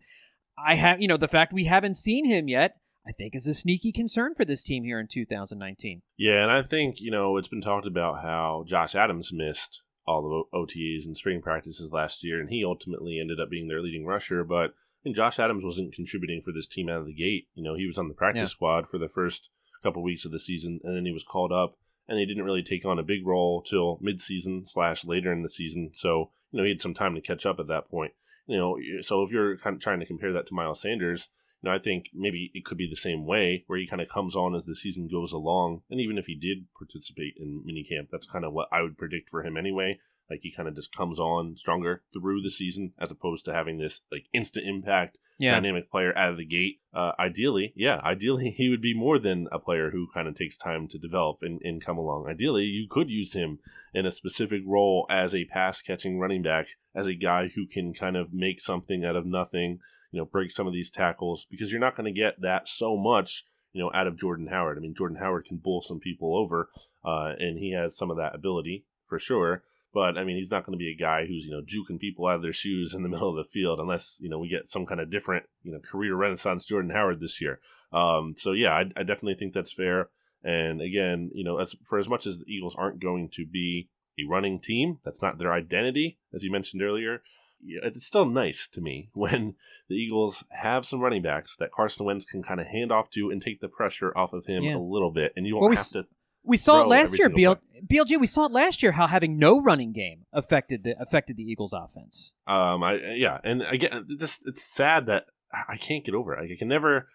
I 0.57 0.75
have, 0.75 1.01
you 1.01 1.07
know, 1.07 1.17
the 1.17 1.29
fact 1.29 1.53
we 1.53 1.65
haven't 1.65 1.95
seen 1.95 2.25
him 2.25 2.47
yet, 2.49 2.75
I 3.07 3.13
think, 3.13 3.35
is 3.35 3.47
a 3.47 3.53
sneaky 3.53 3.91
concern 3.91 4.35
for 4.35 4.45
this 4.45 4.63
team 4.63 4.83
here 4.83 4.99
in 4.99 5.07
2019. 5.07 6.01
Yeah, 6.17 6.43
and 6.43 6.51
I 6.51 6.61
think 6.61 6.99
you 6.99 7.09
know 7.09 7.37
it's 7.37 7.47
been 7.47 7.61
talked 7.61 7.87
about 7.87 8.21
how 8.21 8.65
Josh 8.67 8.95
Adams 8.95 9.31
missed 9.33 9.81
all 10.05 10.47
the 10.51 10.57
OTAs 10.57 11.05
and 11.05 11.17
spring 11.17 11.41
practices 11.41 11.93
last 11.93 12.23
year, 12.23 12.39
and 12.39 12.49
he 12.49 12.65
ultimately 12.65 13.19
ended 13.19 13.39
up 13.39 13.49
being 13.49 13.69
their 13.69 13.81
leading 13.81 14.05
rusher. 14.05 14.43
But 14.43 14.73
Mean, 15.03 15.15
Josh 15.15 15.39
Adams 15.39 15.63
wasn't 15.63 15.93
contributing 15.93 16.41
for 16.43 16.51
this 16.51 16.67
team 16.67 16.89
out 16.89 16.99
of 17.01 17.05
the 17.07 17.13
gate. 17.13 17.47
You 17.55 17.63
know, 17.63 17.75
he 17.75 17.87
was 17.87 17.97
on 17.97 18.07
the 18.07 18.13
practice 18.13 18.41
Yeah. 18.41 18.45
squad 18.47 18.87
for 18.89 18.97
the 18.97 19.09
first 19.09 19.49
couple 19.81 20.03
weeks 20.03 20.25
of 20.25 20.31
the 20.31 20.39
season, 20.39 20.79
and 20.83 20.95
then 20.95 21.05
he 21.05 21.11
was 21.11 21.23
called 21.23 21.51
up, 21.51 21.77
and 22.07 22.19
he 22.19 22.25
didn't 22.25 22.43
really 22.43 22.61
take 22.63 22.85
on 22.85 22.99
a 22.99 23.03
big 23.03 23.25
role 23.25 23.61
till 23.63 23.97
midseason 23.97 24.67
slash 24.67 25.03
later 25.05 25.31
in 25.31 25.41
the 25.41 25.49
season. 25.49 25.91
So 25.93 26.31
you 26.51 26.57
know, 26.57 26.63
he 26.63 26.69
had 26.69 26.81
some 26.81 26.93
time 26.93 27.15
to 27.15 27.21
catch 27.21 27.45
up 27.45 27.59
at 27.59 27.67
that 27.67 27.89
point. 27.89 28.13
You 28.45 28.57
know, 28.57 28.77
so 29.01 29.23
if 29.23 29.31
you're 29.31 29.57
kind 29.57 29.75
of 29.75 29.81
trying 29.81 30.01
to 30.01 30.05
compare 30.05 30.33
that 30.33 30.45
to 30.47 30.53
Miles 30.53 30.81
Sanders, 30.81 31.29
you 31.63 31.69
know, 31.69 31.75
I 31.75 31.79
think 31.79 32.07
maybe 32.13 32.51
it 32.53 32.65
could 32.65 32.77
be 32.77 32.87
the 32.89 32.95
same 32.95 33.25
way 33.25 33.63
where 33.67 33.79
he 33.79 33.87
kind 33.87 34.01
of 34.01 34.09
comes 34.09 34.35
on 34.35 34.55
as 34.55 34.65
the 34.65 34.75
season 34.75 35.07
goes 35.07 35.31
along. 35.31 35.83
And 35.89 36.01
even 36.01 36.17
if 36.17 36.25
he 36.25 36.35
did 36.35 36.65
participate 36.77 37.35
in 37.37 37.63
minicamp, 37.65 38.09
that's 38.11 38.25
kind 38.25 38.43
of 38.43 38.51
what 38.51 38.67
I 38.71 38.81
would 38.81 38.97
predict 38.97 39.29
for 39.29 39.43
him 39.43 39.55
anyway. 39.57 39.99
Like 40.31 40.39
he 40.41 40.51
kind 40.51 40.67
of 40.69 40.75
just 40.75 40.95
comes 40.95 41.19
on 41.19 41.55
stronger 41.57 42.01
through 42.13 42.41
the 42.41 42.49
season 42.49 42.93
as 42.97 43.11
opposed 43.11 43.43
to 43.45 43.53
having 43.53 43.77
this 43.77 44.01
like 44.11 44.25
instant 44.33 44.65
impact 44.65 45.17
Yeah. 45.37 45.51
dynamic 45.51 45.91
player 45.91 46.17
out 46.17 46.31
of 46.31 46.37
the 46.37 46.45
gate. 46.45 46.79
Uh, 46.93 47.11
ideally, 47.19 47.73
yeah, 47.75 47.99
ideally 48.03 48.49
he 48.57 48.69
would 48.69 48.81
be 48.81 48.93
more 48.95 49.19
than 49.19 49.47
a 49.51 49.59
player 49.59 49.91
who 49.91 50.07
kind 50.13 50.27
of 50.27 50.35
takes 50.35 50.57
time 50.57 50.87
to 50.87 50.97
develop 50.97 51.39
and, 51.41 51.59
and 51.63 51.83
come 51.83 51.97
along. 51.97 52.27
Ideally, 52.29 52.63
you 52.63 52.87
could 52.89 53.09
use 53.09 53.33
him 53.33 53.59
in 53.93 54.05
a 54.05 54.11
specific 54.11 54.61
role 54.65 55.05
as 55.09 55.35
a 55.35 55.45
pass 55.45 55.81
catching 55.81 56.17
running 56.17 56.41
back, 56.41 56.67
as 56.95 57.07
a 57.07 57.13
guy 57.13 57.49
who 57.53 57.67
can 57.67 57.93
kind 57.93 58.15
of 58.15 58.33
make 58.33 58.61
something 58.61 59.03
out 59.03 59.17
of 59.17 59.25
nothing, 59.25 59.79
you 60.11 60.19
know, 60.19 60.25
break 60.25 60.49
some 60.51 60.65
of 60.67 60.73
these 60.73 60.89
tackles 60.91 61.45
because 61.51 61.71
you're 61.71 61.81
not 61.81 61.97
going 61.97 62.11
to 62.13 62.19
get 62.21 62.39
that 62.41 62.69
so 62.69 62.95
much. 62.97 63.43
You 63.73 63.81
know, 63.81 63.91
out 63.93 64.05
of 64.05 64.17
Jordan 64.17 64.47
Howard. 64.47 64.77
I 64.77 64.81
mean, 64.81 64.93
Jordan 64.93 65.15
Howard 65.17 65.45
can 65.45 65.55
bowl 65.55 65.81
some 65.81 65.99
people 66.01 66.35
over, 66.35 66.69
uh, 67.05 67.31
and 67.39 67.57
he 67.57 67.71
has 67.71 67.95
some 67.95 68.11
of 68.11 68.17
that 68.17 68.35
ability 68.35 68.83
for 69.07 69.17
sure. 69.17 69.63
But 69.93 70.17
I 70.17 70.23
mean, 70.23 70.37
he's 70.37 70.51
not 70.51 70.65
going 70.65 70.77
to 70.77 70.81
be 70.83 70.91
a 70.91 70.95
guy 71.01 71.25
who's 71.25 71.45
you 71.45 71.51
know 71.51 71.61
juking 71.61 71.99
people 71.99 72.27
out 72.27 72.35
of 72.35 72.41
their 72.41 72.53
shoes 72.53 72.93
in 72.93 73.03
the 73.03 73.09
middle 73.13 73.29
of 73.29 73.35
the 73.35 73.49
field, 73.51 73.79
unless 73.79 74.17
you 74.21 74.29
know 74.29 74.39
we 74.39 74.47
get 74.49 74.67
some 74.69 74.85
kind 74.85 75.01
of 75.01 75.09
different 75.11 75.45
you 75.63 75.71
know 75.71 75.79
career 75.79 76.15
renaissance 76.15 76.65
Jordan 76.65 76.91
Howard 76.91 77.19
this 77.19 77.41
year. 77.41 77.59
Um, 77.91 78.35
so 78.37 78.53
yeah, 78.53 78.71
I, 78.71 78.81
I 78.95 79.03
definitely 79.03 79.35
think 79.35 79.53
that's 79.53 79.73
fair. 79.73 80.09
And 80.43 80.81
again, 80.81 81.29
you 81.33 81.43
know, 81.43 81.59
as 81.59 81.75
for 81.85 81.99
as 81.99 82.07
much 82.09 82.25
as 82.25 82.39
the 82.39 82.45
Eagles 82.51 82.75
aren't 82.77 82.99
going 83.01 83.29
to 83.33 83.45
be 83.45 83.89
a 84.19 84.23
running 84.27 84.59
team, 84.59 84.99
that's 85.05 85.21
not 85.21 85.37
their 85.37 85.53
identity, 85.53 86.17
as 86.33 86.43
you 86.43 86.51
mentioned 86.51 86.81
earlier. 86.81 87.21
It's 87.63 88.05
still 88.07 88.25
nice 88.25 88.67
to 88.69 88.81
me 88.81 89.09
when 89.13 89.53
the 89.87 89.95
Eagles 89.95 90.43
have 90.49 90.85
some 90.85 90.99
running 90.99 91.21
backs 91.21 91.55
that 91.57 91.71
Carson 91.71 92.05
Wentz 92.07 92.25
can 92.25 92.41
kind 92.41 92.59
of 92.59 92.65
hand 92.67 92.91
off 92.91 93.11
to 93.11 93.29
and 93.29 93.39
take 93.41 93.61
the 93.61 93.67
pressure 93.67 94.17
off 94.17 94.33
of 94.33 94.45
him 94.47 94.63
Yeah. 94.63 94.77
a 94.77 94.79
little 94.79 95.11
bit, 95.11 95.33
and 95.35 95.45
you 95.45 95.55
won't 95.55 95.63
Well, 95.63 95.71
have 95.71 95.77
s- 95.79 95.91
to 95.91 96.05
We 96.43 96.57
saw 96.57 96.81
it 96.81 96.87
last 96.87 97.17
year, 97.17 97.29
BL, 97.29 97.53
BLG. 97.85 98.19
We 98.19 98.27
saw 98.27 98.45
it 98.45 98.51
last 98.51 98.81
year 98.81 98.93
how 98.93 99.07
having 99.07 99.37
no 99.37 99.61
running 99.61 99.91
game 99.93 100.25
affected 100.33 100.83
the 100.83 100.95
affected 100.99 101.37
the 101.37 101.43
Eagles' 101.43 101.73
offense. 101.73 102.33
Um, 102.47 102.83
I 102.83 102.99
yeah, 103.15 103.39
and 103.43 103.61
again, 103.61 104.07
just 104.19 104.47
it's 104.47 104.63
sad 104.63 105.05
that 105.05 105.25
I 105.53 105.77
can't 105.77 106.03
get 106.03 106.15
over 106.15 106.33
it. 106.33 106.41
Like, 106.41 106.51
I 106.51 106.55
can 106.57 106.67
never. 106.67 107.07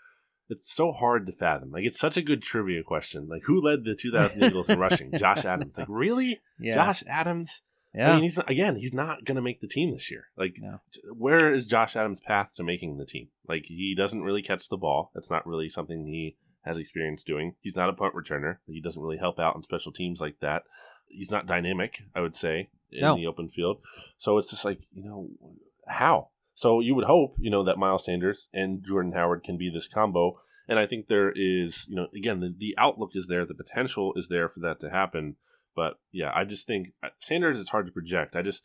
It's 0.48 0.72
so 0.72 0.92
hard 0.92 1.26
to 1.26 1.32
fathom. 1.32 1.72
Like 1.72 1.82
it's 1.84 1.98
such 1.98 2.16
a 2.16 2.22
good 2.22 2.40
trivia 2.40 2.84
question. 2.84 3.26
Like 3.28 3.42
who 3.46 3.60
led 3.60 3.82
the 3.84 3.96
2000 3.96 4.44
Eagles 4.44 4.68
in 4.68 4.78
rushing? 4.78 5.10
Josh 5.18 5.44
Adams. 5.44 5.76
Like 5.76 5.88
really? 5.90 6.40
Yeah, 6.60 6.74
Josh 6.74 7.02
Adams? 7.08 7.62
yeah. 7.92 8.10
I 8.10 8.14
mean, 8.14 8.22
he's 8.22 8.36
not, 8.36 8.48
again, 8.48 8.76
he's 8.76 8.92
not 8.92 9.24
going 9.24 9.34
to 9.34 9.42
make 9.42 9.58
the 9.58 9.66
team 9.66 9.90
this 9.90 10.08
year. 10.08 10.26
Like 10.36 10.58
No. 10.60 10.78
where 11.12 11.52
is 11.52 11.66
Josh 11.66 11.96
Adams' 11.96 12.20
path 12.20 12.50
to 12.56 12.62
making 12.62 12.96
the 12.98 13.04
team? 13.04 13.26
Like 13.48 13.64
he 13.66 13.92
doesn't 13.96 14.22
really 14.22 14.42
catch 14.42 14.68
the 14.68 14.76
ball. 14.76 15.10
That's 15.14 15.30
not 15.30 15.44
really 15.48 15.68
something 15.68 16.06
he 16.06 16.36
has 16.66 16.76
experience 16.78 17.22
doing. 17.22 17.54
He's 17.60 17.76
not 17.76 17.88
a 17.88 17.92
punt 17.92 18.14
returner. 18.14 18.58
He 18.66 18.80
doesn't 18.80 19.00
really 19.00 19.16
help 19.18 19.38
out 19.38 19.54
on 19.54 19.62
special 19.62 19.92
teams 19.92 20.20
like 20.20 20.40
that. 20.40 20.64
He's 21.08 21.30
not 21.30 21.46
dynamic, 21.46 22.02
I 22.14 22.20
would 22.20 22.36
say, 22.36 22.70
in 22.90 23.00
No. 23.02 23.16
the 23.16 23.26
open 23.26 23.48
field. 23.48 23.78
So 24.18 24.36
it's 24.38 24.50
just 24.50 24.64
like, 24.64 24.80
you 24.92 25.04
know, 25.04 25.28
how? 25.86 26.28
So 26.54 26.80
you 26.80 26.94
would 26.94 27.04
hope, 27.04 27.36
you 27.38 27.50
know, 27.50 27.62
that 27.64 27.78
Miles 27.78 28.04
Sanders 28.04 28.48
and 28.52 28.84
Jordan 28.84 29.12
Howard 29.12 29.44
can 29.44 29.56
be 29.56 29.70
this 29.70 29.86
combo. 29.88 30.40
And 30.68 30.78
I 30.78 30.86
think 30.86 31.06
there 31.06 31.32
is, 31.34 31.86
you 31.88 31.94
know, 31.96 32.08
again, 32.16 32.40
the, 32.40 32.52
the 32.56 32.74
outlook 32.76 33.10
is 33.14 33.28
there, 33.28 33.46
the 33.46 33.54
potential 33.54 34.12
is 34.16 34.28
there 34.28 34.48
for 34.48 34.60
that 34.60 34.80
to 34.80 34.90
happen. 34.90 35.36
But 35.76 35.98
yeah, 36.10 36.32
I 36.34 36.44
just 36.44 36.66
think 36.66 36.88
uh, 37.02 37.08
Sanders 37.20 37.58
is 37.60 37.68
hard 37.68 37.86
to 37.86 37.92
project. 37.92 38.34
I 38.34 38.42
just, 38.42 38.62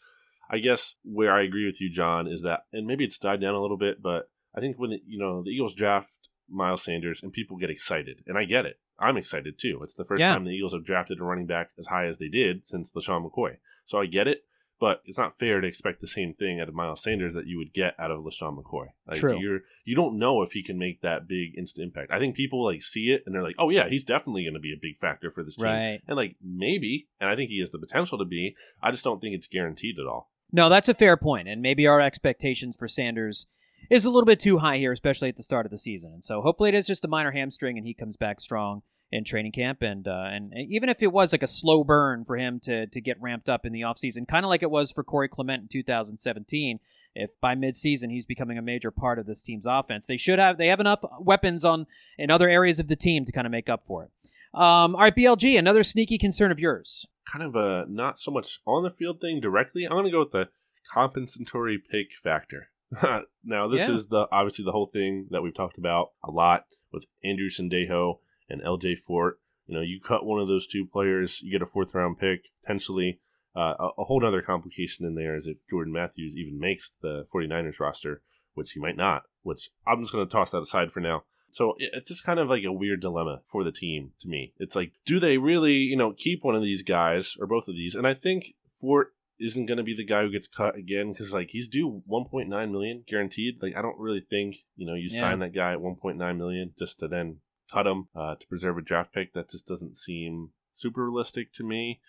I 0.50 0.58
guess 0.58 0.96
where 1.04 1.32
I 1.34 1.44
agree 1.44 1.66
with 1.66 1.80
you, 1.80 1.92
John, 1.92 2.28
is 2.28 2.42
that, 2.42 2.62
and 2.74 2.88
maybe 2.88 3.04
it's 3.04 3.18
died 3.20 3.42
down 3.42 3.54
a 3.54 3.62
little 3.62 3.78
bit, 3.78 4.02
but 4.02 4.30
I 4.56 4.60
think 4.62 4.80
when, 4.80 4.90
the, 4.90 5.02
you 5.06 5.20
know, 5.20 5.44
the 5.44 5.50
Eagles 5.52 5.76
draft 5.76 6.08
Miles 6.52 6.84
Sanders 6.84 7.24
and 7.24 7.32
people 7.34 7.58
get 7.58 7.70
excited, 7.70 8.24
and 8.28 8.38
I 8.38 8.46
get 8.46 8.66
it. 8.66 8.80
I'm 9.00 9.18
excited 9.18 9.58
too. 9.60 9.82
It's 9.84 9.94
the 9.96 10.06
first 10.06 10.22
Yeah. 10.22 10.30
time 10.30 10.44
the 10.46 10.52
Eagles 10.52 10.74
have 10.74 10.86
drafted 10.86 11.20
a 11.20 11.24
running 11.24 11.48
back 11.48 11.72
as 11.80 11.88
high 11.88 12.06
as 12.06 12.18
they 12.20 12.28
did 12.28 12.68
since 12.68 12.92
LeSean 12.92 13.28
McCoy. 13.28 13.58
So 13.86 14.00
I 14.00 14.06
get 14.06 14.28
it, 14.28 14.44
but 14.80 15.02
it's 15.06 15.18
not 15.18 15.40
fair 15.40 15.60
to 15.62 15.68
expect 15.68 16.02
the 16.02 16.08
same 16.08 16.34
thing 16.36 16.60
out 16.60 16.70
of 16.70 16.76
Miles 16.76 17.02
Sanders 17.02 17.34
that 17.34 17.48
you 17.48 17.58
would 17.58 17.74
get 17.74 17.96
out 18.00 18.12
of 18.12 18.24
LeSean 18.24 18.62
McCoy. 18.62 18.88
Like 19.08 19.18
True. 19.18 19.40
You're 19.40 19.62
you 19.86 19.96
don't 19.96 20.20
know 20.20 20.44
if 20.44 20.52
he 20.52 20.62
can 20.62 20.78
make 20.78 21.02
that 21.02 21.28
big 21.28 21.58
instant 21.58 21.86
impact. 21.86 22.12
I 22.12 22.20
think 22.20 22.36
people 22.36 22.64
like 22.64 22.84
see 22.84 23.12
it 23.12 23.24
and 23.26 23.34
they're 23.34 23.42
like, 23.44 23.56
oh 23.58 23.70
yeah, 23.72 23.90
he's 23.90 24.04
definitely 24.04 24.44
going 24.44 24.54
to 24.54 24.60
be 24.60 24.74
a 24.74 24.80
big 24.80 24.98
factor 25.00 25.32
for 25.32 25.44
this 25.44 25.56
team. 25.56 25.66
Right. 25.66 26.02
And 26.08 26.16
like 26.16 26.36
maybe, 26.44 27.08
and 27.20 27.30
I 27.30 27.36
think 27.36 27.50
he 27.50 27.60
has 27.62 27.72
the 27.72 27.80
potential 27.80 28.18
to 28.20 28.26
be. 28.26 28.56
I 28.84 28.92
just 28.92 29.04
don't 29.04 29.20
think 29.20 29.34
it's 29.36 29.48
guaranteed 29.48 29.98
at 30.00 30.06
all. 30.06 30.32
No, 30.52 30.68
that's 30.70 30.90
a 30.90 30.94
fair 30.94 31.16
point, 31.16 31.48
and 31.48 31.62
maybe 31.62 31.88
our 31.88 32.02
expectations 32.02 32.76
for 32.76 32.88
Sanders 32.90 33.48
is 33.90 34.06
a 34.06 34.10
little 34.10 34.26
bit 34.26 34.40
too 34.40 34.58
high 34.58 34.78
here, 34.78 34.92
especially 34.92 35.30
at 35.30 35.38
the 35.38 35.44
start 35.44 35.66
of 35.66 35.72
the 35.72 35.78
season. 35.78 36.14
And 36.14 36.24
so 36.24 36.42
hopefully 36.42 36.70
it 36.70 36.76
is 36.76 36.88
just 36.88 37.06
a 37.06 37.08
minor 37.08 37.32
hamstring, 37.32 37.78
and 37.78 37.86
he 37.86 37.94
comes 37.94 38.18
back 38.18 38.40
strong 38.40 38.84
in 39.12 39.24
training 39.24 39.52
camp. 39.52 39.82
And 39.82 40.08
uh, 40.08 40.26
and 40.32 40.54
even 40.70 40.90
if 40.90 41.02
it 41.02 41.12
was 41.12 41.32
like 41.32 41.44
a 41.44 41.48
slow 41.48 41.84
burn 41.84 42.26
for 42.26 42.38
him 42.38 42.60
to 42.62 42.88
to 42.88 43.02
get 43.02 43.22
ramped 43.22 43.50
up 43.50 43.66
in 43.66 43.74
the 43.74 43.82
offseason, 43.82 44.28
kind 44.28 44.46
of 44.46 44.50
like 44.50 44.64
it 44.64 44.72
was 44.72 44.92
for 44.92 45.04
Corey 45.04 45.30
Clement 45.30 45.64
in 45.64 45.68
2017. 45.68 46.80
If 47.14 47.32
by 47.42 47.56
midseason 47.56 48.10
he's 48.10 48.26
becoming 48.26 48.58
a 48.58 48.62
major 48.62 48.90
part 48.90 49.20
of 49.20 49.26
this 49.26 49.42
team's 49.42 49.66
offense, 49.68 50.08
they 50.08 50.18
should 50.18 50.40
have 50.40 50.58
they 50.58 50.68
have 50.68 50.80
enough 50.80 51.04
weapons 51.20 51.66
on 51.66 51.86
in 52.18 52.32
other 52.32 52.48
areas 52.48 52.80
of 52.80 52.88
the 52.88 52.96
team 52.96 53.26
to 53.26 53.34
kind 53.34 53.46
of 53.46 53.52
make 53.52 53.70
up 53.70 53.84
for 53.86 54.04
it. 54.04 54.12
Um, 54.54 54.96
all 54.96 55.02
right, 55.02 55.16
BLG, 55.16 55.58
another 55.58 55.84
sneaky 55.84 56.18
concern 56.18 56.52
of 56.52 56.60
yours. 56.60 57.06
Kind 57.26 57.44
of 57.44 57.56
a 57.56 57.86
not 57.90 58.20
so 58.20 58.32
much 58.32 58.60
on 58.66 58.84
the 58.84 58.90
field 58.90 59.22
thing 59.22 59.40
directly. 59.40 59.86
I'm 59.86 59.92
going 59.92 60.06
to 60.06 60.12
go 60.12 60.20
with 60.20 60.32
the 60.32 60.50
compensatory 60.90 61.78
pick 61.78 62.08
factor. 62.22 62.70
now 63.44 63.68
this 63.68 63.88
Yeah. 63.88 63.96
is 63.96 64.08
the 64.08 64.28
obviously 64.32 64.66
the 64.66 64.72
whole 64.72 64.86
thing 64.86 65.28
that 65.32 65.42
we've 65.42 65.56
talked 65.56 65.78
about 65.78 66.12
a 66.24 66.32
lot 66.32 66.66
with 66.92 67.06
Andrew 67.24 67.50
Sendejo 67.50 68.20
and 68.50 68.62
LJ 68.62 69.00
Fort. 69.00 69.40
You 69.68 69.76
know, 69.76 69.82
you 69.82 70.00
cut 70.02 70.26
one 70.26 70.42
of 70.42 70.48
those 70.48 70.68
two 70.68 70.86
players, 70.86 71.42
you 71.42 71.52
get 71.52 71.62
a 71.62 71.66
fourth 71.66 71.94
round 71.96 72.20
pick, 72.20 72.50
potentially. 72.64 73.20
Uh, 73.56 73.74
a, 73.80 73.90
a 74.00 74.04
whole 74.06 74.26
other 74.26 74.42
complication 74.42 75.06
in 75.06 75.16
there 75.16 75.36
is 75.36 75.46
if 75.46 75.58
Jordan 75.70 75.92
Matthews 75.94 76.36
even 76.38 76.58
makes 76.60 76.92
the 77.02 77.26
49ers 77.34 77.80
roster, 77.80 78.22
which 78.54 78.72
he 78.72 78.80
might 78.80 78.96
not, 78.98 79.24
which 79.44 79.70
I'm 79.86 80.02
just 80.02 80.14
going 80.14 80.26
to 80.26 80.32
toss 80.32 80.52
that 80.52 80.62
aside 80.62 80.92
for 80.94 81.00
now. 81.02 81.24
So 81.52 81.76
it- 81.78 81.92
it's 81.94 82.10
just 82.10 82.24
kind 82.24 82.40
of 82.40 82.50
like 82.50 82.64
a 82.64 82.72
weird 82.72 83.02
dilemma 83.02 83.42
for 83.52 83.64
the 83.66 83.72
team 83.74 84.12
to 84.20 84.28
me. 84.30 84.54
It's 84.58 84.76
like, 84.76 84.94
do 85.06 85.20
they 85.20 85.38
really, 85.38 85.74
you 85.74 85.98
know, 85.98 86.14
keep 86.14 86.44
one 86.46 86.56
of 86.56 86.62
these 86.64 86.82
guys 86.84 87.36
or 87.42 87.48
both 87.48 87.68
of 87.68 87.76
these? 87.76 87.94
And 87.96 88.08
I 88.08 88.14
think 88.14 88.54
Fort 88.80 89.14
isn't 89.42 89.66
going 89.66 89.78
to 89.78 89.84
be 89.84 89.96
the 89.96 90.06
guy 90.06 90.22
who 90.22 90.32
gets 90.32 90.48
cut 90.48 90.76
again 90.76 91.12
because 91.12 91.34
like 91.34 91.50
he's 91.50 91.68
due 91.68 92.04
1.9 92.10 92.48
million 92.72 93.04
guaranteed. 93.08 93.62
Like 93.62 93.76
I 93.76 93.82
don't 93.82 94.00
really 94.00 94.22
think 94.22 94.58
you 94.76 94.86
know 94.86 94.94
you 94.96 95.10
Yeah. 95.12 95.22
sign 95.22 95.40
that 95.40 95.54
guy 95.54 95.74
at 95.74 95.80
1.9 95.80 96.38
million 96.38 96.74
just 96.78 97.00
to 97.00 97.08
then 97.08 97.38
cut 97.72 97.88
him 97.88 98.08
uh, 98.16 98.36
to 98.36 98.48
preserve 98.48 98.78
a 98.78 98.82
draft 98.82 99.14
pick. 99.14 99.34
That 99.34 99.50
just 99.50 99.66
doesn't 99.68 99.98
seem 99.98 100.50
super 100.76 101.04
realistic 101.06 101.52
to 101.54 101.64
me. 101.64 102.00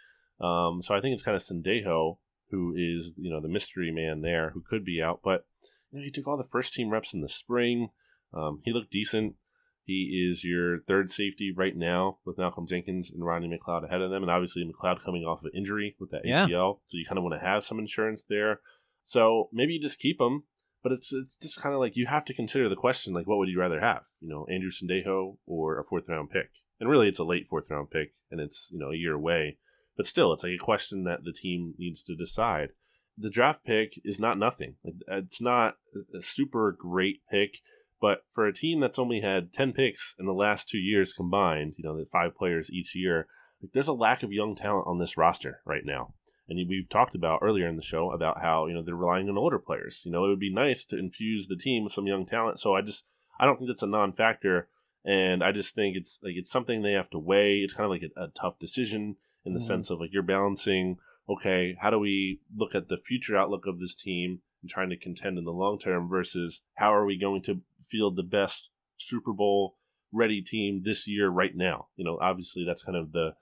Um, 0.41 0.83
so 0.83 0.95
I 0.95 1.01
think 1.01 1.15
it's 1.15 1.23
kind 1.23 1.37
of 1.37 1.43
Sendejo 1.43 2.19
who 2.51 2.75
is 2.77 3.15
you 3.17 3.31
know 3.31 3.41
the 3.41 3.49
mystery 3.49 3.91
man 3.91 4.21
there 4.21 4.51
who 4.51 4.61
could 4.61 4.85
be 4.85 5.01
out, 5.03 5.21
but 5.25 5.47
you 5.91 5.99
know 5.99 6.05
he 6.05 6.11
took 6.11 6.27
all 6.29 6.37
the 6.37 6.45
first 6.45 6.75
team 6.75 6.91
reps 6.91 7.15
in 7.15 7.21
the 7.23 7.29
spring. 7.29 7.89
Um, 8.35 8.61
he 8.65 8.73
looked 8.73 8.91
decent. 8.91 9.37
He 9.85 10.29
is 10.31 10.45
your 10.45 10.81
third 10.87 11.11
safety 11.11 11.53
right 11.55 11.77
now 11.77 12.19
with 12.25 12.39
Malcolm 12.39 12.67
Jenkins 12.69 13.11
and 13.11 13.25
Rodney 13.25 13.49
McLeod 13.49 13.85
ahead 13.85 14.01
of 14.01 14.11
them, 14.11 14.23
and 14.23 14.31
obviously 14.31 14.65
McLeod 14.65 15.03
coming 15.05 15.25
off 15.25 15.43
of 15.45 15.51
injury 15.55 15.97
with 15.99 16.11
that 16.11 16.23
Yeah. 16.25 16.47
ACL, 16.47 16.81
so 16.85 16.97
you 16.97 17.05
kind 17.05 17.19
of 17.19 17.25
want 17.25 17.35
to 17.41 17.45
have 17.47 17.65
some 17.65 17.79
insurance 17.79 18.25
there. 18.25 18.61
So 19.03 19.49
maybe 19.53 19.73
you 19.75 19.81
just 19.83 19.99
keep 19.99 20.21
him, 20.21 20.45
but 20.83 20.93
it's 20.93 21.13
it's 21.13 21.37
just 21.37 21.61
kind 21.61 21.75
of 21.75 21.81
like 21.81 21.97
you 21.97 22.07
have 22.07 22.25
to 22.27 22.35
consider 22.35 22.69
the 22.69 22.77
question 22.77 23.13
like, 23.13 23.27
what 23.27 23.39
would 23.39 23.49
you 23.49 23.59
rather 23.59 23.81
have? 23.81 24.03
You 24.21 24.29
know, 24.29 24.47
Andrew 24.49 24.71
Sendejo 24.71 25.39
or 25.47 25.79
a 25.81 25.85
fourth 25.85 26.09
round 26.09 26.31
pick? 26.31 26.51
And 26.79 26.89
really, 26.89 27.09
it's 27.09 27.19
a 27.19 27.25
late 27.25 27.49
fourth 27.49 27.69
round 27.71 27.91
pick, 27.91 28.15
and 28.31 28.41
it's 28.41 28.71
you 28.73 28.79
know 28.79 28.91
a 28.93 28.97
year 28.97 29.15
away. 29.15 29.59
But 29.97 30.07
still, 30.07 30.33
it's 30.33 30.43
like 30.45 30.53
a 30.55 30.65
question 30.65 31.05
that 31.05 31.25
the 31.25 31.33
team 31.33 31.75
needs 31.79 32.03
to 32.05 32.15
decide. 32.17 32.71
The 33.19 33.31
draft 33.31 33.65
pick 33.65 34.01
is 34.05 34.19
not 34.19 34.39
nothing. 34.39 34.77
Like, 34.83 34.95
It's 35.09 35.41
not 35.41 35.75
a 36.15 36.23
super 36.23 36.73
great 36.73 37.21
pick, 37.31 37.59
but 38.03 38.25
for 38.33 38.49
a 38.49 38.53
team 38.53 38.81
that's 38.81 38.99
only 38.99 39.21
had 39.21 39.53
10 39.53 39.73
picks 39.73 40.17
in 40.19 40.27
the 40.27 40.35
last 40.35 40.69
two 40.69 40.79
years 40.79 41.13
combined, 41.13 41.75
you 41.77 41.85
know, 41.85 41.97
the 41.97 42.05
five 42.05 42.35
players 42.35 42.69
each 42.69 42.97
year, 42.97 43.29
there's 43.73 43.87
a 43.87 43.93
lack 43.93 44.25
of 44.25 44.33
young 44.33 44.57
talent 44.57 44.89
on 44.89 44.99
this 44.99 45.17
roster 45.17 45.61
right 45.65 45.85
now. 45.85 46.13
And 46.49 46.59
we've 46.69 46.89
talked 46.89 47.15
about 47.15 47.39
earlier 47.43 47.69
in 47.69 47.77
the 47.77 47.83
show 47.83 48.11
about 48.11 48.43
how, 48.43 48.67
you 48.67 48.75
know, 48.75 48.83
they're 48.83 48.97
relying 48.97 49.29
on 49.29 49.39
older 49.39 49.61
players. 49.61 50.03
You 50.05 50.11
know, 50.11 50.25
it 50.25 50.29
would 50.31 50.41
be 50.41 50.53
nice 50.53 50.85
to 50.87 50.99
infuse 50.99 51.47
the 51.47 51.57
team 51.57 51.85
with 51.85 51.93
some 51.93 52.09
young 52.09 52.27
talent. 52.27 52.59
So 52.59 52.75
I 52.75 52.83
just, 52.83 53.05
I 53.39 53.47
don't 53.47 53.57
think 53.57 53.69
that's 53.69 53.85
a 53.85 53.87
non 53.87 54.13
factor. 54.13 54.67
And 55.05 55.45
I 55.45 55.53
just 55.53 55.77
think 55.77 55.97
it's 55.97 56.19
like, 56.25 56.35
it's 56.35 56.51
something 56.51 56.83
they 56.83 56.93
have 56.93 57.11
to 57.11 57.21
weigh. 57.21 57.59
It's 57.59 57.73
kind 57.73 57.85
of 57.85 57.91
like 57.93 58.11
a, 58.17 58.25
a 58.25 58.29
tough 58.29 58.59
decision 58.59 59.15
in 59.45 59.55
the 59.55 59.61
Mhm. 59.61 59.67
sense 59.67 59.91
of 59.91 60.01
like 60.01 60.13
you're 60.13 60.23
balancing, 60.23 60.99
okay, 61.29 61.77
how 61.81 61.91
do 61.91 62.01
we 62.01 62.41
look 62.57 62.75
at 62.75 62.89
the 62.89 62.97
future 62.97 63.37
outlook 63.37 63.67
of 63.67 63.79
this 63.79 63.95
team 63.95 64.41
and 64.61 64.71
trying 64.71 64.91
to 64.91 64.97
contend 64.97 65.39
in 65.39 65.45
the 65.45 65.53
long 65.53 65.79
term 65.79 66.09
versus 66.09 66.63
how 66.75 66.93
are 66.93 67.05
we 67.05 67.19
going 67.19 67.43
to 67.43 67.61
field 67.93 68.17
the 68.17 68.23
best 68.23 68.71
Super 68.97 69.33
Bowl 69.33 69.77
ready 70.13 70.41
team 70.43 70.83
this 70.85 71.07
year 71.07 71.29
right 71.29 71.55
now? 71.55 71.89
You 71.97 72.05
know, 72.05 72.19
obviously 72.21 72.65
that's 72.67 72.83
kind 72.83 72.97
of 72.97 73.13
the 73.13 73.35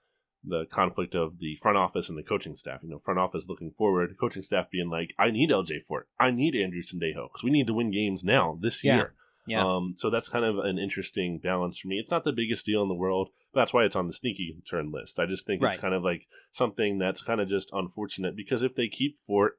the 0.43 0.65
conflict 0.71 1.15
of 1.15 1.39
the 1.39 1.55
front 1.61 1.77
office 1.77 2.09
and 2.09 2.17
the 2.17 2.23
coaching 2.23 2.57
staff. 2.57 2.81
You 2.83 2.89
know, 2.89 2.99
front 2.99 3.21
office 3.21 3.45
looking 3.47 3.73
forward, 3.77 4.17
coaching 4.19 4.43
staff 4.43 4.71
being 4.71 4.89
like, 4.89 5.15
I 5.19 5.31
need 5.31 5.51
LJ 5.51 5.83
Fort, 5.87 6.09
I 6.19 6.31
need 6.31 6.55
Andrew 6.57 6.81
Sendejo 6.83 7.29
because 7.29 7.45
we 7.45 7.51
need 7.51 7.67
to 7.67 7.75
win 7.75 7.91
games 7.91 8.25
now 8.25 8.59
this 8.61 8.83
Yeah. 8.83 8.97
year. 8.97 9.15
Yeah. 9.47 9.65
Um, 9.67 9.93
so 9.97 10.09
that's 10.11 10.29
kind 10.29 10.45
of 10.47 10.59
an 10.59 10.79
interesting 10.79 11.39
balance 11.39 11.79
for 11.79 11.89
me. 11.89 11.99
It's 11.99 12.11
not 12.11 12.25
the 12.25 12.33
biggest 12.33 12.65
deal 12.65 12.83
in 12.83 12.89
the 12.89 12.95
world, 12.95 13.31
but 13.53 13.61
that's 13.61 13.73
why 13.75 13.85
it's 13.85 13.97
on 13.97 14.07
the 14.07 14.13
sneaky 14.15 14.57
turn 14.71 14.91
list. 14.93 15.19
I 15.19 15.27
just 15.27 15.45
think 15.47 15.63
Right. 15.63 15.75
it's 15.75 15.83
kind 15.83 15.95
of 15.95 16.03
like 16.03 16.27
something 16.53 16.99
that's 16.99 17.21
kind 17.23 17.41
of 17.41 17.49
just 17.49 17.71
unfortunate 17.73 18.35
because 18.37 18.63
if 18.63 18.75
they 18.75 18.89
keep 18.89 19.19
Fort, 19.27 19.59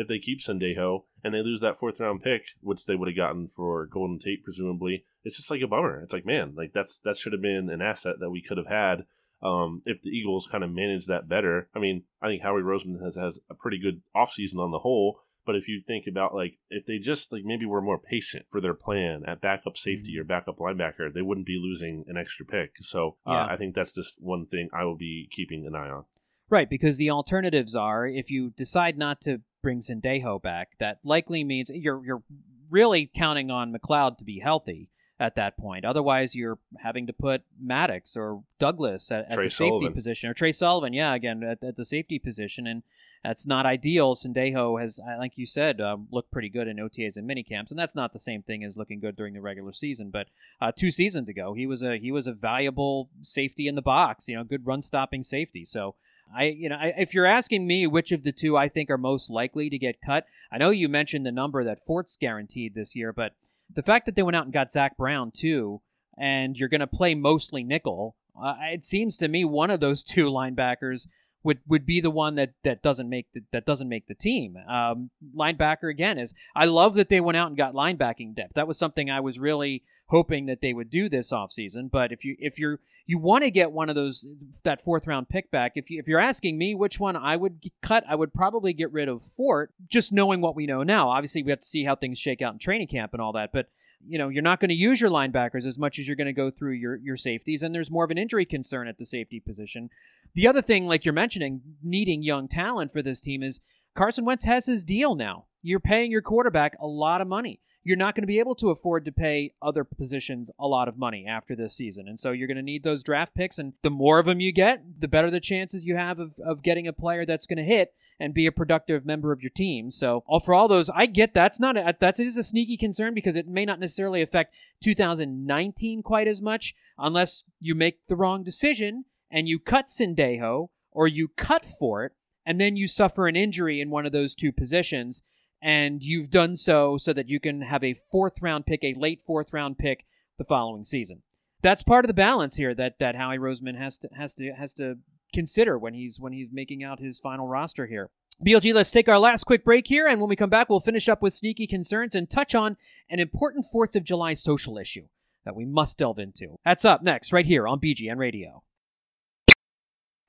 if 0.00 0.08
they 0.08 0.18
keep 0.18 0.40
Sendejo 0.40 1.04
and 1.22 1.34
they 1.34 1.42
lose 1.42 1.60
that 1.60 1.78
fourth 1.78 2.00
round 2.00 2.22
pick, 2.22 2.42
which 2.60 2.86
they 2.86 2.94
would 2.94 3.08
have 3.08 3.16
gotten 3.16 3.48
for 3.48 3.86
Golden 3.86 4.18
Tate 4.18 4.42
presumably, 4.42 5.04
it's 5.24 5.36
just 5.36 5.50
like 5.50 5.60
a 5.60 5.66
bummer. 5.68 6.00
It's 6.02 6.12
like 6.12 6.26
man, 6.26 6.54
like 6.56 6.72
that's 6.72 6.98
that 7.00 7.16
should 7.16 7.32
have 7.32 7.42
been 7.42 7.68
an 7.70 7.82
asset 7.82 8.16
that 8.20 8.30
we 8.30 8.42
could 8.42 8.56
have 8.58 8.66
had 8.66 9.04
um, 9.42 9.82
if 9.84 10.02
the 10.02 10.10
Eagles 10.10 10.48
kind 10.50 10.64
of 10.64 10.72
manage 10.72 11.06
that 11.06 11.28
better. 11.28 11.68
I 11.74 11.78
mean, 11.78 12.04
I 12.22 12.28
think 12.28 12.42
Howie 12.42 12.62
Roseman 12.62 13.04
has 13.04 13.16
has 13.16 13.38
a 13.50 13.54
pretty 13.54 13.78
good 13.78 14.02
offseason 14.16 14.58
on 14.58 14.70
the 14.70 14.80
whole. 14.80 15.20
But 15.46 15.56
if 15.56 15.68
you 15.68 15.80
think 15.84 16.06
about 16.06 16.34
like 16.34 16.58
if 16.68 16.86
they 16.86 16.98
just 16.98 17.32
like 17.32 17.44
maybe 17.44 17.64
were 17.66 17.80
more 17.80 17.98
patient 17.98 18.46
for 18.50 18.60
their 18.60 18.74
plan 18.74 19.22
at 19.26 19.40
backup 19.40 19.76
safety 19.76 20.16
or 20.18 20.24
backup 20.24 20.58
linebacker, 20.58 21.12
they 21.12 21.22
wouldn't 21.22 21.46
be 21.46 21.58
losing 21.60 22.04
an 22.08 22.16
extra 22.16 22.44
pick. 22.46 22.72
So 22.82 23.16
uh, 23.26 23.32
Yeah. 23.32 23.46
I 23.46 23.56
think 23.56 23.74
that's 23.74 23.94
just 23.94 24.16
one 24.20 24.46
thing 24.46 24.68
I 24.72 24.84
will 24.84 24.96
be 24.96 25.28
keeping 25.30 25.66
an 25.66 25.74
eye 25.74 25.88
on. 25.88 26.04
Right, 26.50 26.68
because 26.68 26.96
the 26.96 27.10
alternatives 27.10 27.76
are 27.76 28.06
if 28.06 28.28
you 28.28 28.50
decide 28.50 28.98
not 28.98 29.20
to 29.22 29.40
bring 29.62 29.80
Sendejo 29.80 30.40
back, 30.40 30.70
that 30.78 30.98
likely 31.04 31.44
means 31.44 31.70
you're 31.72 32.04
you're 32.04 32.22
really 32.70 33.10
counting 33.14 33.50
on 33.50 33.72
McLeod 33.72 34.18
to 34.18 34.24
be 34.24 34.38
healthy 34.38 34.88
at 35.20 35.34
that 35.34 35.58
point. 35.58 35.84
Otherwise, 35.84 36.34
you're 36.34 36.58
having 36.78 37.06
to 37.06 37.12
put 37.12 37.42
Maddox 37.60 38.16
or 38.16 38.42
Douglas 38.58 39.12
at, 39.12 39.30
at 39.30 39.36
the 39.36 39.50
safety 39.50 39.68
Sullivan. 39.68 39.92
position, 39.92 40.30
or 40.30 40.34
Tre 40.34 40.50
Sullivan, 40.50 40.94
yeah, 40.94 41.14
again 41.14 41.42
at, 41.42 41.62
at 41.62 41.76
the 41.76 41.84
safety 41.84 42.18
position, 42.18 42.66
and 42.66 42.82
that's 43.22 43.46
not 43.46 43.66
ideal. 43.66 44.14
Sendejo 44.14 44.80
has, 44.80 44.98
like 45.18 45.36
you 45.36 45.44
said, 45.44 45.78
uh, 45.78 45.98
looked 46.10 46.30
pretty 46.32 46.48
good 46.48 46.66
in 46.66 46.78
OTAs 46.78 47.18
and 47.18 47.28
minicamps, 47.28 47.70
and 47.70 47.78
that's 47.78 47.94
not 47.94 48.14
the 48.14 48.18
same 48.18 48.42
thing 48.42 48.64
as 48.64 48.78
looking 48.78 48.98
good 48.98 49.14
during 49.14 49.34
the 49.34 49.42
regular 49.42 49.74
season. 49.74 50.08
But 50.10 50.28
uh, 50.58 50.72
two 50.74 50.90
seasons 50.90 51.28
ago, 51.28 51.52
he 51.52 51.66
was 51.66 51.82
a 51.82 51.98
he 51.98 52.10
was 52.10 52.26
a 52.26 52.32
valuable 52.32 53.10
safety 53.20 53.68
in 53.68 53.74
the 53.74 53.82
box, 53.82 54.26
you 54.26 54.36
know, 54.36 54.44
good 54.44 54.66
run 54.66 54.82
stopping 54.82 55.22
safety. 55.22 55.64
So. 55.64 55.94
I, 56.34 56.44
you 56.44 56.68
know, 56.68 56.76
I, 56.76 56.94
if 56.96 57.14
you're 57.14 57.26
asking 57.26 57.66
me 57.66 57.86
which 57.86 58.12
of 58.12 58.22
the 58.22 58.32
two 58.32 58.56
I 58.56 58.68
think 58.68 58.90
are 58.90 58.98
most 58.98 59.30
likely 59.30 59.70
to 59.70 59.78
get 59.78 60.00
cut, 60.00 60.24
I 60.52 60.58
know 60.58 60.70
you 60.70 60.88
mentioned 60.88 61.26
the 61.26 61.32
number 61.32 61.64
that 61.64 61.84
Fort's 61.84 62.16
guaranteed 62.16 62.74
this 62.74 62.94
year, 62.94 63.12
but 63.12 63.32
the 63.72 63.82
fact 63.82 64.06
that 64.06 64.16
they 64.16 64.22
went 64.22 64.36
out 64.36 64.44
and 64.44 64.52
got 64.52 64.72
Zach 64.72 64.96
Brown 64.96 65.30
too, 65.30 65.80
and 66.18 66.56
you're 66.56 66.68
going 66.68 66.80
to 66.80 66.86
play 66.86 67.14
mostly 67.14 67.62
nickel, 67.62 68.16
uh, 68.40 68.54
it 68.72 68.84
seems 68.84 69.16
to 69.18 69.28
me 69.28 69.44
one 69.44 69.70
of 69.70 69.80
those 69.80 70.02
two 70.04 70.26
linebackers 70.26 71.06
would 71.42 71.58
would 71.66 71.86
be 71.86 72.00
the 72.00 72.10
one 72.10 72.34
that 72.34 72.52
that 72.64 72.82
doesn't 72.82 73.08
make 73.08 73.26
the, 73.32 73.42
that 73.52 73.66
doesn't 73.66 73.88
make 73.88 74.06
the 74.06 74.14
team. 74.14 74.56
Um, 74.68 75.10
linebacker 75.34 75.90
again 75.90 76.18
is 76.18 76.34
I 76.54 76.66
love 76.66 76.94
that 76.94 77.08
they 77.08 77.20
went 77.20 77.36
out 77.36 77.48
and 77.48 77.56
got 77.56 77.74
linebacking 77.74 78.34
depth. 78.34 78.54
That 78.54 78.68
was 78.68 78.78
something 78.78 79.10
I 79.10 79.20
was 79.20 79.38
really 79.38 79.82
hoping 80.06 80.46
that 80.46 80.60
they 80.60 80.72
would 80.72 80.90
do 80.90 81.08
this 81.08 81.32
offseason. 81.32 81.90
But 81.90 82.12
if 82.12 82.24
you 82.24 82.36
if 82.38 82.58
you're 82.58 82.80
you 83.06 83.18
want 83.18 83.44
to 83.44 83.50
get 83.50 83.72
one 83.72 83.88
of 83.88 83.94
those 83.94 84.26
that 84.64 84.84
fourth 84.84 85.06
round 85.06 85.28
pick 85.28 85.50
back, 85.50 85.72
if 85.76 85.90
you 85.90 85.98
if 85.98 86.06
you're 86.06 86.20
asking 86.20 86.58
me 86.58 86.74
which 86.74 87.00
one 87.00 87.16
I 87.16 87.36
would 87.36 87.70
cut, 87.82 88.04
I 88.08 88.14
would 88.14 88.34
probably 88.34 88.72
get 88.72 88.92
rid 88.92 89.08
of 89.08 89.22
Fort. 89.36 89.72
Just 89.88 90.12
knowing 90.12 90.40
what 90.40 90.54
we 90.54 90.66
know 90.66 90.82
now, 90.82 91.10
obviously 91.10 91.42
we 91.42 91.50
have 91.50 91.60
to 91.60 91.68
see 91.68 91.84
how 91.84 91.96
things 91.96 92.18
shake 92.18 92.42
out 92.42 92.52
in 92.52 92.58
training 92.58 92.88
camp 92.88 93.12
and 93.12 93.22
all 93.22 93.32
that, 93.32 93.50
but. 93.52 93.68
You 94.06 94.18
know, 94.18 94.28
you're 94.28 94.42
not 94.42 94.60
going 94.60 94.70
to 94.70 94.74
use 94.74 95.00
your 95.00 95.10
linebackers 95.10 95.66
as 95.66 95.78
much 95.78 95.98
as 95.98 96.06
you're 96.06 96.16
going 96.16 96.26
to 96.26 96.32
go 96.32 96.50
through 96.50 96.72
your, 96.72 96.96
your 96.96 97.16
safeties, 97.16 97.62
and 97.62 97.74
there's 97.74 97.90
more 97.90 98.04
of 98.04 98.10
an 98.10 98.18
injury 98.18 98.44
concern 98.44 98.88
at 98.88 98.98
the 98.98 99.04
safety 99.04 99.40
position. 99.40 99.90
The 100.34 100.46
other 100.46 100.62
thing, 100.62 100.86
like 100.86 101.04
you're 101.04 101.14
mentioning, 101.14 101.60
needing 101.82 102.22
young 102.22 102.48
talent 102.48 102.92
for 102.92 103.02
this 103.02 103.20
team 103.20 103.42
is 103.42 103.60
Carson 103.94 104.24
Wentz 104.24 104.44
has 104.44 104.66
his 104.66 104.84
deal 104.84 105.14
now. 105.14 105.46
You're 105.62 105.80
paying 105.80 106.10
your 106.10 106.22
quarterback 106.22 106.76
a 106.80 106.86
lot 106.86 107.20
of 107.20 107.28
money. 107.28 107.60
You're 107.82 107.96
not 107.96 108.14
going 108.14 108.22
to 108.22 108.26
be 108.28 108.38
able 108.38 108.54
to 108.56 108.70
afford 108.70 109.04
to 109.06 109.12
pay 109.12 109.54
other 109.62 109.84
positions 109.84 110.50
a 110.58 110.66
lot 110.66 110.86
of 110.86 110.98
money 110.98 111.26
after 111.26 111.56
this 111.56 111.74
season. 111.74 112.08
And 112.08 112.20
so 112.20 112.30
you're 112.30 112.46
going 112.46 112.56
to 112.56 112.62
need 112.62 112.82
those 112.82 113.02
draft 113.02 113.34
picks. 113.34 113.58
And 113.58 113.72
the 113.82 113.90
more 113.90 114.18
of 114.18 114.26
them 114.26 114.40
you 114.40 114.52
get, 114.52 115.00
the 115.00 115.08
better 115.08 115.30
the 115.30 115.40
chances 115.40 115.86
you 115.86 115.96
have 115.96 116.18
of, 116.18 116.32
of 116.44 116.62
getting 116.62 116.86
a 116.86 116.92
player 116.92 117.24
that's 117.24 117.46
going 117.46 117.56
to 117.56 117.62
hit 117.62 117.94
and 118.20 118.34
be 118.34 118.46
a 118.46 118.52
productive 118.52 119.06
member 119.06 119.32
of 119.32 119.40
your 119.40 119.50
team. 119.50 119.90
So 119.90 120.22
all 120.26 120.40
for 120.40 120.54
all 120.54 120.68
those, 120.68 120.90
I 120.90 121.06
get 121.06 121.32
that's 121.32 121.58
not 121.58 121.76
a, 121.76 121.96
that's 121.98 122.20
it 122.20 122.26
is 122.26 122.36
a 122.36 122.44
sneaky 122.44 122.76
concern 122.76 123.14
because 123.14 123.34
it 123.34 123.48
may 123.48 123.64
not 123.64 123.80
necessarily 123.80 124.20
affect 124.20 124.54
2019 124.84 126.02
quite 126.02 126.28
as 126.28 126.42
much 126.42 126.74
unless 126.98 127.44
you 127.58 127.74
make 127.74 128.06
the 128.06 128.16
wrong 128.16 128.44
decision 128.44 129.04
and 129.30 129.48
you 129.48 129.58
cut 129.58 129.86
Sendejo 129.86 130.68
or 130.92 131.08
you 131.08 131.28
cut 131.36 131.64
Fort 131.64 132.14
and 132.44 132.60
then 132.60 132.76
you 132.76 132.86
suffer 132.86 133.26
an 133.26 133.36
injury 133.36 133.80
in 133.80 133.90
one 133.90 134.04
of 134.04 134.12
those 134.12 134.34
two 134.34 134.52
positions 134.52 135.22
and 135.62 136.02
you've 136.02 136.30
done 136.30 136.56
so 136.56 136.98
so 136.98 137.12
that 137.12 137.28
you 137.28 137.40
can 137.40 137.62
have 137.62 137.82
a 137.82 138.00
fourth 138.10 138.42
round 138.42 138.66
pick, 138.66 138.84
a 138.84 138.94
late 138.94 139.22
fourth 139.26 139.52
round 139.52 139.78
pick 139.78 140.04
the 140.38 140.44
following 140.44 140.84
season. 140.84 141.22
That's 141.62 141.82
part 141.82 142.04
of 142.04 142.08
the 142.08 142.14
balance 142.14 142.56
here 142.56 142.74
that 142.74 142.98
that 142.98 143.14
Howie 143.14 143.38
Roseman 143.38 143.78
has 143.78 143.98
to 143.98 144.08
has 144.16 144.34
to 144.34 144.52
has 144.52 144.74
to 144.74 144.98
consider 145.32 145.78
when 145.78 145.94
he's 145.94 146.18
when 146.20 146.32
he's 146.32 146.48
making 146.52 146.82
out 146.82 147.00
his 147.00 147.20
final 147.20 147.46
roster 147.46 147.86
here. 147.86 148.10
BLG, 148.44 148.72
let's 148.72 148.90
take 148.90 149.08
our 149.08 149.18
last 149.18 149.44
quick 149.44 149.64
break 149.64 149.86
here, 149.86 150.06
and 150.06 150.20
when 150.20 150.30
we 150.30 150.36
come 150.36 150.48
back, 150.48 150.70
we'll 150.70 150.80
finish 150.80 151.08
up 151.08 151.20
with 151.20 151.34
sneaky 151.34 151.66
concerns 151.66 152.14
and 152.14 152.30
touch 152.30 152.54
on 152.54 152.76
an 153.10 153.20
important 153.20 153.66
Fourth 153.70 153.94
of 153.94 154.04
July 154.04 154.34
social 154.34 154.78
issue 154.78 155.06
that 155.44 155.54
we 155.54 155.66
must 155.66 155.98
delve 155.98 156.18
into. 156.18 156.58
That's 156.64 156.84
up 156.84 157.02
next, 157.02 157.32
right 157.32 157.44
here 157.44 157.68
on 157.68 157.80
BGN 157.80 158.16
Radio. 158.16 158.62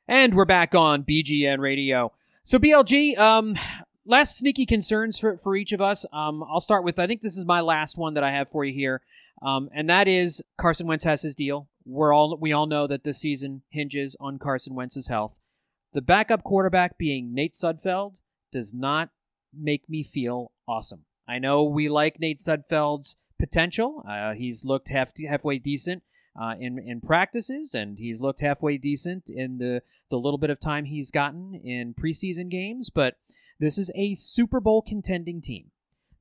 And 0.08 0.34
we're 0.34 0.46
back 0.46 0.76
on 0.76 1.04
BGN 1.04 1.60
Radio. 1.60 2.12
So 2.44 2.60
BLG, 2.60 3.18
um, 3.18 3.56
last 4.06 4.38
sneaky 4.38 4.66
concerns 4.66 5.18
for, 5.18 5.38
for 5.38 5.56
each 5.56 5.72
of 5.72 5.80
us. 5.80 6.06
Um, 6.12 6.44
I'll 6.44 6.60
start 6.60 6.84
with 6.84 7.00
I 7.00 7.08
think 7.08 7.22
this 7.22 7.38
is 7.38 7.46
my 7.46 7.62
last 7.62 7.98
one 7.98 8.16
that 8.16 8.24
I 8.24 8.32
have 8.32 8.50
for 8.50 8.66
you 8.66 8.74
here, 8.74 9.02
um, 9.42 9.70
and 9.74 9.90
that 9.90 10.08
is 10.08 10.44
Carson 10.58 10.88
Wentz 10.88 11.06
has 11.06 11.22
his 11.22 11.36
deal. 11.36 11.68
We're 11.86 12.14
all 12.14 12.38
we 12.40 12.54
all 12.54 12.68
know 12.68 12.88
that 12.88 13.04
this 13.04 13.20
season 13.20 13.64
hinges 13.70 14.16
on 14.20 14.40
Carson 14.40 14.76
Wentz's 14.76 15.08
health. 15.08 15.40
The 15.94 16.02
backup 16.02 16.44
quarterback 16.44 16.98
being 16.98 17.34
Nate 17.34 17.54
Sudfeld 17.54 18.20
does 18.52 18.74
not 18.74 19.10
make 19.54 19.90
me 19.90 20.04
feel 20.04 20.52
awesome. 20.68 21.06
I 21.28 21.40
know 21.40 21.64
we 21.64 21.90
like 21.90 22.20
Nate 22.20 22.40
Sudfeld's 22.40 23.18
potential. 23.40 24.04
Uh, 24.08 24.34
he's 24.34 24.64
looked 24.64 24.90
half 24.90 25.12
halfway 25.28 25.58
decent 25.58 26.04
uh, 26.40 26.54
in 26.60 26.80
in 26.80 27.02
practices, 27.02 27.74
and 27.74 27.98
he's 27.98 28.22
looked 28.22 28.42
halfway 28.42 28.78
decent 28.78 29.30
in 29.30 29.58
the 29.58 29.82
the 30.10 30.18
little 30.18 30.38
bit 30.38 30.50
of 30.50 30.60
time 30.60 30.86
he's 30.86 31.12
gotten 31.12 31.56
in 31.56 31.94
preseason 31.94 32.50
games. 32.50 32.90
But 32.90 33.16
this 33.60 33.78
is 33.78 33.92
a 33.96 34.16
Super 34.16 34.60
Bowl 34.60 34.82
contending 34.82 35.42
team. 35.42 35.71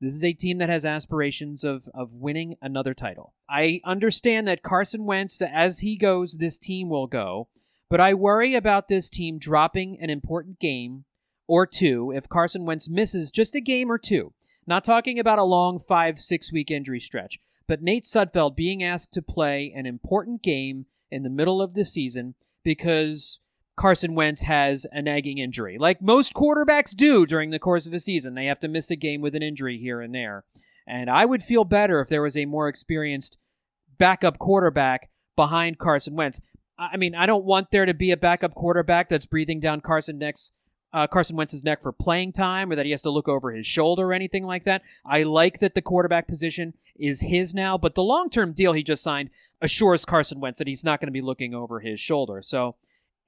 This 0.01 0.15
is 0.15 0.23
a 0.23 0.33
team 0.33 0.57
that 0.57 0.69
has 0.69 0.83
aspirations 0.83 1.63
of 1.63 1.87
of 1.93 2.13
winning 2.13 2.55
another 2.61 2.95
title. 2.95 3.33
I 3.47 3.81
understand 3.85 4.47
that 4.47 4.63
Carson 4.63 5.05
Wentz, 5.05 5.41
as 5.41 5.79
he 5.79 5.95
goes, 5.95 6.33
this 6.33 6.57
team 6.57 6.89
will 6.89 7.07
go. 7.07 7.47
But 7.87 8.01
I 8.01 8.15
worry 8.15 8.55
about 8.55 8.87
this 8.87 9.09
team 9.09 9.37
dropping 9.37 10.01
an 10.01 10.09
important 10.09 10.59
game 10.59 11.05
or 11.47 11.67
two 11.67 12.11
if 12.15 12.29
Carson 12.29 12.65
Wentz 12.65 12.89
misses 12.89 13.29
just 13.29 13.53
a 13.53 13.61
game 13.61 13.91
or 13.91 13.97
two. 13.97 14.33
Not 14.65 14.83
talking 14.83 15.19
about 15.19 15.39
a 15.39 15.43
long 15.43 15.79
five, 15.79 16.19
six 16.19 16.51
week 16.51 16.71
injury 16.71 16.99
stretch, 16.99 17.39
but 17.67 17.83
Nate 17.83 18.05
Sudfeld 18.05 18.55
being 18.55 18.83
asked 18.83 19.13
to 19.13 19.21
play 19.21 19.71
an 19.75 19.85
important 19.85 20.41
game 20.41 20.85
in 21.11 21.23
the 21.23 21.29
middle 21.29 21.61
of 21.61 21.73
the 21.73 21.85
season 21.85 22.33
because 22.63 23.39
Carson 23.75 24.15
Wentz 24.15 24.43
has 24.43 24.85
a 24.91 25.01
nagging 25.01 25.37
injury. 25.37 25.77
Like 25.79 26.01
most 26.01 26.33
quarterbacks 26.33 26.95
do 26.95 27.25
during 27.25 27.49
the 27.49 27.59
course 27.59 27.87
of 27.87 27.93
a 27.93 27.99
season, 27.99 28.35
they 28.35 28.45
have 28.45 28.59
to 28.59 28.67
miss 28.67 28.91
a 28.91 28.95
game 28.95 29.21
with 29.21 29.35
an 29.35 29.43
injury 29.43 29.77
here 29.77 30.01
and 30.01 30.13
there. 30.13 30.43
And 30.87 31.09
I 31.09 31.25
would 31.25 31.43
feel 31.43 31.63
better 31.63 32.01
if 32.01 32.09
there 32.09 32.21
was 32.21 32.35
a 32.35 32.45
more 32.45 32.67
experienced 32.67 33.37
backup 33.97 34.39
quarterback 34.39 35.09
behind 35.35 35.77
Carson 35.77 36.15
Wentz. 36.15 36.41
I 36.77 36.97
mean, 36.97 37.15
I 37.15 37.25
don't 37.25 37.45
want 37.45 37.71
there 37.71 37.85
to 37.85 37.93
be 37.93 38.11
a 38.11 38.17
backup 38.17 38.55
quarterback 38.55 39.09
that's 39.09 39.25
breathing 39.25 39.59
down 39.59 39.81
Carson 39.81 40.17
neck's 40.17 40.51
uh, 40.93 41.07
Carson 41.07 41.37
Wentz's 41.37 41.63
neck 41.63 41.81
for 41.81 41.91
playing 41.91 42.33
time, 42.33 42.71
or 42.71 42.75
that 42.75 42.85
he 42.85 42.91
has 42.91 43.01
to 43.03 43.09
look 43.09 43.27
over 43.27 43.51
his 43.51 43.65
shoulder 43.65 44.07
or 44.07 44.13
anything 44.13 44.43
like 44.43 44.65
that. 44.65 44.81
I 45.05 45.23
like 45.23 45.59
that 45.59 45.73
the 45.73 45.81
quarterback 45.81 46.27
position 46.27 46.73
is 46.97 47.21
his 47.21 47.53
now, 47.53 47.77
but 47.77 47.95
the 47.95 48.03
long-term 48.03 48.53
deal 48.53 48.73
he 48.73 48.83
just 48.83 49.03
signed 49.03 49.29
assures 49.61 50.03
Carson 50.03 50.39
Wentz 50.39 50.59
that 50.59 50.67
he's 50.67 50.83
not 50.83 50.99
going 50.99 51.07
to 51.07 51.13
be 51.13 51.21
looking 51.21 51.53
over 51.53 51.79
his 51.79 51.99
shoulder. 51.99 52.41
So, 52.41 52.75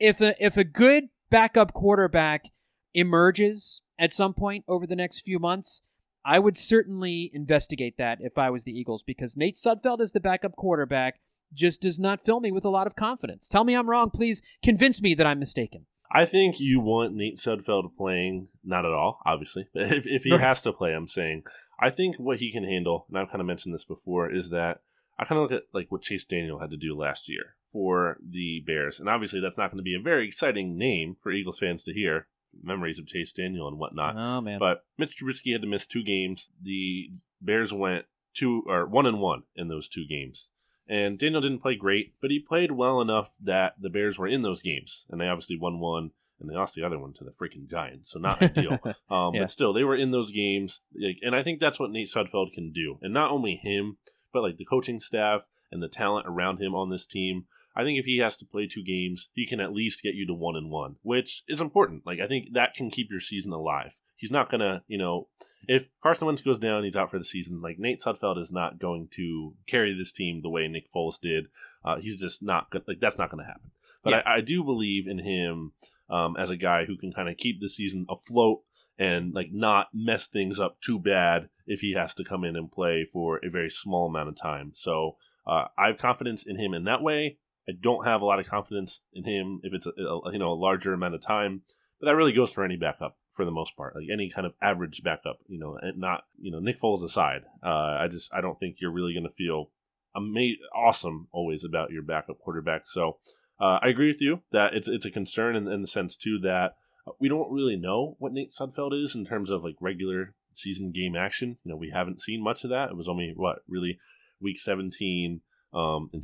if 0.04 0.20
a 0.20 0.36
if 0.45 0.58
a 0.58 0.66
good 0.66 1.06
backup 1.30 1.74
quarterback 1.74 2.51
emerges 2.93 3.82
at 3.97 4.12
some 4.12 4.34
point 4.34 4.66
over 4.68 4.86
the 4.86 4.97
next 4.97 5.22
few 5.22 5.39
months, 5.39 5.82
I 6.26 6.39
would 6.39 6.58
certainly 6.58 7.32
investigate 7.34 7.95
that 7.97 8.18
if 8.20 8.38
I 8.38 8.49
was 8.49 8.66
the 8.66 8.78
Eagles 8.78 9.01
because 9.01 9.38
Nate 9.38 9.56
Sudfeld 9.56 10.01
as 10.01 10.12
the 10.12 10.20
backup 10.20 10.58
quarterback 10.58 11.22
just 11.54 11.82
does 11.82 11.99
not 11.99 12.26
fill 12.26 12.41
me 12.41 12.51
with 12.51 12.66
a 12.66 12.70
lot 12.70 12.86
of 12.86 12.97
confidence. 12.97 13.47
Tell 13.47 13.64
me 13.64 13.76
I'm 13.76 13.89
wrong, 13.89 14.10
please. 14.10 14.41
Convince 14.62 15.01
me 15.01 15.16
that 15.16 15.26
I'm 15.26 15.39
mistaken. 15.39 15.86
I 16.12 16.26
think 16.26 16.60
you 16.60 16.82
want 16.82 17.16
Nate 17.16 17.38
Sudfeld 17.38 17.95
playing, 17.97 18.49
not 18.64 18.86
at 18.86 18.91
all, 18.91 19.20
obviously. 19.26 19.68
But 19.74 19.84
if, 19.93 20.06
if 20.06 20.24
he 20.24 20.38
has 20.38 20.62
to 20.64 20.74
play, 20.74 20.93
I'm 20.93 21.08
saying, 21.08 21.43
I 21.80 21.89
think 21.89 22.18
what 22.18 22.38
he 22.38 22.51
can 22.51 22.66
handle, 22.66 23.06
and 23.10 23.18
I've 23.18 23.30
kind 23.30 23.39
of 23.39 23.47
mentioned 23.47 23.74
this 23.74 23.86
before, 23.86 24.32
is 24.32 24.49
that 24.49 24.82
I 25.18 25.24
kind 25.26 25.39
of 25.39 25.43
look 25.43 25.60
at 25.60 25.68
like 25.74 25.91
what 25.91 26.01
Chase 26.01 26.26
Daniel 26.26 26.60
had 26.60 26.72
to 26.72 26.78
do 26.78 26.95
last 26.95 27.30
year 27.30 27.56
for 27.74 28.18
the 28.24 28.64
Bears. 28.66 29.00
And 29.00 29.10
obviously, 29.10 29.42
that's 29.42 29.58
not 29.58 29.72
going 29.72 29.80
to 29.80 29.84
be 29.84 29.96
a 29.96 30.02
very 30.02 30.26
exciting 30.28 30.78
name 30.78 31.18
for 31.22 31.32
Eagles 31.32 31.60
fans 31.60 31.84
to 31.84 31.94
hear 31.94 32.28
memories 32.62 33.00
of 33.00 33.08
Chase 33.08 33.34
Daniel 33.34 33.68
and 33.68 33.80
whatnot. 33.80 34.16
Oh 34.16 34.40
man. 34.40 34.60
But 34.60 34.86
Mitch 34.98 35.18
Trubisky 35.18 35.52
had 35.52 35.62
to 35.62 35.68
miss 35.68 35.88
two 35.88 36.04
games. 36.04 36.50
The 36.62 37.10
Bears 37.42 37.74
went 37.74 38.06
two 38.34 38.64
or 38.68 38.86
one 38.86 39.08
and 39.08 39.20
one 39.20 39.44
in 39.56 39.68
those 39.68 39.90
two 39.90 40.06
games. 40.08 40.50
And 40.88 41.18
Daniel 41.18 41.42
didn't 41.42 41.62
play 41.62 41.76
great, 41.76 42.14
but 42.22 42.30
he 42.30 42.40
played 42.40 42.72
well 42.72 43.02
enough 43.02 43.34
that 43.42 43.76
the 43.80 43.90
Bears 43.90 44.20
were 44.20 44.28
in 44.28 44.42
those 44.42 44.62
games, 44.62 45.06
and 45.10 45.20
they 45.20 45.28
obviously 45.28 45.58
won 45.58 45.80
one 45.80 46.12
and 46.40 46.50
they 46.50 46.56
lost 46.56 46.76
the 46.76 46.84
other 46.84 47.00
one 47.00 47.14
to 47.14 47.24
the 47.24 47.32
freaking 47.32 47.70
Giants. 47.70 48.12
So 48.12 48.20
not 48.20 48.42
ideal. 48.42 48.80
Um, 49.10 49.34
Yeah. 49.34 49.42
But 49.42 49.52
still, 49.52 49.72
they 49.74 49.84
were 49.84 49.96
in 49.96 50.12
those 50.12 50.32
games, 50.32 50.82
like, 50.94 51.18
and 51.22 51.36
I 51.36 51.42
think 51.42 51.60
that's 51.60 51.80
what 51.80 51.92
Nate 51.92 52.10
Sudfeld 52.14 52.54
can 52.54 52.72
do, 52.72 53.00
and 53.02 53.14
not 53.14 53.32
only 53.32 53.56
him, 53.56 53.98
but 54.34 54.44
like 54.44 54.58
the 54.58 54.66
coaching 54.66 55.00
staff 55.00 55.44
and 55.72 55.82
the 55.82 55.88
talent 55.88 56.28
around 56.28 56.62
him 56.62 56.76
on 56.76 56.90
this 56.90 57.06
team. 57.06 57.46
I 57.76 57.84
think 57.84 58.00
if 58.00 58.06
he 58.06 58.20
has 58.20 58.38
to 58.38 58.46
play 58.46 58.68
two 58.68 58.84
games, 58.84 59.30
he 59.34 59.46
can 59.46 59.60
at 59.60 59.74
least 59.74 60.04
get 60.04 60.16
you 60.16 60.28
to 60.28 60.34
one 60.34 60.56
and 60.56 60.70
one, 60.70 60.98
which 61.02 61.44
is 61.48 61.62
important. 61.62 62.06
Like 62.06 62.20
I 62.20 62.28
think 62.28 62.54
that 62.54 62.74
can 62.74 62.90
keep 62.90 63.10
your 63.10 63.20
season 63.20 63.52
alive. 63.52 63.94
He's 64.16 64.32
not 64.32 64.50
gonna, 64.50 64.84
you 64.88 64.98
know, 64.98 65.28
if 65.68 65.90
Carson 66.02 66.28
Wentz 66.28 66.42
goes 66.42 66.60
down, 66.60 66.84
he's 66.84 66.96
out 66.96 67.12
for 67.12 67.18
the 67.18 67.26
season. 67.26 67.62
Like 67.62 67.80
Nate 67.80 68.02
Sudfeld 68.02 68.42
is 68.42 68.52
not 68.52 68.80
going 68.80 69.08
to 69.14 69.54
carry 69.68 69.94
this 69.94 70.12
team 70.12 70.42
the 70.42 70.50
way 70.50 70.68
Nick 70.68 70.92
Foles 70.94 71.20
did. 71.20 71.48
Uh, 71.84 71.98
he's 71.98 72.20
just 72.20 72.44
not 72.44 72.68
like 72.88 73.00
that's 73.00 73.18
not 73.18 73.32
going 73.32 73.44
to 73.44 73.48
happen. 73.48 73.72
But 74.04 74.12
Yeah. 74.12 74.22
I, 74.26 74.36
I 74.36 74.42
do 74.42 74.64
believe 74.64 75.08
in 75.08 75.20
him 75.20 75.74
um, 76.10 76.36
as 76.38 76.50
a 76.50 76.58
guy 76.58 76.86
who 76.86 76.98
can 76.98 77.12
kind 77.12 77.30
of 77.30 77.38
keep 77.38 77.60
the 77.60 77.70
season 77.70 78.06
afloat 78.10 78.62
and 79.00 79.34
like 79.34 79.50
not 79.52 79.88
mess 79.94 80.28
things 80.28 80.60
up 80.60 80.80
too 80.82 81.00
bad 81.00 81.50
if 81.66 81.80
he 81.80 81.94
has 81.94 82.14
to 82.16 82.24
come 82.24 82.44
in 82.44 82.56
and 82.56 82.72
play 82.72 83.08
for 83.12 83.40
a 83.44 83.50
very 83.50 83.70
small 83.70 84.08
amount 84.08 84.30
of 84.30 84.36
time. 84.36 84.72
So 84.76 85.18
uh, 85.48 85.66
I 85.78 85.88
have 85.88 85.98
confidence 85.98 86.46
in 86.46 86.60
him 86.60 86.74
in 86.74 86.84
that 86.84 87.02
way. 87.02 87.38
I 87.68 87.74
don't 87.80 88.05
have 88.05 88.22
a 88.22 88.26
lot 88.26 88.39
of 88.39 88.47
confidence 88.47 89.01
in 89.14 89.24
him 89.24 89.61
if 89.64 89.74
it's 89.74 89.86
a, 89.86 89.91
a 89.91 90.32
you 90.32 90.39
know 90.39 90.51
a 90.51 90.53
larger 90.53 90.93
amount 90.93 91.16
of 91.16 91.22
time, 91.22 91.61
but 91.99 92.07
that 92.07 92.16
really 92.16 92.34
goes 92.34 92.51
for 92.51 92.64
any 92.64 92.78
backup 92.78 93.18
for 93.34 93.45
the 93.45 93.51
most 93.51 93.76
part, 93.76 93.95
like 93.95 94.07
any 94.11 94.30
kind 94.30 94.45
of 94.45 94.53
average 94.61 95.01
backup. 95.03 95.39
You 95.47 95.59
know, 95.59 95.78
and 95.82 95.97
not 95.97 96.24
you 96.39 96.51
know 96.51 96.59
Nick 96.59 96.82
Foles 96.82 97.03
aside. 97.03 97.43
Uh, 97.64 97.97
I 98.01 98.07
just 98.09 98.34
I 98.34 98.41
don't 98.41 98.59
think 98.59 98.78
you're 98.80 98.91
really 98.91 99.14
going 99.14 99.28
to 99.28 99.34
feel 99.34 99.72
ama- 100.16 100.57
awesome 100.76 101.28
always 101.32 101.64
about 101.64 101.91
your 101.91 102.03
backup 102.03 102.39
quarterback. 102.39 102.84
So 102.86 103.18
uh, 103.59 103.80
I 103.82 103.88
agree 103.88 104.07
with 104.07 104.22
you 104.22 104.41
that 104.51 104.74
it's 104.74 104.88
it's 104.88 105.05
a 105.05 105.11
concern 105.11 105.55
in, 105.55 105.68
in 105.68 105.82
the 105.82 105.88
sense 105.88 106.16
too 106.18 106.39
that 106.43 106.76
we 107.20 107.28
don't 107.28 107.51
really 107.51 107.76
know 107.76 108.16
what 108.20 108.34
Nate 108.34 108.53
Sudfeld 108.53 108.91
is 109.01 109.16
in 109.16 109.26
terms 109.26 109.49
of 109.49 109.64
like 109.64 109.76
regular 109.80 110.36
season 110.53 110.91
game 110.91 111.16
action. 111.16 111.57
You 111.64 111.72
know, 111.72 111.78
we 111.78 111.91
haven't 111.93 112.22
seen 112.22 112.43
much 112.43 112.64
of 112.64 112.70
that. 112.70 112.89
It 112.89 112.97
was 112.97 113.09
only 113.09 113.34
what 113.36 113.59
really 113.68 113.99
week 114.41 114.59
17 114.59 115.41
um, 115.74 116.09
in 116.14 116.22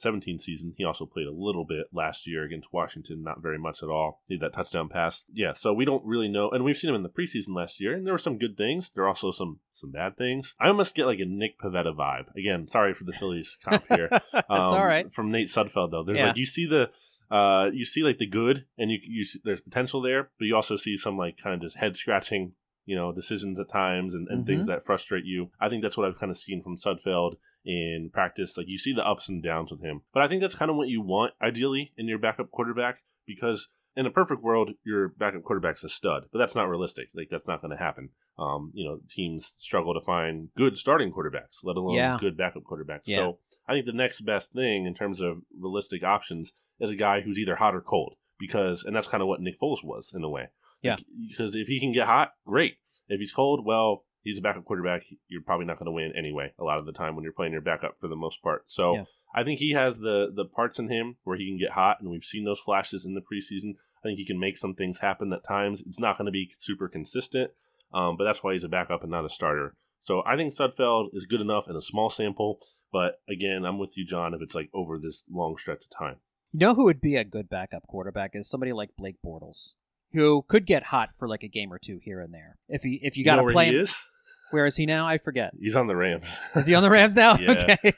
2017 0.00 0.38
season. 0.38 0.74
He 0.76 0.84
also 0.84 1.06
played 1.06 1.26
a 1.26 1.32
little 1.32 1.64
bit 1.64 1.86
last 1.92 2.26
year 2.26 2.44
against 2.44 2.72
Washington, 2.72 3.22
not 3.22 3.42
very 3.42 3.58
much 3.58 3.82
at 3.82 3.88
all. 3.88 4.22
He 4.28 4.34
had 4.34 4.42
that 4.42 4.52
touchdown 4.52 4.88
pass. 4.88 5.24
Yeah, 5.32 5.52
so 5.54 5.72
we 5.72 5.84
don't 5.84 6.04
really 6.04 6.28
know. 6.28 6.50
And 6.50 6.64
we've 6.64 6.76
seen 6.76 6.90
him 6.90 6.96
in 6.96 7.02
the 7.02 7.08
preseason 7.08 7.54
last 7.56 7.80
year, 7.80 7.94
and 7.94 8.06
there 8.06 8.14
were 8.14 8.18
some 8.18 8.38
good 8.38 8.56
things. 8.56 8.90
There 8.90 9.04
are 9.04 9.08
also 9.08 9.32
some 9.32 9.60
some 9.72 9.90
bad 9.90 10.16
things. 10.16 10.54
I 10.60 10.68
almost 10.68 10.94
get 10.94 11.06
like 11.06 11.18
a 11.20 11.24
Nick 11.26 11.58
Pivetta 11.60 11.94
vibe. 11.96 12.34
Again, 12.36 12.68
sorry 12.68 12.94
for 12.94 13.04
the 13.04 13.12
Phillies 13.12 13.56
comp 13.64 13.86
here. 13.88 14.08
That's 14.10 14.44
Um, 14.50 14.74
all 14.74 14.86
right. 14.86 15.12
From 15.12 15.30
Nate 15.30 15.48
Sudfeld 15.48 15.90
though, 15.90 16.04
there's 16.04 16.18
Yeah. 16.18 16.26
like 16.28 16.36
you 16.36 16.46
see 16.46 16.66
the 16.66 16.90
uh 17.30 17.70
you 17.72 17.84
see 17.84 18.02
like 18.04 18.18
the 18.18 18.26
good 18.26 18.66
and 18.78 18.90
you 18.90 18.98
you 19.02 19.24
see, 19.24 19.40
there's 19.44 19.60
potential 19.60 20.00
there, 20.00 20.30
but 20.38 20.44
you 20.44 20.54
also 20.54 20.76
see 20.76 20.96
some 20.96 21.16
like 21.18 21.36
kind 21.36 21.54
of 21.54 21.60
just 21.60 21.76
head 21.78 21.96
scratching 21.96 22.52
you 22.84 22.94
know 22.94 23.10
decisions 23.12 23.58
at 23.58 23.68
times 23.68 24.14
and, 24.14 24.28
and 24.28 24.40
Mm-hmm. 24.40 24.46
things 24.46 24.66
that 24.68 24.84
frustrate 24.84 25.24
you. 25.24 25.50
I 25.60 25.68
think 25.68 25.82
that's 25.82 25.96
what 25.96 26.06
I've 26.06 26.18
kind 26.20 26.30
of 26.30 26.36
seen 26.36 26.62
from 26.62 26.76
Sudfeld 26.76 27.34
in 27.66 28.08
practice. 28.12 28.56
Like 28.56 28.68
you 28.68 28.78
see 28.78 28.94
the 28.94 29.06
ups 29.06 29.28
and 29.28 29.42
downs 29.42 29.70
with 29.70 29.82
him, 29.82 30.00
but 30.14 30.22
I 30.22 30.28
think 30.28 30.40
that's 30.40 30.54
kind 30.54 30.70
of 30.70 30.76
what 30.78 30.88
you 30.88 31.02
want 31.02 31.34
ideally 31.42 31.92
in 31.98 32.06
your 32.08 32.18
backup 32.18 32.50
quarterback 32.50 33.00
because. 33.26 33.68
In 33.98 34.04
a 34.04 34.10
perfect 34.10 34.42
world, 34.42 34.72
your 34.84 35.08
backup 35.08 35.42
quarterback's 35.42 35.82
a 35.82 35.88
stud, 35.88 36.24
but 36.30 36.38
that's 36.38 36.54
not 36.54 36.68
realistic. 36.68 37.08
Like 37.14 37.28
that's 37.30 37.46
not 37.46 37.62
going 37.62 37.70
to 37.70 37.82
happen. 37.82 38.10
Um, 38.38 38.70
you 38.74 38.86
know, 38.86 38.98
teams 39.08 39.54
struggle 39.56 39.94
to 39.94 40.02
find 40.04 40.50
good 40.54 40.76
starting 40.76 41.10
quarterbacks, 41.10 41.64
let 41.64 41.78
alone 41.78 41.94
Yeah. 41.94 42.18
good 42.20 42.36
backup 42.36 42.64
quarterbacks. 42.64 43.04
Yeah. 43.06 43.16
So 43.16 43.38
I 43.66 43.72
think 43.72 43.86
the 43.86 43.94
next 43.94 44.20
best 44.20 44.52
thing 44.52 44.84
in 44.84 44.94
terms 44.94 45.22
of 45.22 45.38
realistic 45.58 46.02
options 46.02 46.52
is 46.78 46.90
a 46.90 46.94
guy 46.94 47.22
who's 47.22 47.38
either 47.38 47.56
hot 47.56 47.74
or 47.74 47.80
cold 47.80 48.16
because, 48.38 48.84
and 48.84 48.94
that's 48.94 49.08
kind 49.08 49.22
of 49.22 49.28
what 49.28 49.40
Nick 49.40 49.58
Foles 49.58 49.82
was 49.82 50.12
in 50.14 50.22
a 50.22 50.28
way. 50.28 50.48
Yeah. 50.82 50.96
Because 51.30 51.54
if 51.56 51.66
he 51.66 51.80
can 51.80 51.92
get 51.92 52.06
hot, 52.06 52.32
great. 52.46 52.74
If 53.08 53.18
he's 53.18 53.32
cold, 53.32 53.64
well, 53.64 54.04
he's 54.26 54.38
a 54.38 54.42
backup 54.42 54.64
quarterback. 54.64 55.04
You're 55.28 55.42
probably 55.42 55.66
not 55.66 55.78
going 55.78 55.86
to 55.86 55.92
win 55.92 56.12
anyway. 56.18 56.52
A 56.58 56.64
lot 56.64 56.80
of 56.80 56.86
the 56.86 56.92
time 56.92 57.14
when 57.14 57.22
you're 57.22 57.32
playing 57.32 57.52
your 57.52 57.62
backup 57.62 57.98
for 58.00 58.08
the 58.08 58.16
most 58.16 58.42
part. 58.42 58.64
So 58.66 58.94
Yeah. 58.94 59.04
I 59.34 59.44
think 59.44 59.58
he 59.60 59.70
has 59.72 59.96
the 59.96 60.30
the 60.34 60.44
parts 60.44 60.78
in 60.78 60.88
him 60.88 61.16
where 61.24 61.36
he 61.38 61.46
can 61.48 61.58
get 61.58 61.72
hot, 61.72 62.00
and 62.00 62.10
we've 62.10 62.24
seen 62.24 62.44
those 62.44 62.58
flashes 62.60 63.04
in 63.06 63.14
the 63.14 63.20
preseason. 63.20 63.74
I 63.98 64.00
think 64.02 64.18
he 64.18 64.26
can 64.26 64.38
make 64.38 64.56
some 64.58 64.74
things 64.74 64.98
happen 64.98 65.32
at 65.32 65.44
times. 65.44 65.82
It's 65.86 65.98
not 66.00 66.18
going 66.18 66.26
to 66.26 66.32
be 66.32 66.50
super 66.58 66.88
consistent, 66.88 67.50
um, 67.94 68.16
but 68.16 68.24
that's 68.24 68.42
why 68.42 68.52
he's 68.52 68.64
a 68.64 68.68
backup 68.68 69.02
and 69.02 69.10
not 69.10 69.24
a 69.24 69.30
starter. 69.30 69.74
So 70.02 70.22
I 70.26 70.36
think 70.36 70.52
Sudfeld 70.52 71.08
is 71.14 71.24
good 71.26 71.40
enough 71.40 71.68
in 71.68 71.76
a 71.76 71.82
small 71.82 72.10
sample, 72.10 72.60
but 72.92 73.20
again, 73.28 73.64
I'm 73.64 73.78
with 73.78 73.96
you, 73.96 74.04
John. 74.06 74.34
If 74.34 74.40
it's 74.42 74.54
like 74.54 74.70
over 74.72 74.98
this 74.98 75.24
long 75.30 75.56
stretch 75.58 75.84
of 75.84 75.90
time, 75.90 76.16
You 76.52 76.60
know 76.60 76.74
who 76.74 76.84
would 76.84 77.00
be 77.00 77.16
a 77.16 77.24
good 77.24 77.48
backup 77.48 77.86
quarterback 77.88 78.30
is 78.34 78.48
somebody 78.48 78.72
like 78.72 78.90
Blake 78.96 79.16
Bortles, 79.24 79.74
who 80.12 80.44
could 80.48 80.64
get 80.66 80.84
hot 80.84 81.10
for 81.18 81.26
like 81.28 81.42
a 81.42 81.48
game 81.48 81.72
or 81.72 81.78
two 81.78 81.98
here 82.00 82.20
and 82.20 82.32
there. 82.32 82.56
If 82.68 82.82
he 82.82 83.00
if 83.02 83.16
you 83.16 83.24
got 83.24 83.36
know 83.36 83.48
to 83.48 83.52
play 83.52 83.66
he 83.66 83.76
him, 83.76 83.80
is? 83.82 84.06
Where 84.50 84.66
is 84.66 84.76
he 84.76 84.86
now? 84.86 85.06
I 85.08 85.18
forget. 85.18 85.52
He's 85.60 85.76
on 85.76 85.86
the 85.86 85.96
Rams. 85.96 86.28
Is 86.54 86.66
he 86.66 86.74
on 86.74 86.82
the 86.82 86.90
Rams 86.90 87.14
now? 87.16 87.36
Yeah. 87.40 87.50
Okay. 87.52 87.92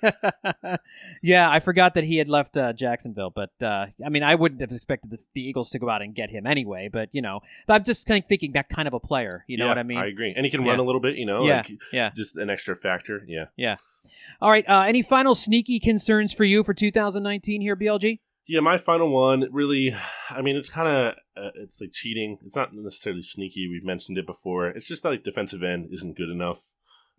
yeah, 1.22 1.50
I 1.50 1.60
forgot 1.60 1.94
that 1.94 2.04
he 2.04 2.16
had 2.16 2.28
left 2.28 2.56
uh, 2.56 2.72
Jacksonville, 2.72 3.30
but 3.30 3.50
uh, 3.62 3.86
I 4.04 4.08
mean, 4.08 4.22
I 4.22 4.34
wouldn't 4.34 4.60
have 4.60 4.70
expected 4.70 5.10
the, 5.10 5.18
the 5.34 5.42
Eagles 5.42 5.70
to 5.70 5.78
go 5.78 5.88
out 5.88 6.02
and 6.02 6.14
get 6.14 6.30
him 6.30 6.46
anyway. 6.46 6.88
But 6.92 7.08
you 7.12 7.22
know, 7.22 7.40
I'm 7.68 7.84
just 7.84 8.06
kind 8.06 8.22
of 8.22 8.28
thinking 8.28 8.52
that 8.52 8.68
kind 8.68 8.88
of 8.88 8.94
a 8.94 9.00
player. 9.00 9.44
You 9.46 9.56
know 9.58 9.64
Yeah, 9.66 9.70
what 9.70 9.78
I 9.78 9.82
mean? 9.82 9.98
I 9.98 10.06
agree, 10.06 10.32
and 10.36 10.44
he 10.44 10.50
can 10.50 10.62
Yeah. 10.64 10.70
run 10.72 10.78
a 10.80 10.84
little 10.84 11.00
bit. 11.00 11.16
You 11.16 11.26
know, 11.26 11.46
Yeah, 11.46 11.56
like, 11.58 11.70
yeah. 11.92 12.10
just 12.16 12.36
an 12.36 12.50
extra 12.50 12.76
factor. 12.76 13.24
Yeah. 13.26 13.46
Yeah. 13.56 13.76
All 14.40 14.50
right. 14.50 14.64
Uh, 14.68 14.82
any 14.82 15.02
final 15.02 15.34
sneaky 15.34 15.78
concerns 15.80 16.32
for 16.32 16.44
you 16.44 16.64
for 16.64 16.72
2019 16.74 17.60
here, 17.60 17.76
BLG? 17.76 18.20
Yeah, 18.46 18.60
my 18.60 18.78
final 18.78 19.10
one 19.10 19.46
really, 19.52 19.94
I 20.30 20.40
mean, 20.40 20.56
it's 20.56 20.70
kind 20.70 20.88
of, 20.88 21.14
uh, 21.38 21.50
it's 21.54 21.80
like 21.80 21.92
cheating. 21.92 22.38
It's 22.44 22.56
not 22.56 22.74
necessarily 22.74 23.22
sneaky. 23.22 23.68
We've 23.68 23.84
mentioned 23.84 24.18
it 24.18 24.26
before. 24.26 24.68
It's 24.68 24.86
just 24.86 25.02
that 25.02 25.10
like 25.10 25.24
defensive 25.24 25.62
end 25.62 25.88
isn't 25.92 26.16
good 26.16 26.30
enough. 26.30 26.70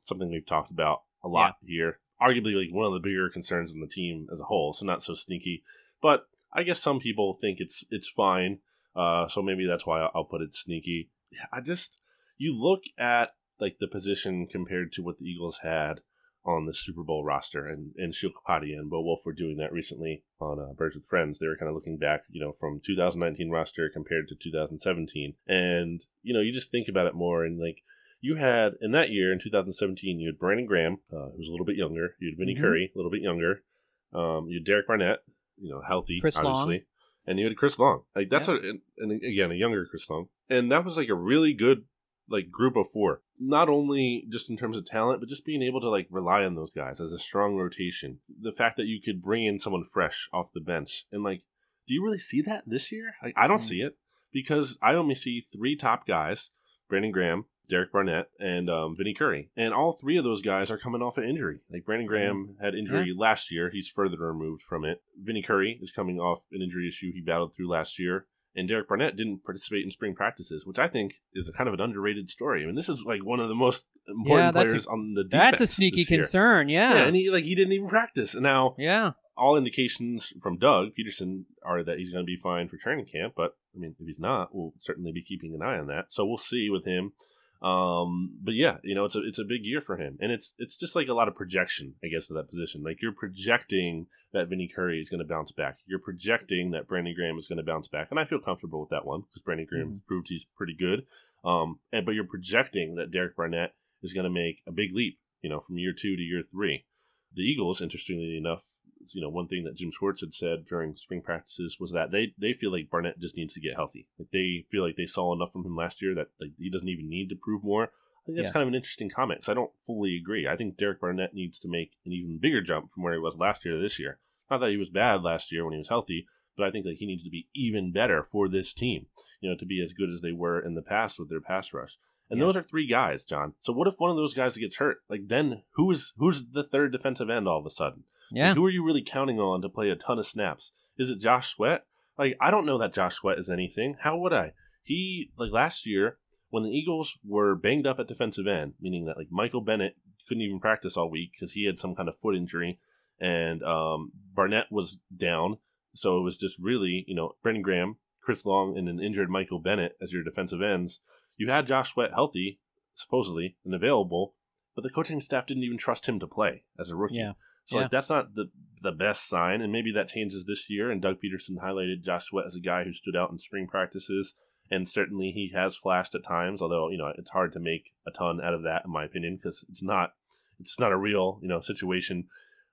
Something 0.03 0.29
we've 0.29 0.45
talked 0.45 0.71
about 0.71 1.03
a 1.23 1.27
lot 1.27 1.57
here. 1.65 1.99
Arguably, 2.21 2.53
like 2.55 2.73
one 2.73 2.85
of 2.85 2.93
the 2.93 2.99
bigger 2.99 3.29
concerns 3.29 3.71
in 3.71 3.79
the 3.79 3.87
team 3.87 4.27
as 4.33 4.39
a 4.39 4.45
whole. 4.45 4.73
So 4.73 4.85
not 4.85 5.03
so 5.03 5.13
sneaky, 5.13 5.63
but 6.01 6.27
I 6.51 6.63
guess 6.63 6.81
some 6.81 6.99
people 6.99 7.33
think 7.33 7.59
it's 7.59 7.83
it's 7.89 8.09
fine. 8.09 8.59
Uh, 8.95 9.27
so 9.27 9.41
maybe 9.41 9.65
that's 9.65 9.85
why 9.85 10.09
I'll 10.13 10.25
put 10.25 10.41
it 10.41 10.55
sneaky. 10.55 11.09
I 11.53 11.61
just 11.61 12.01
you 12.37 12.53
look 12.53 12.83
at 12.97 13.33
like 13.59 13.77
the 13.79 13.87
position 13.87 14.47
compared 14.47 14.91
to 14.93 15.03
what 15.03 15.19
the 15.19 15.25
Eagles 15.25 15.59
had 15.63 16.01
on 16.49 16.65
the 16.65 16.73
Super 16.73 17.03
Bowl 17.03 17.23
roster, 17.23 17.67
and 17.67 17.91
and 17.97 18.13
Sheil 18.15 18.31
Kapadia 18.31 18.73
and 18.79 18.89
Bo 18.89 19.01
Wulf 19.01 19.21
were 19.25 19.33
doing 19.33 19.57
that 19.57 19.71
recently 19.71 20.23
on 20.39 20.59
uh, 20.59 20.73
Birds 20.73 20.95
with 20.95 21.05
Friends. 21.07 21.39
They 21.39 21.47
were 21.47 21.57
kind 21.57 21.69
of 21.69 21.75
looking 21.75 21.97
back, 21.97 22.21
you 22.29 22.41
know, 22.41 22.53
from 22.59 22.81
2019 22.85 23.49
roster 23.49 23.89
compared 23.93 24.27
to 24.29 24.35
2017, 24.35 25.35
and 25.47 26.01
you 26.23 26.33
know, 26.33 26.41
you 26.41 26.51
just 26.51 26.71
think 26.71 26.87
about 26.87 27.07
it 27.07 27.13
more, 27.15 27.45
and 27.45 27.59
like 27.59 27.77
you 28.21 28.35
had 28.35 28.73
in 28.81 28.91
that 28.91 29.11
year 29.11 29.31
in 29.31 29.39
2017, 29.39 30.19
you 30.19 30.27
had 30.29 30.39
Brandon 30.39 30.65
Graham, 30.65 30.97
uh, 31.13 31.29
who 31.31 31.37
was 31.37 31.47
a 31.47 31.51
little 31.51 31.65
bit 31.65 31.77
younger. 31.77 32.15
You 32.19 32.29
had 32.31 32.37
Vinny 32.37 32.55
Mhm. 32.55 32.61
Curry, 32.61 32.91
a 32.93 32.97
little 32.97 33.11
bit 33.11 33.21
younger. 33.21 33.63
Um, 34.11 34.47
you 34.49 34.57
had 34.59 34.65
Derek 34.65 34.87
Barnett, 34.87 35.19
you 35.57 35.69
know, 35.69 35.81
healthy, 35.87 36.19
Chris 36.19 36.35
Long. 36.35 36.47
obviously. 36.47 36.85
And 37.27 37.37
you 37.37 37.45
had 37.45 37.55
Chris 37.57 37.77
Long. 37.77 38.03
Like 38.15 38.29
that's 38.29 38.47
a 38.47 38.55
and, 38.55 38.81
and 38.97 39.23
again 39.23 39.51
a 39.51 39.55
younger 39.55 39.85
Chris 39.85 40.09
Long. 40.09 40.29
And 40.49 40.71
that 40.71 40.83
was 40.83 40.97
like 40.97 41.09
a 41.09 41.13
really 41.15 41.53
good 41.53 41.83
like 42.29 42.51
group 42.51 42.75
of 42.75 42.89
four. 42.89 43.21
Not 43.39 43.69
only 43.69 44.25
just 44.29 44.49
in 44.49 44.57
terms 44.57 44.77
of 44.77 44.85
talent, 44.85 45.19
but 45.19 45.29
just 45.29 45.45
being 45.45 45.61
able 45.63 45.81
to 45.81 45.89
like 45.89 46.07
rely 46.11 46.43
on 46.43 46.55
those 46.55 46.71
guys 46.71 46.99
as 47.01 47.13
a 47.13 47.19
strong 47.19 47.55
rotation. 47.55 48.19
The 48.41 48.51
fact 48.51 48.77
that 48.77 48.85
you 48.87 49.01
could 49.01 49.21
bring 49.21 49.45
in 49.45 49.59
someone 49.59 49.85
fresh 49.85 50.29
off 50.33 50.53
the 50.53 50.59
bench 50.61 51.05
and 51.11 51.23
like, 51.23 51.43
do 51.87 51.93
you 51.93 52.03
really 52.03 52.19
see 52.19 52.41
that 52.41 52.63
this 52.67 52.91
year? 52.91 53.15
Like, 53.23 53.33
I 53.35 53.47
don't 53.47 53.57
Mm. 53.59 53.67
see 53.67 53.81
it 53.81 53.97
because 54.31 54.77
I 54.81 54.93
only 54.93 55.15
see 55.15 55.41
three 55.41 55.75
top 55.75 56.05
guys: 56.05 56.51
Brandon 56.87 57.11
Graham, 57.11 57.45
Derek 57.67 57.91
Barnett, 57.91 58.27
and 58.39 58.69
um, 58.69 58.95
Vinny 58.95 59.13
Curry. 59.15 59.49
And 59.57 59.73
all 59.73 59.93
three 59.93 60.17
of 60.17 60.23
those 60.23 60.41
guys 60.43 60.69
are 60.69 60.77
coming 60.77 61.01
off 61.01 61.17
an 61.17 61.23
injury. 61.23 61.59
Like 61.71 61.85
Brandon 61.85 62.07
Graham 62.07 62.57
had 62.61 62.75
injury 62.75 63.11
last 63.17 63.51
year; 63.51 63.71
he's 63.71 63.87
further 63.87 64.17
removed 64.19 64.61
from 64.61 64.85
it. 64.85 65.01
Vinny 65.19 65.41
Curry 65.41 65.79
is 65.81 65.91
coming 65.91 66.19
off 66.19 66.43
an 66.51 66.61
injury 66.61 66.87
issue 66.87 67.11
he 67.11 67.21
battled 67.21 67.55
through 67.55 67.69
last 67.69 67.97
year. 67.97 68.27
And 68.55 68.67
Derek 68.67 68.87
Barnett 68.87 69.15
didn't 69.15 69.43
participate 69.45 69.85
in 69.85 69.91
spring 69.91 70.15
practices, 70.15 70.65
which 70.65 70.79
I 70.79 70.87
think 70.87 71.13
is 71.33 71.47
a 71.47 71.53
kind 71.53 71.67
of 71.67 71.73
an 71.75 71.81
underrated 71.81 72.29
story. 72.29 72.63
I 72.63 72.65
mean, 72.65 72.75
this 72.75 72.89
is 72.89 73.03
like 73.05 73.23
one 73.23 73.39
of 73.39 73.47
the 73.47 73.55
most 73.55 73.85
important 74.07 74.47
Yeah, 74.47 74.51
that's 74.51 74.71
a- 74.71 74.73
players 74.73 74.87
on 74.87 75.13
the 75.13 75.23
defense. 75.23 75.51
That's 75.59 75.61
a 75.61 75.67
sneaky 75.67 76.03
concern. 76.03 76.67
Yeah, 76.67 76.95
Yeah. 76.95 77.05
and 77.05 77.15
he 77.15 77.29
like 77.29 77.43
he 77.43 77.53
didn't 77.55 77.73
even 77.73 77.87
practice. 77.87 78.33
And 78.33 78.43
now 78.43 78.75
yeah. 78.77 79.11
all 79.37 79.55
indications 79.55 80.33
from 80.41 80.57
Doug 80.57 80.89
Pederson 80.99 81.43
are 81.63 81.83
that 81.83 81.99
he's 81.99 82.09
going 82.09 82.23
to 82.23 82.27
be 82.27 82.39
fine 82.41 82.67
for 82.67 82.77
training 82.77 83.05
camp. 83.11 83.33
But 83.37 83.55
I 83.75 83.79
mean, 83.79 83.95
if 83.99 84.05
he's 84.07 84.19
not, 84.19 84.49
we'll 84.53 84.73
certainly 84.79 85.11
be 85.11 85.21
keeping 85.23 85.53
an 85.53 85.61
eye 85.61 85.77
on 85.77 85.87
that. 85.87 86.05
So 86.09 86.25
we'll 86.25 86.37
see 86.39 86.69
with 86.71 86.85
him. 86.85 87.13
Um, 87.61 88.37
but 88.41 88.53
yeah, 88.53 88.77
you 88.83 88.95
know, 88.95 89.05
it's 89.05 89.15
a 89.15 89.21
it's 89.27 89.39
a 89.39 89.43
big 89.43 89.63
year 89.65 89.81
for 89.81 89.97
him, 89.97 90.17
and 90.21 90.31
it's 90.31 90.53
it's 90.57 90.77
just 90.77 90.95
like 90.95 91.07
a 91.09 91.13
lot 91.13 91.27
of 91.27 91.35
projection, 91.35 91.95
I 92.03 92.07
guess, 92.07 92.27
to 92.27 92.33
that 92.35 92.49
position. 92.49 92.83
Like 92.83 93.01
you're 93.01 93.11
projecting 93.11 94.07
that 94.31 94.47
Vinny 94.47 94.71
Curry 94.73 95.01
is 95.01 95.09
going 95.09 95.19
to 95.19 95.27
bounce 95.27 95.51
back. 95.51 95.79
You're 95.85 95.99
projecting 95.99 96.71
that 96.71 96.87
Brandon 96.87 97.13
Graham 97.15 97.37
is 97.37 97.47
going 97.47 97.57
to 97.57 97.63
bounce 97.63 97.87
back, 97.87 98.07
and 98.11 98.19
I 98.19 98.25
feel 98.25 98.39
comfortable 98.39 98.79
with 98.79 98.91
that 98.91 99.05
one 99.05 99.21
because 99.21 99.41
Brandon 99.43 99.65
Graham 99.69 99.87
Mhm. 99.87 100.05
proved 100.07 100.27
he's 100.29 100.45
pretty 100.55 100.75
good. 100.75 101.05
Um, 101.43 101.79
and 101.91 102.05
but 102.05 102.15
you're 102.15 102.23
projecting 102.27 102.95
that 102.95 103.11
Derek 103.11 103.35
Barnett 103.35 103.73
is 104.01 104.13
going 104.13 104.25
to 104.25 104.29
make 104.29 104.61
a 104.67 104.71
big 104.71 104.93
leap 104.95 105.19
you 105.41 105.49
know, 105.49 105.61
from 105.61 105.77
year 105.77 105.93
two 105.93 106.17
to 106.17 106.21
year 106.21 106.43
three. 106.43 106.85
The 107.33 107.43
Eagles, 107.43 107.81
interestingly 107.81 108.35
enough, 108.35 108.65
you 109.11 109.21
know, 109.21 109.29
one 109.29 109.47
thing 109.47 109.63
that 109.63 109.75
Jim 109.75 109.91
Schwartz 109.91 110.21
had 110.21 110.33
said 110.33 110.65
during 110.65 110.95
spring 110.95 111.21
practices 111.21 111.77
was 111.79 111.91
that 111.93 112.11
they, 112.11 112.33
they 112.37 112.53
feel 112.53 112.71
like 112.71 112.89
Barnett 112.89 113.19
just 113.19 113.35
needs 113.37 113.53
to 113.55 113.59
get 113.61 113.75
healthy. 113.75 114.07
Like 114.17 114.29
they 114.31 114.65
feel 114.69 114.83
like 114.85 114.95
they 114.95 115.05
saw 115.05 115.33
enough 115.33 115.51
from 115.51 115.65
him 115.65 115.75
last 115.75 116.01
year 116.01 116.13
that 116.15 116.27
like, 116.39 116.51
he 116.57 116.69
doesn't 116.69 116.87
even 116.89 117.09
need 117.09 117.29
to 117.29 117.35
prove 117.35 117.63
more. 117.63 117.83
I 117.85 118.25
think 118.25 118.37
that's 118.37 118.49
Yeah. 118.49 118.53
kind 118.53 118.63
of 118.63 118.67
an 118.67 118.75
interesting 118.75 119.09
comment 119.09 119.39
because 119.41 119.49
I 119.51 119.55
don't 119.55 119.71
fully 119.85 120.15
agree. 120.17 120.47
I 120.47 120.55
think 120.55 120.77
Derek 120.77 120.99
Barnett 121.01 121.33
needs 121.33 121.57
to 121.59 121.67
make 121.69 121.93
an 122.05 122.11
even 122.11 122.37
bigger 122.37 122.61
jump 122.61 122.91
from 122.91 123.03
where 123.03 123.13
he 123.13 123.19
was 123.19 123.37
last 123.37 123.65
year 123.65 123.75
to 123.75 123.81
this 123.81 123.99
year. 123.99 124.19
Not 124.51 124.59
that 124.59 124.69
he 124.71 124.77
was 124.77 124.89
bad 124.89 125.23
last 125.23 125.51
year 125.51 125.63
when 125.63 125.73
he 125.73 125.79
was 125.79 125.89
healthy, 125.89 126.27
but 126.57 126.67
I 126.67 126.71
think 126.71 126.85
that 126.85 126.97
he 126.97 127.05
needs 127.05 127.23
to 127.23 127.29
be 127.29 127.47
even 127.55 127.91
better 127.91 128.23
for 128.23 128.49
this 128.49 128.73
team, 128.73 129.05
you 129.39 129.49
know, 129.49 129.55
to 129.57 129.65
be 129.65 129.81
as 129.81 129.93
good 129.93 130.09
as 130.09 130.21
they 130.21 130.31
were 130.33 130.59
in 130.59 130.75
the 130.75 130.81
past 130.81 131.17
with 131.19 131.29
their 131.29 131.39
pass 131.41 131.71
rush. 131.73 131.97
And 132.29 132.39
Yeah. 132.39 132.45
those 132.45 132.57
are 132.57 132.63
three 132.63 132.85
guys, 132.85 133.23
John. 133.25 133.53
So 133.61 133.73
what 133.73 133.87
if 133.87 133.95
one 133.97 134.11
of 134.11 134.17
those 134.17 134.33
guys 134.35 134.57
gets 134.57 134.75
hurt? 134.75 134.97
Like 135.09 135.27
then 135.27 135.63
who's 135.71 136.13
who's 136.17 136.49
the 136.51 136.63
third 136.63 136.91
defensive 136.91 137.29
end 137.29 137.47
all 137.47 137.59
of 137.59 137.65
a 137.65 137.71
sudden? 137.71 138.03
Like, 138.31 138.37
Yeah. 138.37 138.53
who 138.53 138.65
are 138.65 138.69
you 138.69 138.83
really 138.83 139.01
counting 139.01 139.39
on 139.39 139.61
to 139.61 139.69
play 139.69 139.89
a 139.89 139.95
ton 139.95 140.19
of 140.19 140.25
snaps? 140.25 140.71
Is 140.97 141.09
it 141.09 141.19
Josh 141.19 141.47
Sweat? 141.55 141.85
Like 142.17 142.35
I 142.41 142.51
don't 142.51 142.65
know 142.65 142.77
that 142.79 142.93
Josh 142.93 143.15
Sweat 143.15 143.39
is 143.39 143.49
anything. 143.49 143.95
How 144.01 144.17
would 144.17 144.33
I? 144.33 144.53
He 144.83 145.31
like 145.37 145.51
last 145.51 145.85
year 145.85 146.17
when 146.49 146.63
the 146.63 146.69
Eagles 146.71 147.17
were 147.25 147.55
banged 147.55 147.87
up 147.87 147.99
at 147.99 148.07
defensive 148.07 148.47
end, 148.47 148.73
meaning 148.81 149.05
that 149.05 149.17
like 149.17 149.27
Michael 149.31 149.61
Bennett 149.61 149.95
couldn't 150.27 150.43
even 150.43 150.59
practice 150.59 150.97
all 150.97 151.09
week 151.09 151.31
because 151.33 151.53
he 151.53 151.65
had 151.65 151.79
some 151.79 151.95
kind 151.95 152.09
of 152.09 152.17
foot 152.17 152.35
injury, 152.35 152.79
and 153.19 153.63
um, 153.63 154.11
Barnett 154.35 154.71
was 154.71 154.97
down. 155.15 155.57
So 155.95 156.17
it 156.17 156.21
was 156.21 156.37
just 156.37 156.57
really, 156.59 157.03
you 157.07 157.15
know, 157.15 157.33
Brandon 157.41 157.61
Graham, 157.63 157.97
Chris 158.21 158.45
Long, 158.45 158.77
and 158.77 158.87
an 158.89 158.99
injured 159.01 159.29
Michael 159.29 159.59
Bennett 159.59 159.97
as 160.01 160.11
your 160.13 160.23
defensive 160.23 160.61
ends. 160.61 160.99
You 161.37 161.49
had 161.49 161.67
Josh 161.67 161.93
Sweat 161.93 162.11
healthy, 162.13 162.59
supposedly, 162.95 163.55
and 163.65 163.73
available, 163.73 164.35
but 164.75 164.83
the 164.83 164.89
coaching 164.89 165.21
staff 165.21 165.45
didn't 165.47 165.63
even 165.63 165.77
trust 165.77 166.07
him 166.07 166.19
to 166.19 166.27
play 166.27 166.63
as 166.79 166.89
a 166.89 166.95
rookie. 166.95 167.15
Yeah. 167.15 167.33
So 167.69 167.77
Yeah. 167.77 167.83
like 167.83 167.91
that's 167.91 168.09
not 168.09 168.33
the 168.33 168.49
the 168.81 168.91
best 168.91 169.27
sign, 169.27 169.61
and 169.61 169.71
maybe 169.73 169.91
that 169.91 170.07
changes 170.07 170.45
this 170.45 170.69
year. 170.69 170.89
And 170.89 171.01
Doug 171.01 171.17
Pederson 171.21 171.57
highlighted 171.61 172.01
Josh 172.01 172.25
Sweat 172.27 172.45
as 172.45 172.55
a 172.55 172.61
guy 172.61 172.83
who 172.83 172.93
stood 172.93 173.15
out 173.15 173.29
in 173.29 173.37
spring 173.37 173.67
practices, 173.67 174.33
and 174.71 174.87
certainly 174.87 175.31
he 175.31 175.51
has 175.53 175.75
flashed 175.75 176.15
at 176.15 176.23
times. 176.23 176.61
Although 176.61 176.89
you 176.89 176.97
know 176.97 177.13
it's 177.15 177.29
hard 177.31 177.53
to 177.53 177.59
make 177.59 177.91
a 178.07 178.11
ton 178.11 178.41
out 178.41 178.53
of 178.55 178.63
that, 178.63 178.83
in 178.85 178.91
my 178.91 179.05
opinion, 179.05 179.35
because 179.35 179.63
it's 179.69 179.83
not 179.83 180.13
it's 180.59 180.79
not 180.79 180.91
a 180.91 180.97
real 180.97 181.39
you 181.43 181.47
know 181.47 181.59
situation 181.59 182.27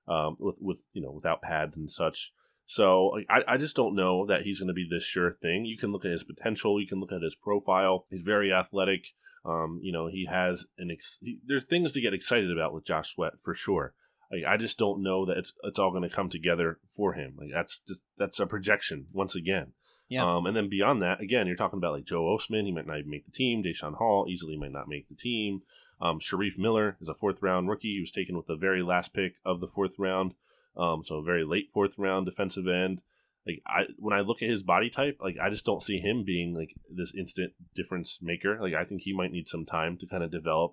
um, 0.09 0.36
with 0.38 0.57
with 0.61 0.86
you 0.94 1.03
know 1.03 1.11
without 1.11 1.42
pads 1.42 1.76
and 1.76 1.90
such. 1.90 2.32
So 2.64 3.20
I, 3.28 3.55
I 3.55 3.57
just 3.59 3.76
don't 3.76 3.94
know 3.94 4.26
that 4.26 4.42
he's 4.42 4.59
going 4.59 4.68
to 4.68 4.74
be 4.74 4.88
this 4.90 5.05
sure 5.05 5.30
thing. 5.30 5.66
You 5.66 5.76
can 5.76 5.92
look 5.92 6.05
at 6.05 6.11
his 6.11 6.24
potential. 6.24 6.80
You 6.80 6.86
can 6.88 6.99
look 7.01 7.12
at 7.12 7.22
his 7.22 7.36
profile. 7.36 8.07
He's 8.11 8.22
very 8.22 8.53
athletic. 8.53 9.09
Um, 9.44 9.78
you 9.82 9.92
know, 9.92 10.09
he 10.09 10.26
has 10.28 10.66
an 10.78 10.90
ex- 10.90 11.18
he, 11.20 11.38
there's 11.44 11.62
things 11.64 11.92
to 11.92 12.01
get 12.01 12.12
excited 12.14 12.51
about 12.51 12.72
with 12.74 12.84
Josh 12.84 13.14
Sweat 13.14 13.34
for 13.40 13.55
sure. 13.55 13.94
Like, 14.31 14.45
I 14.45 14.57
just 14.57 14.79
don't 14.79 15.03
know 15.03 15.24
that 15.27 15.39
it's 15.39 15.53
it's 15.62 15.79
all 15.79 15.91
going 15.91 16.03
to 16.03 16.14
come 16.14 16.29
together 16.29 16.79
for 16.89 17.12
him. 17.12 17.35
Like 17.39 17.51
that's 17.53 17.81
just 17.81 18.01
that's 18.18 18.41
a 18.41 18.47
projection 18.47 19.07
once 19.12 19.37
again. 19.37 19.72
Yeah. 20.09 20.37
Um, 20.37 20.47
and 20.47 20.57
then 20.57 20.68
beyond 20.68 21.03
that, 21.03 21.20
again, 21.20 21.47
you're 21.47 21.57
talking 21.57 21.79
about 21.79 21.93
like 21.93 22.05
Joe 22.05 22.37
Ostman. 22.37 22.64
He 22.64 22.72
might 22.72 22.87
not 22.87 22.99
even 22.99 23.11
make 23.11 23.24
the 23.24 23.33
team. 23.33 23.62
Daeshon 23.62 23.97
Hall 23.97 24.27
easily 24.29 24.57
might 24.57 24.72
not 24.72 24.89
make 24.89 25.09
the 25.09 25.16
team. 25.16 25.62
Um, 26.01 26.20
Shareef 26.20 26.59
Miller 26.59 26.97
is 27.01 27.09
a 27.09 27.14
fourth 27.14 27.43
round 27.43 27.68
rookie. 27.68 27.95
He 27.95 28.01
was 28.01 28.11
taken 28.11 28.37
with 28.37 28.47
the 28.47 28.57
very 28.57 28.83
last 28.83 29.12
pick 29.12 29.35
of 29.45 29.61
the 29.61 29.66
fourth 29.66 29.99
round. 29.99 30.35
Um, 30.77 31.03
so 31.05 31.16
a 31.16 31.22
very 31.22 31.45
late 31.45 31.70
fourth 31.72 31.99
round 31.99 32.27
defensive 32.27 32.68
end. 32.68 33.01
Like 33.47 33.62
I, 33.66 33.85
when 33.99 34.12
I 34.12 34.20
look 34.20 34.43
at 34.43 34.51
his 34.51 34.62
body 34.62 34.91
type, 34.91 35.18
like 35.20 35.37
I 35.41 35.51
just 35.51 35.64
don't 35.64 35.83
see 35.83 35.99
him 35.99 36.24
being 36.24 36.55
like 36.55 36.74
this 36.91 37.14
instant 37.14 37.53
difference 37.74 38.18
maker. 38.20 38.59
Like 38.61 38.74
I 38.74 38.85
think 38.85 39.03
he 39.03 39.14
might 39.14 39.33
need 39.33 39.49
some 39.49 39.64
time 39.64 39.97
to 39.99 40.07
kind 40.07 40.22
of 40.22 40.31
develop 40.31 40.72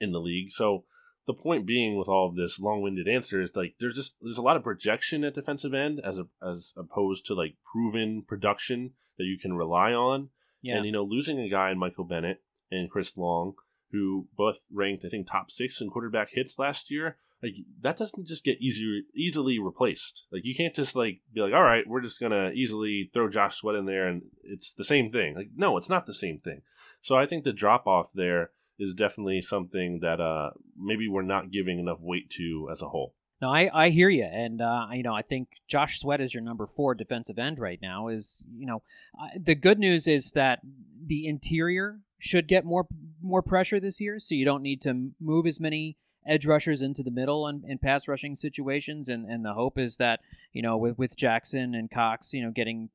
in 0.00 0.12
the 0.12 0.20
league. 0.20 0.50
So 0.50 0.84
the 1.26 1.34
point 1.34 1.66
being 1.66 1.98
with 1.98 2.08
all 2.08 2.28
of 2.28 2.36
this 2.36 2.60
long-winded 2.60 3.08
answer 3.08 3.42
is 3.42 3.54
like 3.56 3.74
there's 3.80 3.96
just 3.96 4.14
there's 4.22 4.38
a 4.38 4.42
lot 4.42 4.56
of 4.56 4.62
projection 4.62 5.24
at 5.24 5.34
defensive 5.34 5.74
end 5.74 6.00
as 6.04 6.18
a, 6.18 6.26
as 6.42 6.72
opposed 6.76 7.26
to 7.26 7.34
like 7.34 7.56
proven 7.70 8.22
production 8.26 8.92
that 9.18 9.24
you 9.24 9.38
can 9.38 9.54
rely 9.54 9.92
on. 9.92 10.30
Yeah. 10.62 10.76
And 10.76 10.86
you 10.86 10.92
know, 10.92 11.02
losing 11.02 11.38
a 11.38 11.48
guy 11.48 11.70
in 11.70 11.78
Michael 11.78 12.04
Bennett 12.04 12.42
and 12.70 12.90
Chris 12.90 13.16
Long, 13.16 13.54
who 13.92 14.28
both 14.36 14.66
ranked 14.72 15.04
I 15.04 15.08
think 15.08 15.26
top 15.26 15.50
six 15.50 15.80
in 15.80 15.90
quarterback 15.90 16.30
hits 16.30 16.58
last 16.58 16.90
year, 16.90 17.16
like 17.42 17.54
that 17.82 17.96
doesn't 17.96 18.26
just 18.26 18.44
get 18.44 18.60
easy 18.60 19.02
easily 19.14 19.58
replaced. 19.58 20.26
Like 20.30 20.42
you 20.44 20.54
can't 20.54 20.74
just 20.74 20.94
like 20.94 21.20
be 21.34 21.40
like, 21.40 21.52
all 21.52 21.62
right, 21.62 21.86
we're 21.86 22.00
just 22.00 22.20
gonna 22.20 22.50
easily 22.50 23.10
throw 23.12 23.28
Josh 23.28 23.56
Sweat 23.56 23.74
in 23.74 23.86
there 23.86 24.06
and 24.06 24.22
it's 24.44 24.72
the 24.72 24.84
same 24.84 25.10
thing. 25.10 25.34
Like 25.34 25.50
no, 25.56 25.76
it's 25.76 25.90
not 25.90 26.06
the 26.06 26.14
same 26.14 26.38
thing. 26.38 26.62
So 27.00 27.16
I 27.16 27.26
think 27.26 27.44
the 27.44 27.52
drop 27.52 27.86
off 27.86 28.10
there 28.14 28.50
is 28.78 28.94
definitely 28.94 29.40
something 29.40 30.00
that 30.02 30.20
uh 30.20 30.50
maybe 30.78 31.08
we're 31.08 31.22
not 31.22 31.50
giving 31.50 31.78
enough 31.78 31.98
weight 32.00 32.30
to 32.30 32.68
as 32.70 32.82
a 32.82 32.88
whole. 32.88 33.14
No, 33.42 33.50
I, 33.50 33.68
I 33.72 33.90
hear 33.90 34.08
you, 34.08 34.24
and 34.24 34.62
uh, 34.62 34.86
you 34.92 35.02
know 35.02 35.14
I 35.14 35.20
think 35.20 35.48
Josh 35.68 36.00
Sweat 36.00 36.22
is 36.22 36.32
your 36.32 36.42
number 36.42 36.66
four 36.66 36.94
defensive 36.94 37.38
end 37.38 37.58
right 37.58 37.78
now. 37.82 38.08
Is 38.08 38.42
you 38.56 38.66
know 38.66 38.82
uh, 39.20 39.28
the 39.38 39.54
good 39.54 39.78
news 39.78 40.08
is 40.08 40.32
that 40.32 40.60
the 41.06 41.26
interior 41.26 42.00
should 42.18 42.48
get 42.48 42.64
more 42.64 42.86
more 43.22 43.42
pressure 43.42 43.78
this 43.78 44.00
year, 44.00 44.18
so 44.18 44.34
you 44.34 44.46
don't 44.46 44.62
need 44.62 44.80
to 44.82 45.10
move 45.20 45.46
as 45.46 45.60
many 45.60 45.98
edge 46.26 46.46
rushers 46.46 46.82
into 46.82 47.02
the 47.02 47.10
middle 47.10 47.46
and 47.46 47.62
in 47.66 47.78
pass 47.78 48.08
rushing 48.08 48.34
situations. 48.34 49.08
And, 49.08 49.26
and 49.26 49.44
the 49.44 49.52
hope 49.52 49.78
is 49.78 49.98
that 49.98 50.20
you 50.52 50.62
know 50.62 50.78
with 50.78 50.96
with 50.96 51.14
Jackson 51.14 51.74
and 51.74 51.90
Cox, 51.90 52.32
you 52.32 52.42
know 52.42 52.50
getting 52.50 52.88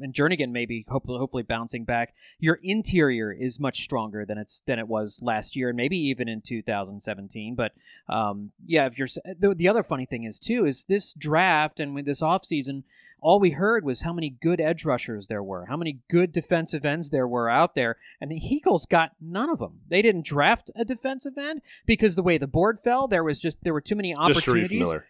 and 0.00 0.12
Jernigan 0.12 0.50
maybe 0.50 0.84
hopefully 0.88 1.18
hopefully 1.18 1.42
bouncing 1.42 1.84
back, 1.84 2.14
your 2.38 2.58
interior 2.62 3.32
is 3.32 3.60
much 3.60 3.82
stronger 3.82 4.24
than 4.24 4.38
it's 4.38 4.62
than 4.66 4.78
it 4.78 4.88
was 4.88 5.20
last 5.22 5.56
year, 5.56 5.68
and 5.68 5.76
maybe 5.76 5.96
even 5.96 6.28
in 6.28 6.40
2017. 6.40 7.54
But 7.54 7.72
um, 8.08 8.52
yeah, 8.66 8.86
if 8.86 8.98
you're 8.98 9.08
the, 9.38 9.54
the 9.54 9.68
other 9.68 9.82
funny 9.82 10.06
thing 10.06 10.24
is 10.24 10.38
too 10.38 10.66
is 10.66 10.84
this 10.84 11.12
draft 11.12 11.80
and 11.80 11.94
with 11.94 12.06
this 12.06 12.20
offseason, 12.20 12.84
all 13.20 13.40
we 13.40 13.50
heard 13.50 13.84
was 13.84 14.02
how 14.02 14.12
many 14.12 14.30
good 14.30 14.60
edge 14.60 14.84
rushers 14.84 15.26
there 15.26 15.42
were, 15.42 15.66
how 15.66 15.76
many 15.76 15.98
good 16.10 16.32
defensive 16.32 16.84
ends 16.84 17.10
there 17.10 17.26
were 17.26 17.48
out 17.48 17.74
there, 17.74 17.96
and 18.20 18.30
the 18.30 18.36
Eagles 18.36 18.86
got 18.86 19.12
none 19.20 19.50
of 19.50 19.58
them. 19.58 19.80
They 19.88 20.02
didn't 20.02 20.24
draft 20.24 20.70
a 20.76 20.84
defensive 20.84 21.36
end 21.36 21.62
because 21.86 22.14
the 22.14 22.22
way 22.22 22.38
the 22.38 22.46
board 22.46 22.78
fell, 22.82 23.08
there 23.08 23.24
was 23.24 23.40
just 23.40 23.62
there 23.62 23.72
were 23.72 23.80
too 23.80 23.96
many 23.96 24.14
Just 24.14 24.22
Shareef 24.22 24.30
opportunities. 24.30 24.80
Miller. 24.80 25.06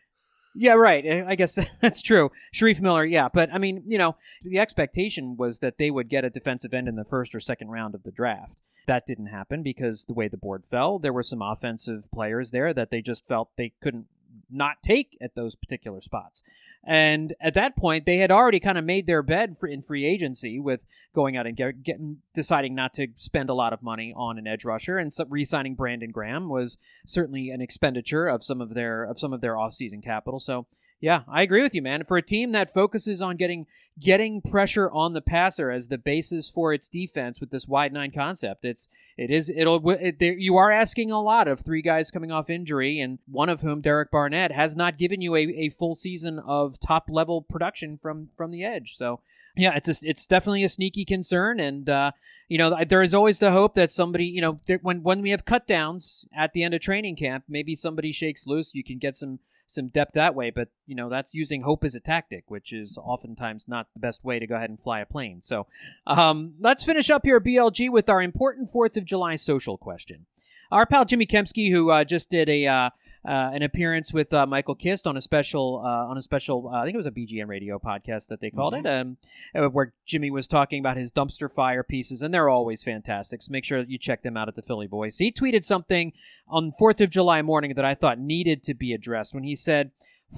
Yeah, 0.55 0.75
right. 0.75 1.05
I 1.07 1.31
I 1.31 1.35
guess 1.35 1.59
that's 1.81 2.03
true. 2.03 2.31
Shareef 2.55 2.81
Miller, 2.81 3.05
yeah. 3.05 3.29
But, 3.33 3.51
I 3.53 3.59
mean, 3.59 3.83
you 3.87 3.99
know, 3.99 4.17
the 4.43 4.59
expectation 4.59 5.37
was 5.37 5.61
that 5.61 5.79
they 5.79 5.91
would 5.91 6.09
get 6.09 6.25
a 6.25 6.31
defensive 6.31 6.75
end 6.75 6.89
in 6.89 6.97
the 6.97 7.05
first 7.05 7.35
or 7.35 7.41
second 7.41 7.69
round 7.69 7.95
of 7.95 8.03
the 8.03 8.11
draft. 8.11 8.63
That 8.87 9.07
didn't 9.07 9.27
happen 9.27 9.63
because 9.63 10.05
the 10.05 10.15
way 10.15 10.29
the 10.29 10.39
board 10.39 10.65
fell, 10.71 10.99
there 10.99 11.13
were 11.13 11.23
some 11.23 11.43
offensive 11.43 12.11
players 12.11 12.51
there 12.51 12.73
that 12.73 12.91
they 12.91 13.03
just 13.03 13.27
felt 13.29 13.51
they 13.57 13.73
couldn't 13.83 14.07
not 14.51 14.83
take 14.83 15.17
at 15.21 15.35
those 15.35 15.55
particular 15.55 16.01
spots. 16.01 16.43
And 16.85 17.35
at 17.41 17.55
that 17.55 17.77
point, 17.77 18.07
they 18.07 18.19
had 18.19 18.31
already 18.31 18.61
kind 18.61 18.79
of 18.79 18.85
made 18.85 19.07
their 19.07 19.23
bed 19.23 19.59
for, 19.59 19.67
in 19.67 19.83
free 19.83 20.07
agency 20.07 20.59
with 20.59 20.81
going 21.15 21.37
out 21.37 21.47
and 21.47 21.57
get, 21.57 21.83
getting 21.83 22.19
deciding 22.35 22.75
not 22.75 22.95
to 22.95 23.09
spend 23.17 23.51
a 23.51 23.55
lot 23.55 23.73
of 23.73 23.83
money 23.83 24.15
on 24.17 24.39
an 24.39 24.47
edge 24.47 24.65
rusher, 24.65 24.97
and 24.99 25.13
re-signing 25.29 25.75
Brandon 25.75 26.11
Graham 26.11 26.49
was 26.49 26.79
certainly 27.07 27.51
an 27.51 27.61
expenditure 27.61 28.27
of 28.27 28.45
some 28.45 28.61
of 28.61 28.75
their 28.75 29.05
of 29.05 29.19
some 29.19 29.33
of 29.33 29.41
their 29.41 29.59
off-season 29.59 30.01
capital. 30.01 30.39
So 30.39 30.67
yeah, 31.01 31.23
I 31.29 31.43
agree 31.43 31.63
with 31.63 31.77
you, 31.77 31.83
man. 31.83 32.05
For 32.05 32.17
a 32.17 32.23
team 32.23 32.51
that 32.53 32.75
focuses 32.75 33.23
on 33.23 33.37
getting 33.37 33.67
getting 34.01 34.41
pressure 34.41 34.91
on 34.91 35.13
the 35.13 35.21
passer 35.21 35.71
as 35.71 35.89
the 35.89 35.99
basis 35.99 36.49
for 36.49 36.73
its 36.73 36.89
defense 36.89 37.41
with 37.41 37.51
this 37.51 37.69
wide 37.69 37.93
nine 37.93 38.11
concept, 38.11 38.65
it's 38.65 38.89
it 39.17 39.31
is 39.31 39.49
it'll 39.49 39.89
it, 39.91 40.19
there, 40.19 40.33
you 40.33 40.57
are 40.57 40.73
asking 40.73 41.13
a 41.13 41.21
lot 41.21 41.47
of 41.47 41.61
three 41.61 41.83
guys 41.83 42.11
coming 42.11 42.33
off 42.33 42.51
injury, 42.51 42.99
and 43.01 43.21
one 43.31 43.49
of 43.49 43.61
whom, 43.61 43.81
Derek 43.81 44.11
Barnett, 44.11 44.51
has 44.51 44.75
not 44.75 44.99
given 44.99 45.21
you 45.21 45.37
a, 45.37 45.43
a 45.43 45.69
full 45.71 45.95
season 45.95 46.41
of 46.41 46.81
top 46.81 47.05
level 47.09 47.43
production 47.43 47.99
from 48.03 48.31
from 48.37 48.51
the 48.51 48.65
edge. 48.65 48.97
So 48.97 49.21
yeah, 49.57 49.77
it's 49.77 49.89
a, 49.89 50.09
it's 50.09 50.27
definitely 50.27 50.65
a 50.65 50.69
sneaky 50.69 51.05
concern, 51.05 51.61
and 51.61 51.89
uh, 51.89 52.11
you 52.49 52.59
know 52.59 52.77
there 52.85 53.03
is 53.03 53.15
always 53.15 53.39
the 53.39 53.53
hope 53.53 53.77
that 53.77 53.93
somebody 53.93 54.25
you 54.25 54.41
know 54.41 54.59
there, 54.67 54.81
when 54.83 55.05
when 55.05 55.23
we 55.23 55.31
have 55.31 55.45
cut 55.45 55.69
downs 55.69 56.25
at 56.37 56.55
the 56.55 56.65
end 56.65 56.75
of 56.75 56.81
training 56.81 57.15
camp, 57.15 57.45
maybe 57.49 57.77
somebody 57.77 58.11
shakes 58.11 58.49
loose. 58.49 58.75
You 58.75 58.83
can 58.83 58.99
get 58.99 59.15
some 59.15 59.39
some 59.69 59.89
depth 59.89 60.14
that 60.14 60.35
way, 60.35 60.51
but 60.51 60.69
you 60.87 60.95
know 60.95 61.09
that's 61.09 61.35
using 61.35 61.62
hope 61.62 61.85
as 61.85 61.95
a 61.95 62.01
tactic, 62.01 62.45
which 62.49 62.73
is 62.73 62.99
oftentimes 62.99 63.66
not 63.69 63.87
the 63.95 64.01
best 64.01 64.25
way 64.25 64.39
to 64.39 64.47
go 64.47 64.57
ahead 64.57 64.71
and 64.71 64.83
fly 64.83 65.01
a 65.01 65.07
plane. 65.07 65.41
So 65.43 65.66
um, 66.07 66.55
let's 66.59 66.85
finish 66.85 67.11
up 67.11 67.25
here 67.25 67.41
BLG 67.41 67.91
with 67.91 68.09
our 68.09 68.23
important 68.23 68.71
Fourth 68.71 68.97
of 68.97 69.05
July 69.05 69.37
social 69.37 69.77
question. 69.77 70.27
Our 70.73 70.87
pal 70.87 71.05
Jimmy 71.05 71.27
Kempski, 71.27 71.71
who 71.71 71.91
uh, 71.91 72.05
just 72.05 72.31
did 72.31 72.49
a 72.49 72.66
uh, 72.66 72.91
uh, 73.29 73.51
an 73.53 73.62
appearance 73.62 74.11
with 74.11 74.33
uh, 74.33 74.47
Michael 74.47 74.74
Kist 74.74 75.07
on 75.07 75.16
a 75.16 75.20
special 75.20 75.83
uh, 75.85 76.11
on 76.11 76.16
a 76.16 76.22
special 76.22 76.70
uh, 76.72 76.79
I 76.79 76.85
think 76.85 76.95
it 76.95 76.99
was 76.99 77.07
a 77.07 77.11
BGN 77.11 77.47
radio 77.47 77.79
podcast 77.79 78.29
that 78.29 78.41
they 78.41 78.51
called 78.51 78.74
it, 78.74 78.87
um, 78.87 79.18
uh, 79.55 79.68
where 79.68 79.93
Jimmy 80.07 80.31
was 80.31 80.49
talking 80.49 80.81
about 80.81 80.97
his 80.97 81.12
dumpster 81.12 81.53
fire 81.53 81.83
pieces, 81.83 82.22
and 82.22 82.33
they're 82.33 82.49
always 82.49 82.83
fantastic. 82.83 83.43
So 83.43 83.53
make 83.53 83.64
sure 83.66 83.81
that 83.81 83.91
you 83.91 83.99
check 83.99 84.22
them 84.22 84.39
out 84.39 84.49
at 84.49 84.57
the 84.57 84.62
Philly 84.62 84.87
Voice. 84.87 85.18
He 85.18 85.31
tweeted 85.31 85.64
something 85.64 86.12
on 86.49 86.72
Fourth 86.79 87.03
of 87.03 87.11
July 87.11 87.43
morning 87.43 87.74
that 87.74 87.85
I 87.85 87.95
thought 87.95 88.18
needed 88.18 88.62
to 88.62 88.74
be 88.74 88.95
addressed 88.95 89.35
when 89.35 89.45
he 89.45 89.55
said, 89.55 89.91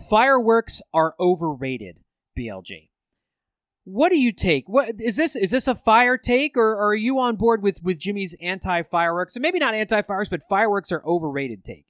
"Fireworks 0.09 0.83
are 0.93 1.15
overrated." 1.21 1.99
BLG. 2.37 2.89
What 3.85 4.11
do 4.11 4.19
you 4.19 4.33
take? 4.33 4.69
What 4.69 5.01
is 5.01 5.17
this? 5.17 5.37
Is 5.37 5.51
this 5.51 5.69
a 5.69 5.75
fire 5.75 6.17
take, 6.17 6.57
or, 6.57 6.73
or 6.73 6.89
are 6.89 6.95
you 6.95 7.19
on 7.19 7.37
board 7.37 7.63
with 7.63 7.83
with 7.83 7.99
Jimmy's 7.99 8.37
anti 8.41 8.83
fireworks? 8.83 9.37
Or 9.37 9.41
maybe 9.41 9.59
not 9.59 9.75
anti 9.75 10.03
fireworks, 10.03 10.29
but 10.29 10.49
fireworks 10.49 10.93
are 10.93 11.05
overrated 11.05 11.65
take. 11.65 11.87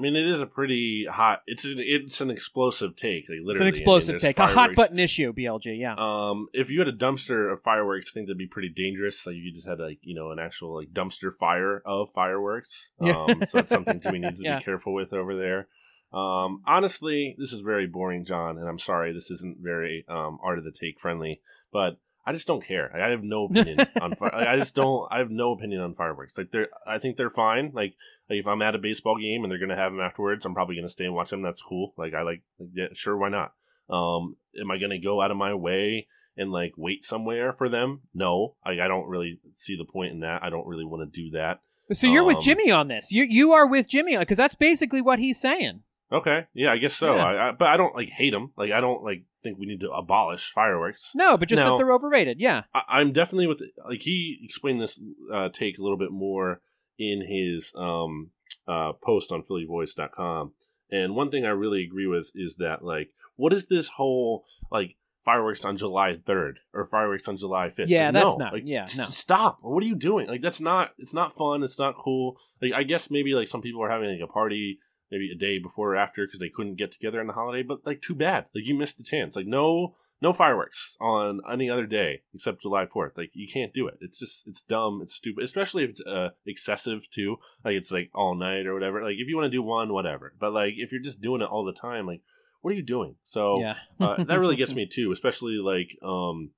I 0.00 0.02
mean, 0.02 0.16
it 0.16 0.26
is 0.26 0.40
a 0.40 0.46
pretty 0.46 1.04
hot. 1.04 1.42
It's 1.46 1.64
an, 1.66 1.74
it's 1.78 2.22
an 2.22 2.30
explosive 2.30 2.96
take. 2.96 3.24
Like 3.28 3.40
literally, 3.44 3.50
It's 3.50 3.60
an 3.60 3.62
I 3.62 3.64
mean, 3.64 3.68
explosive 3.98 4.20
take, 4.20 4.38
a 4.38 4.46
hot 4.46 4.74
button 4.74 4.98
issue. 4.98 5.32
BLG, 5.34 5.78
yeah. 5.78 5.94
Um, 5.98 6.48
if 6.54 6.70
you 6.70 6.78
had 6.78 6.88
a 6.88 6.92
dumpster 6.92 7.52
of 7.52 7.62
fireworks, 7.62 8.10
I 8.10 8.12
think 8.14 8.26
that'd 8.28 8.38
be 8.38 8.46
pretty 8.46 8.70
dangerous. 8.70 9.26
Like 9.26 9.36
you 9.36 9.52
just 9.52 9.68
had 9.68 9.78
like 9.78 9.98
you 10.02 10.14
know 10.14 10.30
an 10.30 10.38
actual 10.38 10.74
like 10.74 10.88
dumpster 10.92 11.30
fire 11.38 11.82
of 11.84 12.08
fireworks. 12.14 12.90
Yeah. 13.02 13.16
Um, 13.24 13.40
so 13.48 13.58
that's 13.58 13.68
something 13.68 14.00
Jimmy 14.00 14.20
needs 14.20 14.40
to 14.40 14.44
Yeah. 14.46 14.58
be 14.58 14.64
careful 14.64 14.94
with 14.94 15.12
over 15.12 15.36
there. 15.36 15.68
Um, 16.12 16.62
honestly, 16.66 17.36
this 17.38 17.52
is 17.52 17.60
very 17.60 17.86
boring, 17.86 18.24
John, 18.24 18.56
and 18.58 18.68
I'm 18.68 18.78
sorry 18.78 19.12
this 19.12 19.30
isn't 19.30 19.58
very 19.60 20.04
um 20.08 20.38
art 20.42 20.58
of 20.58 20.64
the 20.64 20.72
take 20.72 20.98
friendly, 20.98 21.40
but 21.72 21.98
I 22.30 22.32
just 22.32 22.46
don't 22.46 22.64
care. 22.64 22.94
I 22.96 23.10
have 23.10 23.24
no 23.24 23.44
opinion 23.50 23.86
on. 24.00 24.14
Fi- 24.14 24.30
I 24.32 24.56
just 24.56 24.76
don't. 24.76 25.08
I 25.10 25.18
have 25.18 25.30
no 25.30 25.52
opinion 25.52 25.80
on 25.80 25.94
fireworks. 25.94 26.38
Like 26.38 26.52
they're, 26.52 26.68
I 26.86 26.98
think 26.98 27.16
they're 27.16 27.28
fine. 27.28 27.72
Like, 27.74 27.94
like 28.28 28.38
if 28.38 28.46
I'm 28.46 28.62
at 28.62 28.76
a 28.76 28.78
baseball 28.78 29.18
game 29.18 29.42
and 29.42 29.50
they're 29.50 29.58
gonna 29.58 29.74
have 29.74 29.90
them 29.90 30.00
afterwards, 30.00 30.44
I'm 30.44 30.54
probably 30.54 30.76
gonna 30.76 30.88
stay 30.88 31.06
and 31.06 31.14
watch 31.14 31.30
them. 31.30 31.42
That's 31.42 31.60
cool. 31.60 31.92
Like 31.96 32.14
I 32.14 32.22
like, 32.22 32.42
like 32.60 32.68
yeah, 32.72 32.86
sure, 32.92 33.16
why 33.16 33.30
not? 33.30 33.52
Um, 33.88 34.36
am 34.60 34.70
I 34.70 34.78
gonna 34.78 35.00
go 35.00 35.20
out 35.20 35.32
of 35.32 35.36
my 35.36 35.54
way 35.54 36.06
and 36.36 36.52
like 36.52 36.74
wait 36.76 37.04
somewhere 37.04 37.52
for 37.52 37.68
them? 37.68 38.02
No, 38.14 38.54
I, 38.64 38.72
I 38.72 38.86
don't 38.86 39.08
really 39.08 39.40
see 39.56 39.76
the 39.76 39.90
point 39.90 40.12
in 40.12 40.20
that. 40.20 40.44
I 40.44 40.50
don't 40.50 40.68
really 40.68 40.84
want 40.84 41.12
to 41.12 41.22
do 41.22 41.30
that. 41.32 41.60
So 41.92 42.06
you're 42.06 42.22
with 42.22 42.36
um, 42.36 42.42
Jimmy 42.42 42.70
on 42.70 42.86
this. 42.86 43.10
You 43.10 43.24
you 43.24 43.52
are 43.52 43.66
with 43.66 43.88
Jimmy 43.88 44.16
because 44.16 44.36
that's 44.36 44.54
basically 44.54 45.00
what 45.00 45.18
he's 45.18 45.40
saying. 45.40 45.82
Okay, 46.12 46.46
yeah, 46.54 46.72
I 46.72 46.78
guess 46.78 46.94
so. 46.94 47.16
Yeah. 47.16 47.24
I, 47.24 47.48
I, 47.48 47.52
but 47.52 47.68
I 47.68 47.76
don't 47.76 47.94
like 47.94 48.10
hate 48.10 48.30
them. 48.30 48.52
Like 48.56 48.72
I 48.72 48.80
don't 48.80 49.02
like 49.02 49.24
think 49.42 49.58
we 49.58 49.66
need 49.66 49.80
to 49.80 49.90
abolish 49.90 50.50
fireworks. 50.52 51.12
No, 51.14 51.36
but 51.36 51.48
just 51.48 51.60
No. 51.62 51.72
that 51.72 51.76
they're 51.78 51.92
overrated. 51.92 52.38
Yeah. 52.40 52.62
I, 52.74 52.82
I'm 52.88 53.12
definitely 53.12 53.46
with 53.46 53.62
like 53.88 54.02
he 54.02 54.38
explained 54.42 54.80
this 54.80 55.00
uh, 55.32 55.48
take 55.50 55.78
a 55.78 55.82
little 55.82 55.98
bit 55.98 56.10
more 56.12 56.60
in 56.98 57.26
his 57.26 57.72
um, 57.76 58.30
uh, 58.68 58.92
post 59.02 59.32
on 59.32 59.42
PhillyVoice.com. 59.42 60.52
And 60.92 61.14
one 61.14 61.30
thing 61.30 61.44
I 61.46 61.50
really 61.50 61.84
agree 61.84 62.06
with 62.06 62.30
is 62.34 62.56
that 62.56 62.84
like, 62.84 63.10
what 63.36 63.52
is 63.52 63.66
this 63.66 63.88
whole 63.88 64.44
like 64.70 64.96
fireworks 65.24 65.64
on 65.64 65.76
July 65.76 66.16
3rd 66.26 66.54
or 66.74 66.84
fireworks 66.86 67.28
on 67.28 67.36
July 67.36 67.68
5th? 67.70 67.84
Yeah, 67.88 68.06
Like, 68.06 68.14
that's 68.14 68.36
no. 68.38 68.44
not- 68.44 68.52
Like, 68.54 68.62
yeah, 68.66 68.82
s- 68.84 68.98
no. 68.98 69.04
Stop. 69.04 69.58
What 69.62 69.82
are 69.84 69.86
you 69.86 69.94
doing? 69.94 70.26
Like, 70.26 70.42
that's 70.42 70.60
not. 70.60 70.90
It's 70.98 71.14
not 71.14 71.36
fun. 71.36 71.62
It's 71.62 71.78
not 71.78 71.94
cool. 71.96 72.38
Like, 72.60 72.72
I 72.72 72.82
guess 72.82 73.10
maybe 73.10 73.34
like 73.34 73.48
some 73.48 73.62
people 73.62 73.82
are 73.82 73.90
having 73.90 74.10
like 74.10 74.20
a 74.28 74.32
party. 74.32 74.78
Maybe 75.10 75.30
a 75.30 75.38
day 75.38 75.58
before 75.58 75.94
or 75.94 75.96
after 75.96 76.26
because 76.26 76.40
they 76.40 76.48
couldn't 76.48 76.76
get 76.76 76.92
together 76.92 77.20
on 77.20 77.26
the 77.26 77.32
holiday, 77.32 77.62
but 77.62 77.84
like 77.84 78.00
too 78.02 78.14
bad. 78.14 78.46
Like 78.54 78.66
you 78.66 78.74
missed 78.74 78.98
the 78.98 79.04
chance. 79.04 79.36
Like 79.36 79.46
no, 79.46 79.96
no 80.22 80.32
fireworks 80.32 80.96
on 81.00 81.40
any 81.50 81.70
other 81.70 81.86
day 81.86 82.22
except 82.34 82.62
July 82.62 82.86
4th. 82.86 83.16
Like 83.16 83.30
you 83.34 83.48
can't 83.52 83.72
do 83.72 83.86
it. 83.88 83.98
It's 84.00 84.18
just 84.18 84.46
it's 84.46 84.62
dumb, 84.62 85.00
it's 85.02 85.14
stupid, 85.14 85.44
especially 85.44 85.84
if 85.84 85.90
it's 85.90 86.02
uh, 86.02 86.30
excessive 86.46 87.10
too. 87.10 87.36
Like 87.64 87.74
it's 87.74 87.90
like 87.90 88.10
all 88.14 88.34
night 88.34 88.66
or 88.66 88.74
whatever. 88.74 89.02
Like 89.02 89.16
if 89.18 89.28
you 89.28 89.36
want 89.36 89.46
to 89.46 89.56
do 89.56 89.62
one, 89.62 89.92
whatever. 89.92 90.34
But 90.38 90.52
like 90.52 90.74
if 90.76 90.92
you're 90.92 91.02
just 91.02 91.20
doing 91.20 91.42
it 91.42 91.48
all 91.48 91.64
the 91.64 91.72
time, 91.72 92.06
like 92.06 92.20
what 92.60 92.72
are 92.72 92.76
you 92.76 92.82
doing? 92.82 93.16
So 93.24 93.60
yeah. 93.60 93.76
uh, 93.98 94.22
that 94.24 94.38
really 94.38 94.56
gets 94.56 94.74
me 94.76 94.86
too, 94.86 95.12
especially 95.12 95.54
like 95.54 95.96
um 96.02 96.50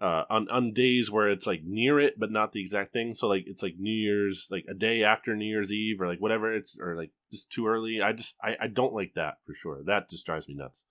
uh 0.00 0.24
on 0.28 0.48
on 0.50 0.72
days 0.72 1.10
where 1.10 1.30
it's 1.30 1.46
like 1.46 1.62
near 1.64 1.98
it 1.98 2.18
but 2.18 2.30
not 2.30 2.52
the 2.52 2.60
exact 2.60 2.92
thing. 2.92 3.14
So 3.14 3.28
like 3.28 3.44
it's 3.46 3.62
like 3.62 3.76
New 3.78 3.90
Year's 3.90 4.48
like 4.50 4.64
a 4.68 4.74
day 4.74 5.04
after 5.04 5.34
New 5.34 5.46
Year's 5.46 5.72
Eve 5.72 6.00
or 6.00 6.06
like 6.06 6.20
whatever 6.20 6.54
it's 6.54 6.78
or 6.78 6.96
like 6.96 7.10
just 7.30 7.50
too 7.50 7.66
early. 7.66 8.02
I 8.02 8.12
just 8.12 8.36
I, 8.42 8.56
I 8.60 8.66
don't 8.66 8.94
like 8.94 9.14
that 9.14 9.38
for 9.46 9.54
sure. 9.54 9.82
That 9.84 10.10
just 10.10 10.26
drives 10.26 10.48
me 10.48 10.54
nuts. 10.54 10.84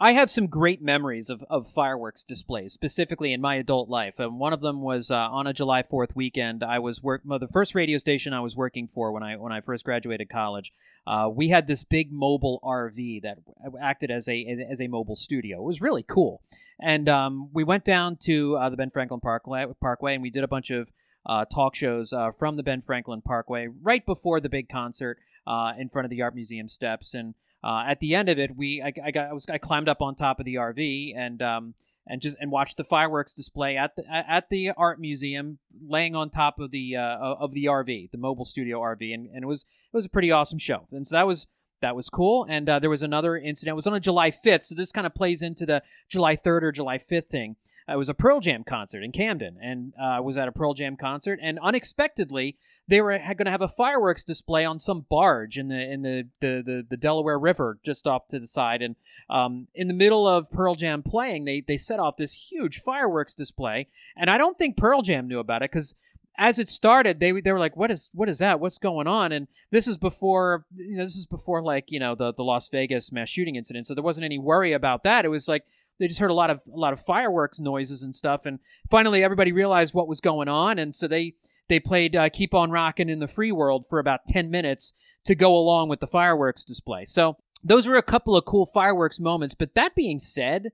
I 0.00 0.12
have 0.12 0.30
some 0.30 0.46
great 0.46 0.80
memories 0.80 1.28
of, 1.28 1.44
of 1.50 1.68
fireworks 1.68 2.22
displays, 2.22 2.72
specifically 2.72 3.32
in 3.32 3.40
my 3.40 3.56
adult 3.56 3.88
life. 3.88 4.14
And 4.18 4.38
one 4.38 4.52
of 4.52 4.60
them 4.60 4.80
was 4.80 5.10
uh, 5.10 5.16
on 5.16 5.48
a 5.48 5.52
July 5.52 5.82
Fourth 5.82 6.14
weekend. 6.14 6.62
I 6.62 6.78
was 6.78 7.02
work 7.02 7.22
well, 7.24 7.40
the 7.40 7.48
first 7.48 7.74
radio 7.74 7.98
station 7.98 8.32
I 8.32 8.40
was 8.40 8.54
working 8.54 8.88
for 8.94 9.10
when 9.10 9.24
I 9.24 9.36
when 9.36 9.50
I 9.50 9.60
first 9.60 9.84
graduated 9.84 10.30
college. 10.30 10.72
Uh, 11.04 11.28
we 11.32 11.48
had 11.48 11.66
this 11.66 11.82
big 11.82 12.12
mobile 12.12 12.60
RV 12.62 13.22
that 13.22 13.38
acted 13.82 14.12
as 14.12 14.28
a 14.28 14.44
as, 14.46 14.60
as 14.70 14.80
a 14.80 14.86
mobile 14.86 15.16
studio. 15.16 15.58
It 15.58 15.66
was 15.66 15.82
really 15.82 16.04
cool. 16.04 16.42
And 16.80 17.08
um, 17.08 17.50
we 17.52 17.64
went 17.64 17.84
down 17.84 18.16
to 18.22 18.56
uh, 18.56 18.70
the 18.70 18.76
Ben 18.76 18.90
Franklin 18.90 19.20
Parkway, 19.20 19.66
Parkway, 19.80 20.14
and 20.14 20.22
we 20.22 20.30
did 20.30 20.44
a 20.44 20.48
bunch 20.48 20.70
of 20.70 20.88
uh, 21.26 21.44
talk 21.44 21.74
shows 21.74 22.12
uh, 22.12 22.30
from 22.30 22.56
the 22.56 22.62
Ben 22.62 22.82
Franklin 22.82 23.20
Parkway 23.20 23.66
right 23.82 24.06
before 24.06 24.40
the 24.40 24.48
big 24.48 24.68
concert 24.68 25.18
uh, 25.44 25.72
in 25.76 25.88
front 25.88 26.04
of 26.04 26.10
the 26.10 26.22
Art 26.22 26.36
Museum 26.36 26.68
steps. 26.68 27.14
And 27.14 27.34
uh, 27.62 27.84
at 27.86 28.00
the 28.00 28.14
end 28.14 28.28
of 28.28 28.38
it, 28.38 28.56
we 28.56 28.82
I, 28.82 28.92
I 29.04 29.10
got 29.10 29.30
I 29.30 29.32
was 29.32 29.46
I 29.48 29.58
climbed 29.58 29.88
up 29.88 30.00
on 30.00 30.14
top 30.14 30.38
of 30.38 30.46
the 30.46 30.56
RV 30.56 31.16
and 31.16 31.42
um 31.42 31.74
and 32.08 32.22
just 32.22 32.36
and 32.40 32.50
watched 32.50 32.76
the 32.76 32.84
fireworks 32.84 33.32
display 33.32 33.76
at 33.76 33.94
the 33.96 34.04
at 34.08 34.48
the 34.50 34.70
art 34.76 35.00
museum, 35.00 35.58
laying 35.86 36.16
on 36.16 36.30
top 36.30 36.58
of 36.58 36.70
the 36.70 36.96
uh, 36.96 37.16
of 37.18 37.52
the 37.52 37.66
RV, 37.66 38.10
the 38.10 38.18
mobile 38.18 38.44
studio 38.44 38.80
RV, 38.80 39.14
and, 39.14 39.26
and 39.26 39.44
it 39.44 39.46
was 39.46 39.62
it 39.62 39.96
was 39.96 40.06
a 40.06 40.10
pretty 40.10 40.30
awesome 40.30 40.58
show. 40.58 40.86
And 40.90 41.06
so 41.06 41.14
that 41.14 41.26
was 41.26 41.46
that 41.80 41.94
was 41.94 42.08
cool. 42.08 42.46
And 42.48 42.68
uh, 42.68 42.78
there 42.78 42.90
was 42.90 43.02
another 43.02 43.36
incident. 43.36 43.74
It 43.74 43.76
was 43.76 43.86
on 43.86 43.94
a 43.94 44.00
July 44.00 44.30
5th, 44.30 44.64
so 44.64 44.74
this 44.74 44.90
kind 44.90 45.06
of 45.06 45.14
plays 45.14 45.42
into 45.42 45.66
the 45.66 45.82
July 46.08 46.36
3rd 46.36 46.62
or 46.62 46.72
July 46.72 46.98
5th 46.98 47.28
thing. 47.28 47.56
Uh, 47.88 47.94
it 47.94 47.96
was 47.96 48.08
a 48.08 48.14
Pearl 48.14 48.40
Jam 48.40 48.64
concert 48.64 49.02
in 49.02 49.12
Camden, 49.12 49.56
and 49.62 49.92
uh, 50.00 50.04
I 50.04 50.20
was 50.20 50.36
at 50.36 50.48
a 50.48 50.52
Pearl 50.52 50.74
Jam 50.74 50.96
concert, 50.96 51.38
and 51.42 51.58
unexpectedly 51.60 52.56
they 52.88 53.02
were 53.02 53.18
going 53.18 53.44
to 53.44 53.50
have 53.50 53.62
a 53.62 53.68
fireworks 53.68 54.24
display 54.24 54.64
on 54.64 54.78
some 54.78 55.04
barge 55.08 55.58
in 55.58 55.68
the 55.68 55.78
in 55.78 56.02
the, 56.02 56.26
the, 56.40 56.62
the, 56.64 56.86
the 56.88 56.96
Delaware 56.96 57.38
River 57.38 57.78
just 57.84 58.06
off 58.06 58.26
to 58.28 58.40
the 58.40 58.46
side, 58.46 58.82
and 58.82 58.96
um, 59.28 59.68
in 59.74 59.88
the 59.88 59.94
middle 59.94 60.26
of 60.26 60.50
Pearl 60.50 60.74
Jam 60.74 61.02
playing, 61.02 61.44
they 61.44 61.60
they 61.60 61.76
set 61.76 62.00
off 62.00 62.16
this 62.16 62.32
huge 62.32 62.80
fireworks 62.80 63.34
display, 63.34 63.88
and 64.16 64.30
I 64.30 64.38
don't 64.38 64.56
think 64.56 64.76
Pearl 64.76 65.02
Jam 65.02 65.28
knew 65.28 65.38
about 65.38 65.62
it 65.62 65.70
because 65.70 65.94
as 66.38 66.58
it 66.58 66.70
started, 66.70 67.20
they 67.20 67.32
they 67.40 67.52
were 67.52 67.58
like, 67.58 67.76
"What 67.76 67.90
is 67.90 68.08
what 68.14 68.28
is 68.28 68.38
that? 68.38 68.60
What's 68.60 68.78
going 68.78 69.06
on?" 69.06 69.32
And 69.32 69.48
this 69.70 69.86
is 69.86 69.98
before 69.98 70.64
you 70.74 70.96
know 70.96 71.04
this 71.04 71.16
is 71.16 71.26
before 71.26 71.62
like 71.62 71.90
you 71.90 72.00
know 72.00 72.14
the 72.14 72.32
the 72.32 72.44
Las 72.44 72.70
Vegas 72.70 73.12
mass 73.12 73.28
shooting 73.28 73.56
incident, 73.56 73.86
so 73.86 73.94
there 73.94 74.04
wasn't 74.04 74.24
any 74.24 74.38
worry 74.38 74.72
about 74.72 75.02
that. 75.02 75.24
It 75.24 75.28
was 75.28 75.46
like 75.48 75.64
they 75.98 76.06
just 76.06 76.20
heard 76.20 76.30
a 76.30 76.34
lot 76.34 76.48
of 76.48 76.60
a 76.72 76.78
lot 76.78 76.92
of 76.92 77.04
fireworks 77.04 77.60
noises 77.60 78.02
and 78.02 78.14
stuff, 78.14 78.46
and 78.46 78.60
finally 78.88 79.22
everybody 79.22 79.52
realized 79.52 79.92
what 79.92 80.08
was 80.08 80.20
going 80.20 80.48
on, 80.48 80.78
and 80.78 80.96
so 80.96 81.08
they 81.08 81.34
they 81.68 81.80
played 81.80 82.16
uh, 82.16 82.28
"Keep 82.28 82.54
on 82.54 82.70
Rockin' 82.70 83.08
in 83.08 83.18
the 83.18 83.28
Free 83.28 83.52
World" 83.52 83.86
for 83.88 83.98
about 83.98 84.26
ten 84.26 84.50
minutes 84.50 84.92
to 85.24 85.34
go 85.34 85.54
along 85.56 85.88
with 85.88 86.00
the 86.00 86.06
fireworks 86.06 86.64
display. 86.64 87.04
So 87.04 87.36
those 87.62 87.86
were 87.86 87.96
a 87.96 88.02
couple 88.02 88.36
of 88.36 88.44
cool 88.44 88.66
fireworks 88.66 89.20
moments. 89.20 89.54
But 89.54 89.74
that 89.74 89.94
being 89.94 90.18
said, 90.18 90.72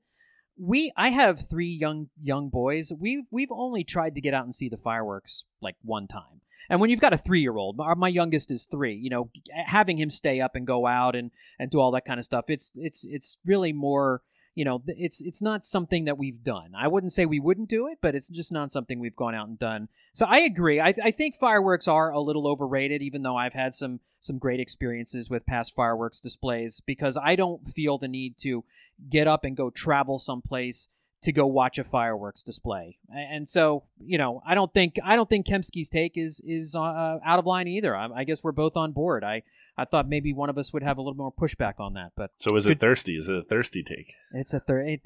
we 0.58 0.92
I 0.96 1.08
have 1.08 1.48
three 1.48 1.70
young 1.70 2.08
young 2.22 2.48
boys. 2.48 2.92
We 2.98 3.24
we've 3.30 3.52
only 3.52 3.84
tried 3.84 4.14
to 4.14 4.20
get 4.20 4.34
out 4.34 4.44
and 4.44 4.54
see 4.54 4.68
the 4.68 4.76
fireworks 4.76 5.44
like 5.60 5.76
one 5.82 6.06
time. 6.06 6.40
And 6.70 6.80
when 6.80 6.88
you've 6.88 7.00
got 7.00 7.12
a 7.12 7.18
three 7.18 7.40
year 7.40 7.56
old, 7.56 7.76
my 7.96 8.08
youngest 8.08 8.50
is 8.50 8.66
three. 8.66 8.94
You 8.94 9.10
know, 9.10 9.30
having 9.52 9.98
him 9.98 10.10
stay 10.10 10.40
up 10.40 10.54
and 10.54 10.66
go 10.66 10.86
out 10.86 11.14
and 11.14 11.30
and 11.58 11.70
do 11.70 11.80
all 11.80 11.90
that 11.92 12.04
kind 12.04 12.18
of 12.18 12.24
stuff, 12.24 12.46
it's 12.48 12.72
it's 12.76 13.04
it's 13.04 13.38
really 13.44 13.72
more. 13.72 14.22
You 14.54 14.64
know, 14.64 14.82
it's 14.86 15.20
it's 15.20 15.42
not 15.42 15.66
something 15.66 16.04
that 16.04 16.16
we've 16.16 16.42
done. 16.44 16.72
I 16.76 16.86
wouldn't 16.88 17.12
say 17.12 17.26
we 17.26 17.40
wouldn't 17.40 17.68
do 17.68 17.88
it, 17.88 17.98
but 18.00 18.14
it's 18.14 18.28
just 18.28 18.52
not 18.52 18.70
something 18.70 19.00
we've 19.00 19.16
gone 19.16 19.34
out 19.34 19.48
and 19.48 19.58
done. 19.58 19.88
So 20.12 20.26
I 20.26 20.40
agree. 20.40 20.80
I, 20.80 20.94
I 21.02 21.10
think 21.10 21.36
fireworks 21.36 21.88
are 21.88 22.10
a 22.10 22.20
little 22.20 22.46
overrated, 22.46 23.02
even 23.02 23.22
though 23.22 23.36
I've 23.36 23.52
had 23.52 23.74
some 23.74 24.00
some 24.20 24.38
great 24.38 24.60
experiences 24.60 25.28
with 25.28 25.44
past 25.44 25.74
fireworks 25.74 26.20
displays 26.20 26.80
because 26.80 27.18
I 27.20 27.36
don't 27.36 27.68
feel 27.68 27.98
the 27.98 28.08
need 28.08 28.38
to 28.38 28.64
get 29.10 29.26
up 29.26 29.44
and 29.44 29.56
go 29.56 29.70
travel 29.70 30.18
someplace 30.18 30.88
to 31.24 31.32
go 31.32 31.46
watch 31.46 31.78
a 31.78 31.84
fireworks 31.84 32.42
display. 32.42 32.98
And 33.10 33.48
so, 33.48 33.84
you 33.98 34.18
know, 34.18 34.42
I 34.46 34.54
don't 34.54 34.72
think 34.72 34.98
I 35.02 35.16
don't 35.16 35.28
think 35.28 35.46
Kempski's 35.46 35.88
take 35.88 36.16
is 36.16 36.40
is 36.44 36.74
uh, 36.74 37.18
out 37.24 37.38
of 37.38 37.46
line 37.46 37.66
either. 37.66 37.96
I, 37.96 38.08
I 38.14 38.24
guess 38.24 38.44
we're 38.44 38.52
both 38.52 38.76
on 38.76 38.92
board. 38.92 39.24
I 39.24 39.42
I 39.76 39.84
thought 39.84 40.08
maybe 40.08 40.32
one 40.32 40.50
of 40.50 40.56
us 40.58 40.72
would 40.72 40.82
have 40.84 40.98
a 40.98 41.02
little 41.02 41.16
more 41.16 41.32
pushback 41.32 41.74
on 41.80 41.94
that, 41.94 42.12
but 42.16 42.30
So 42.38 42.56
is 42.56 42.64
Good- 42.66 42.72
it 42.72 42.80
thirsty? 42.80 43.16
Is 43.16 43.28
it 43.28 43.36
a 43.36 43.42
thirsty 43.42 43.82
take? 43.82 44.12
it's 44.32 44.54
a 44.54 44.60
third. 44.60 44.88
It, 44.88 45.00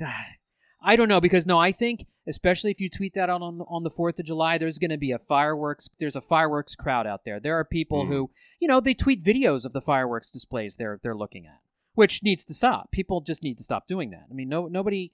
I 0.83 0.95
don't 0.95 1.09
know 1.09 1.21
because 1.21 1.47
no, 1.47 1.59
I 1.59 1.73
think 1.73 2.07
especially 2.27 2.71
if 2.71 2.81
you 2.81 2.89
tweet 2.89 3.15
that 3.15 3.29
out 3.31 3.43
on 3.43 3.61
on 3.69 3.83
the 3.83 3.91
Fourth 3.91 4.19
of 4.21 4.27
July, 4.27 4.59
there's 4.59 4.79
going 4.79 4.91
to 4.91 4.97
be 4.99 5.11
a 5.11 5.19
fireworks. 5.19 5.89
There's 5.99 6.15
a 6.17 6.21
fireworks 6.21 6.75
crowd 6.77 7.07
out 7.07 7.23
there. 7.25 7.41
There 7.41 7.59
are 7.59 7.65
people 7.65 8.05
Mhm. 8.05 8.09
who 8.09 8.31
you 8.61 8.69
know 8.69 8.79
they 8.81 8.95
tweet 8.95 9.25
videos 9.25 9.65
of 9.65 9.73
the 9.73 9.81
fireworks 9.81 10.31
displays 10.31 10.77
they're 10.77 11.01
they're 11.03 11.17
looking 11.17 11.47
at, 11.47 11.61
which 11.95 12.23
needs 12.23 12.45
to 12.45 12.55
stop. 12.55 12.91
People 12.93 13.21
just 13.23 13.43
need 13.43 13.57
to 13.59 13.65
stop 13.65 13.89
doing 13.89 14.11
that. 14.11 14.27
I 14.31 14.35
mean, 14.35 14.49
no 14.49 14.69
nobody. 14.69 15.13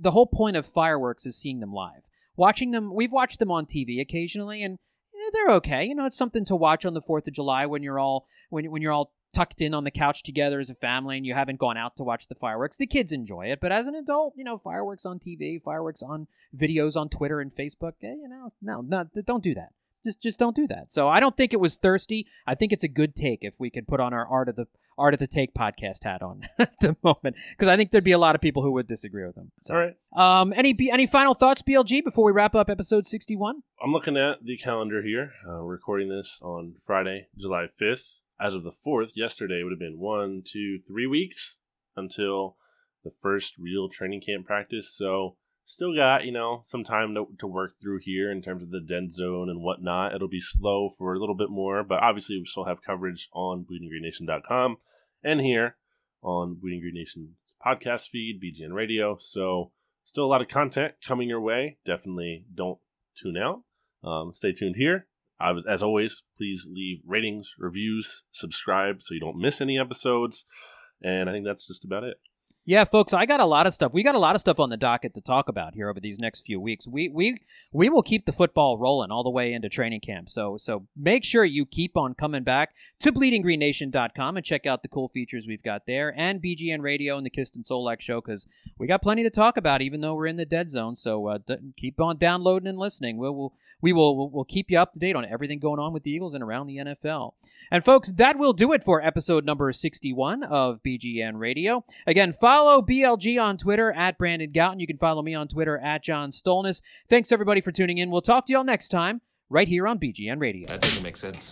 The, 0.00 0.10
whole 0.10 0.26
point 0.26 0.56
of 0.56 0.66
fireworks 0.66 1.26
is 1.26 1.36
seeing 1.36 1.60
them 1.60 1.72
live. 1.72 2.02
Watching 2.36 2.72
them, 2.72 2.92
we've 2.92 3.12
watched 3.12 3.38
them 3.38 3.52
on 3.52 3.66
TV 3.66 4.00
occasionally, 4.00 4.64
and 4.64 4.80
they're 5.34 5.56
okay. 5.56 5.84
You 5.84 5.94
know, 5.94 6.06
it's 6.06 6.16
something 6.16 6.44
to 6.46 6.56
watch 6.56 6.84
on 6.84 6.94
the 6.94 7.02
Fourth 7.02 7.26
of 7.26 7.34
July 7.34 7.66
when 7.66 7.82
you're 7.82 7.98
all 7.98 8.26
when 8.50 8.70
when 8.70 8.82
you're 8.82 8.92
all 8.92 9.12
tucked 9.34 9.60
in 9.60 9.74
on 9.74 9.84
the 9.84 9.90
couch 9.90 10.22
together 10.22 10.60
as 10.60 10.70
a 10.70 10.74
family 10.76 11.16
and 11.16 11.26
you 11.26 11.34
haven't 11.34 11.58
gone 11.58 11.76
out 11.76 11.96
to 11.96 12.04
watch 12.04 12.28
the 12.28 12.34
fireworks. 12.34 12.76
The 12.76 12.86
kids 12.86 13.12
enjoy 13.12 13.46
it, 13.46 13.60
but 13.60 13.72
as 13.72 13.86
an 13.86 13.96
adult, 13.96 14.34
you 14.36 14.44
know, 14.44 14.58
fireworks 14.58 15.04
on 15.04 15.18
TV, 15.18 15.60
fireworks 15.60 16.02
on 16.02 16.28
videos 16.56 16.96
on 16.96 17.08
Twitter 17.08 17.40
and 17.40 17.54
Facebook, 17.54 17.94
eh, 18.02 18.14
you 18.14 18.28
know, 18.28 18.52
no, 18.62 18.80
no, 18.80 19.08
don't 19.26 19.42
do 19.42 19.54
that. 19.54 19.70
Just 20.04 20.20
just 20.20 20.38
don't 20.38 20.54
do 20.56 20.66
that. 20.68 20.92
So 20.92 21.08
I 21.08 21.18
don't 21.20 21.36
think 21.36 21.52
it 21.52 21.60
was 21.60 21.76
thirsty. 21.76 22.26
I 22.46 22.54
think 22.54 22.72
it's 22.72 22.84
a 22.84 22.88
good 22.88 23.14
take 23.14 23.38
if 23.42 23.54
we 23.58 23.70
could 23.70 23.88
put 23.88 24.00
on 24.00 24.12
our 24.12 24.26
art 24.26 24.48
of 24.48 24.56
the 24.56 24.66
art 24.96 25.12
of 25.14 25.18
the 25.18 25.26
take 25.26 25.54
podcast 25.54 26.04
hat 26.04 26.22
on 26.22 26.42
at 26.58 26.70
the 26.80 26.96
moment 27.02 27.34
because 27.50 27.66
I 27.68 27.76
think 27.76 27.90
there'd 27.90 28.04
be 28.04 28.12
a 28.12 28.18
lot 28.18 28.34
of 28.36 28.40
people 28.40 28.62
who 28.62 28.70
would 28.72 28.86
disagree 28.86 29.26
with 29.26 29.34
them. 29.34 29.50
So, 29.60 29.74
All 29.74 29.80
right. 29.80 29.96
um, 30.40 30.52
any 30.56 30.76
any 30.92 31.06
final 31.06 31.34
thoughts, 31.34 31.62
BLG, 31.62 32.04
before 32.04 32.24
we 32.24 32.32
wrap 32.32 32.54
up 32.54 32.70
episode 32.70 33.06
sixty 33.06 33.34
one? 33.34 33.62
I'm 33.82 33.92
looking 33.92 34.16
at 34.16 34.44
the 34.44 34.56
calendar 34.56 35.02
here. 35.02 35.32
Uh, 35.44 35.64
we're 35.64 35.72
recording 35.72 36.08
this 36.10 36.38
on 36.42 36.74
Friday, 36.86 37.26
July 37.36 37.66
5th. 37.80 38.18
as 38.40 38.54
of 38.54 38.62
the 38.64 38.72
4th, 38.72 39.10
yesterday 39.14 39.62
would 39.62 39.72
have 39.72 39.78
been 39.78 39.98
one, 39.98 40.42
two, 40.44 40.78
three 40.86 41.06
weeks 41.06 41.58
until 41.96 42.56
the 43.04 43.10
first 43.22 43.54
real 43.58 43.88
training 43.88 44.20
camp 44.20 44.46
practice. 44.46 44.92
So 44.94 45.36
still 45.64 45.94
got, 45.94 46.24
you 46.24 46.32
know, 46.32 46.62
some 46.66 46.84
time 46.84 47.14
to, 47.14 47.26
to 47.38 47.46
work 47.46 47.72
through 47.80 48.00
here 48.02 48.30
in 48.30 48.42
terms 48.42 48.62
of 48.62 48.70
the 48.70 48.80
dead 48.80 49.12
zone 49.12 49.48
and 49.48 49.62
whatnot. 49.62 50.14
It'll 50.14 50.28
be 50.28 50.40
slow 50.40 50.90
for 50.96 51.14
a 51.14 51.18
little 51.18 51.34
bit 51.34 51.50
more, 51.50 51.82
but 51.82 52.02
obviously 52.02 52.38
we 52.38 52.44
still 52.46 52.64
have 52.64 52.82
coverage 52.82 53.28
on 53.32 53.64
bleedinggreennation.com 53.64 54.76
and 55.22 55.40
here 55.40 55.76
on 56.22 56.54
Bleeding 56.54 56.80
Green 56.80 56.94
Nation's 56.94 57.30
podcast 57.64 58.08
feed, 58.08 58.40
BGN 58.42 58.72
Radio. 58.74 59.16
So 59.20 59.72
still 60.04 60.24
a 60.24 60.26
lot 60.26 60.42
of 60.42 60.48
content 60.48 60.94
coming 61.06 61.28
your 61.28 61.40
way. 61.40 61.78
Definitely 61.84 62.44
don't 62.54 62.78
tune 63.20 63.36
out. 63.36 63.62
Um, 64.06 64.32
stay 64.34 64.52
tuned 64.52 64.76
here. 64.76 65.06
as 65.40 65.82
always, 65.82 66.22
please 66.36 66.66
leave 66.70 67.00
ratings, 67.06 67.54
reviews, 67.58 68.24
subscribe 68.32 69.02
so 69.02 69.14
you 69.14 69.20
don't 69.20 69.38
miss 69.38 69.60
any 69.60 69.78
episodes. 69.78 70.44
And 71.02 71.28
I 71.28 71.32
think 71.32 71.46
that's 71.46 71.66
just 71.66 71.84
about 71.84 72.04
it. 72.04 72.18
Yeah, 72.66 72.84
folks, 72.84 73.12
I 73.12 73.26
got 73.26 73.40
a 73.40 73.44
lot 73.44 73.66
of 73.66 73.74
stuff. 73.74 73.92
We 73.92 74.02
got 74.02 74.14
a 74.14 74.18
lot 74.18 74.34
of 74.34 74.40
stuff 74.40 74.58
on 74.58 74.70
the 74.70 74.78
docket 74.78 75.12
to 75.14 75.20
talk 75.20 75.50
about 75.50 75.74
here 75.74 75.90
over 75.90 76.00
these 76.00 76.18
next 76.18 76.46
few 76.46 76.58
weeks. 76.58 76.88
We 76.88 77.10
we 77.10 77.42
we 77.72 77.90
will 77.90 78.02
keep 78.02 78.24
the 78.24 78.32
football 78.32 78.78
rolling 78.78 79.10
all 79.10 79.22
the 79.22 79.28
way 79.28 79.52
into 79.52 79.68
training 79.68 80.00
camp. 80.00 80.30
So 80.30 80.56
so 80.56 80.86
make 80.96 81.24
sure 81.24 81.44
you 81.44 81.66
keep 81.66 81.94
on 81.94 82.14
coming 82.14 82.42
back 82.42 82.74
to 83.00 83.12
bleedinggreennation.com 83.12 84.38
and 84.38 84.46
check 84.46 84.64
out 84.64 84.80
the 84.80 84.88
cool 84.88 85.08
features 85.08 85.46
we've 85.46 85.62
got 85.62 85.82
there 85.86 86.14
and 86.16 86.42
BGN 86.42 86.80
Radio 86.80 87.18
and 87.18 87.26
the 87.26 87.30
Kist 87.30 87.60
Solak 87.62 88.00
show 88.00 88.22
cuz 88.22 88.46
we 88.78 88.86
got 88.86 89.02
plenty 89.02 89.22
to 89.24 89.30
talk 89.30 89.58
about 89.58 89.82
even 89.82 90.00
though 90.00 90.14
we're 90.14 90.26
in 90.26 90.36
the 90.36 90.46
dead 90.46 90.70
zone. 90.70 90.96
So 90.96 91.26
uh, 91.26 91.38
d- 91.46 91.56
keep 91.76 92.00
on 92.00 92.16
downloading 92.16 92.68
and 92.68 92.78
listening. 92.78 93.18
We'll, 93.18 93.34
we'll 93.34 93.52
we 93.82 93.92
will 93.92 94.30
we'll 94.30 94.44
keep 94.44 94.70
you 94.70 94.78
up 94.78 94.94
to 94.94 94.98
date 94.98 95.16
on 95.16 95.26
everything 95.26 95.58
going 95.58 95.80
on 95.80 95.92
with 95.92 96.04
the 96.04 96.12
Eagles 96.12 96.32
and 96.32 96.42
around 96.42 96.68
the 96.68 96.78
NFL. 96.78 97.34
And 97.70 97.84
folks, 97.84 98.12
that 98.12 98.38
will 98.38 98.52
do 98.52 98.72
it 98.72 98.84
for 98.84 99.02
episode 99.02 99.44
number 99.44 99.72
61 99.72 100.42
of 100.44 100.80
BGN 100.82 101.38
Radio. 101.38 101.84
Again, 102.06 102.32
follow 102.32 102.53
Follow 102.54 102.82
BLG 102.82 103.42
on 103.42 103.58
Twitter 103.58 103.90
at 103.90 104.16
Brandon 104.16 104.52
Gowton. 104.52 104.78
You 104.78 104.86
can 104.86 104.96
follow 104.96 105.22
me 105.22 105.34
on 105.34 105.48
Twitter 105.48 105.76
at 105.76 106.04
John 106.04 106.30
Stolnis. 106.30 106.82
Thanks 107.10 107.32
everybody 107.32 107.60
for 107.60 107.72
tuning 107.72 107.98
in. 107.98 108.12
We'll 108.12 108.22
talk 108.22 108.46
to 108.46 108.52
y'all 108.52 108.62
next 108.62 108.90
time 108.90 109.22
right 109.50 109.66
here 109.66 109.88
on 109.88 109.98
BGN 109.98 110.40
Radio. 110.40 110.68
That 110.68 110.80
doesn't 110.80 111.02
make 111.02 111.16
sense. 111.16 111.50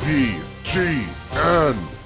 BGN 0.00 1.97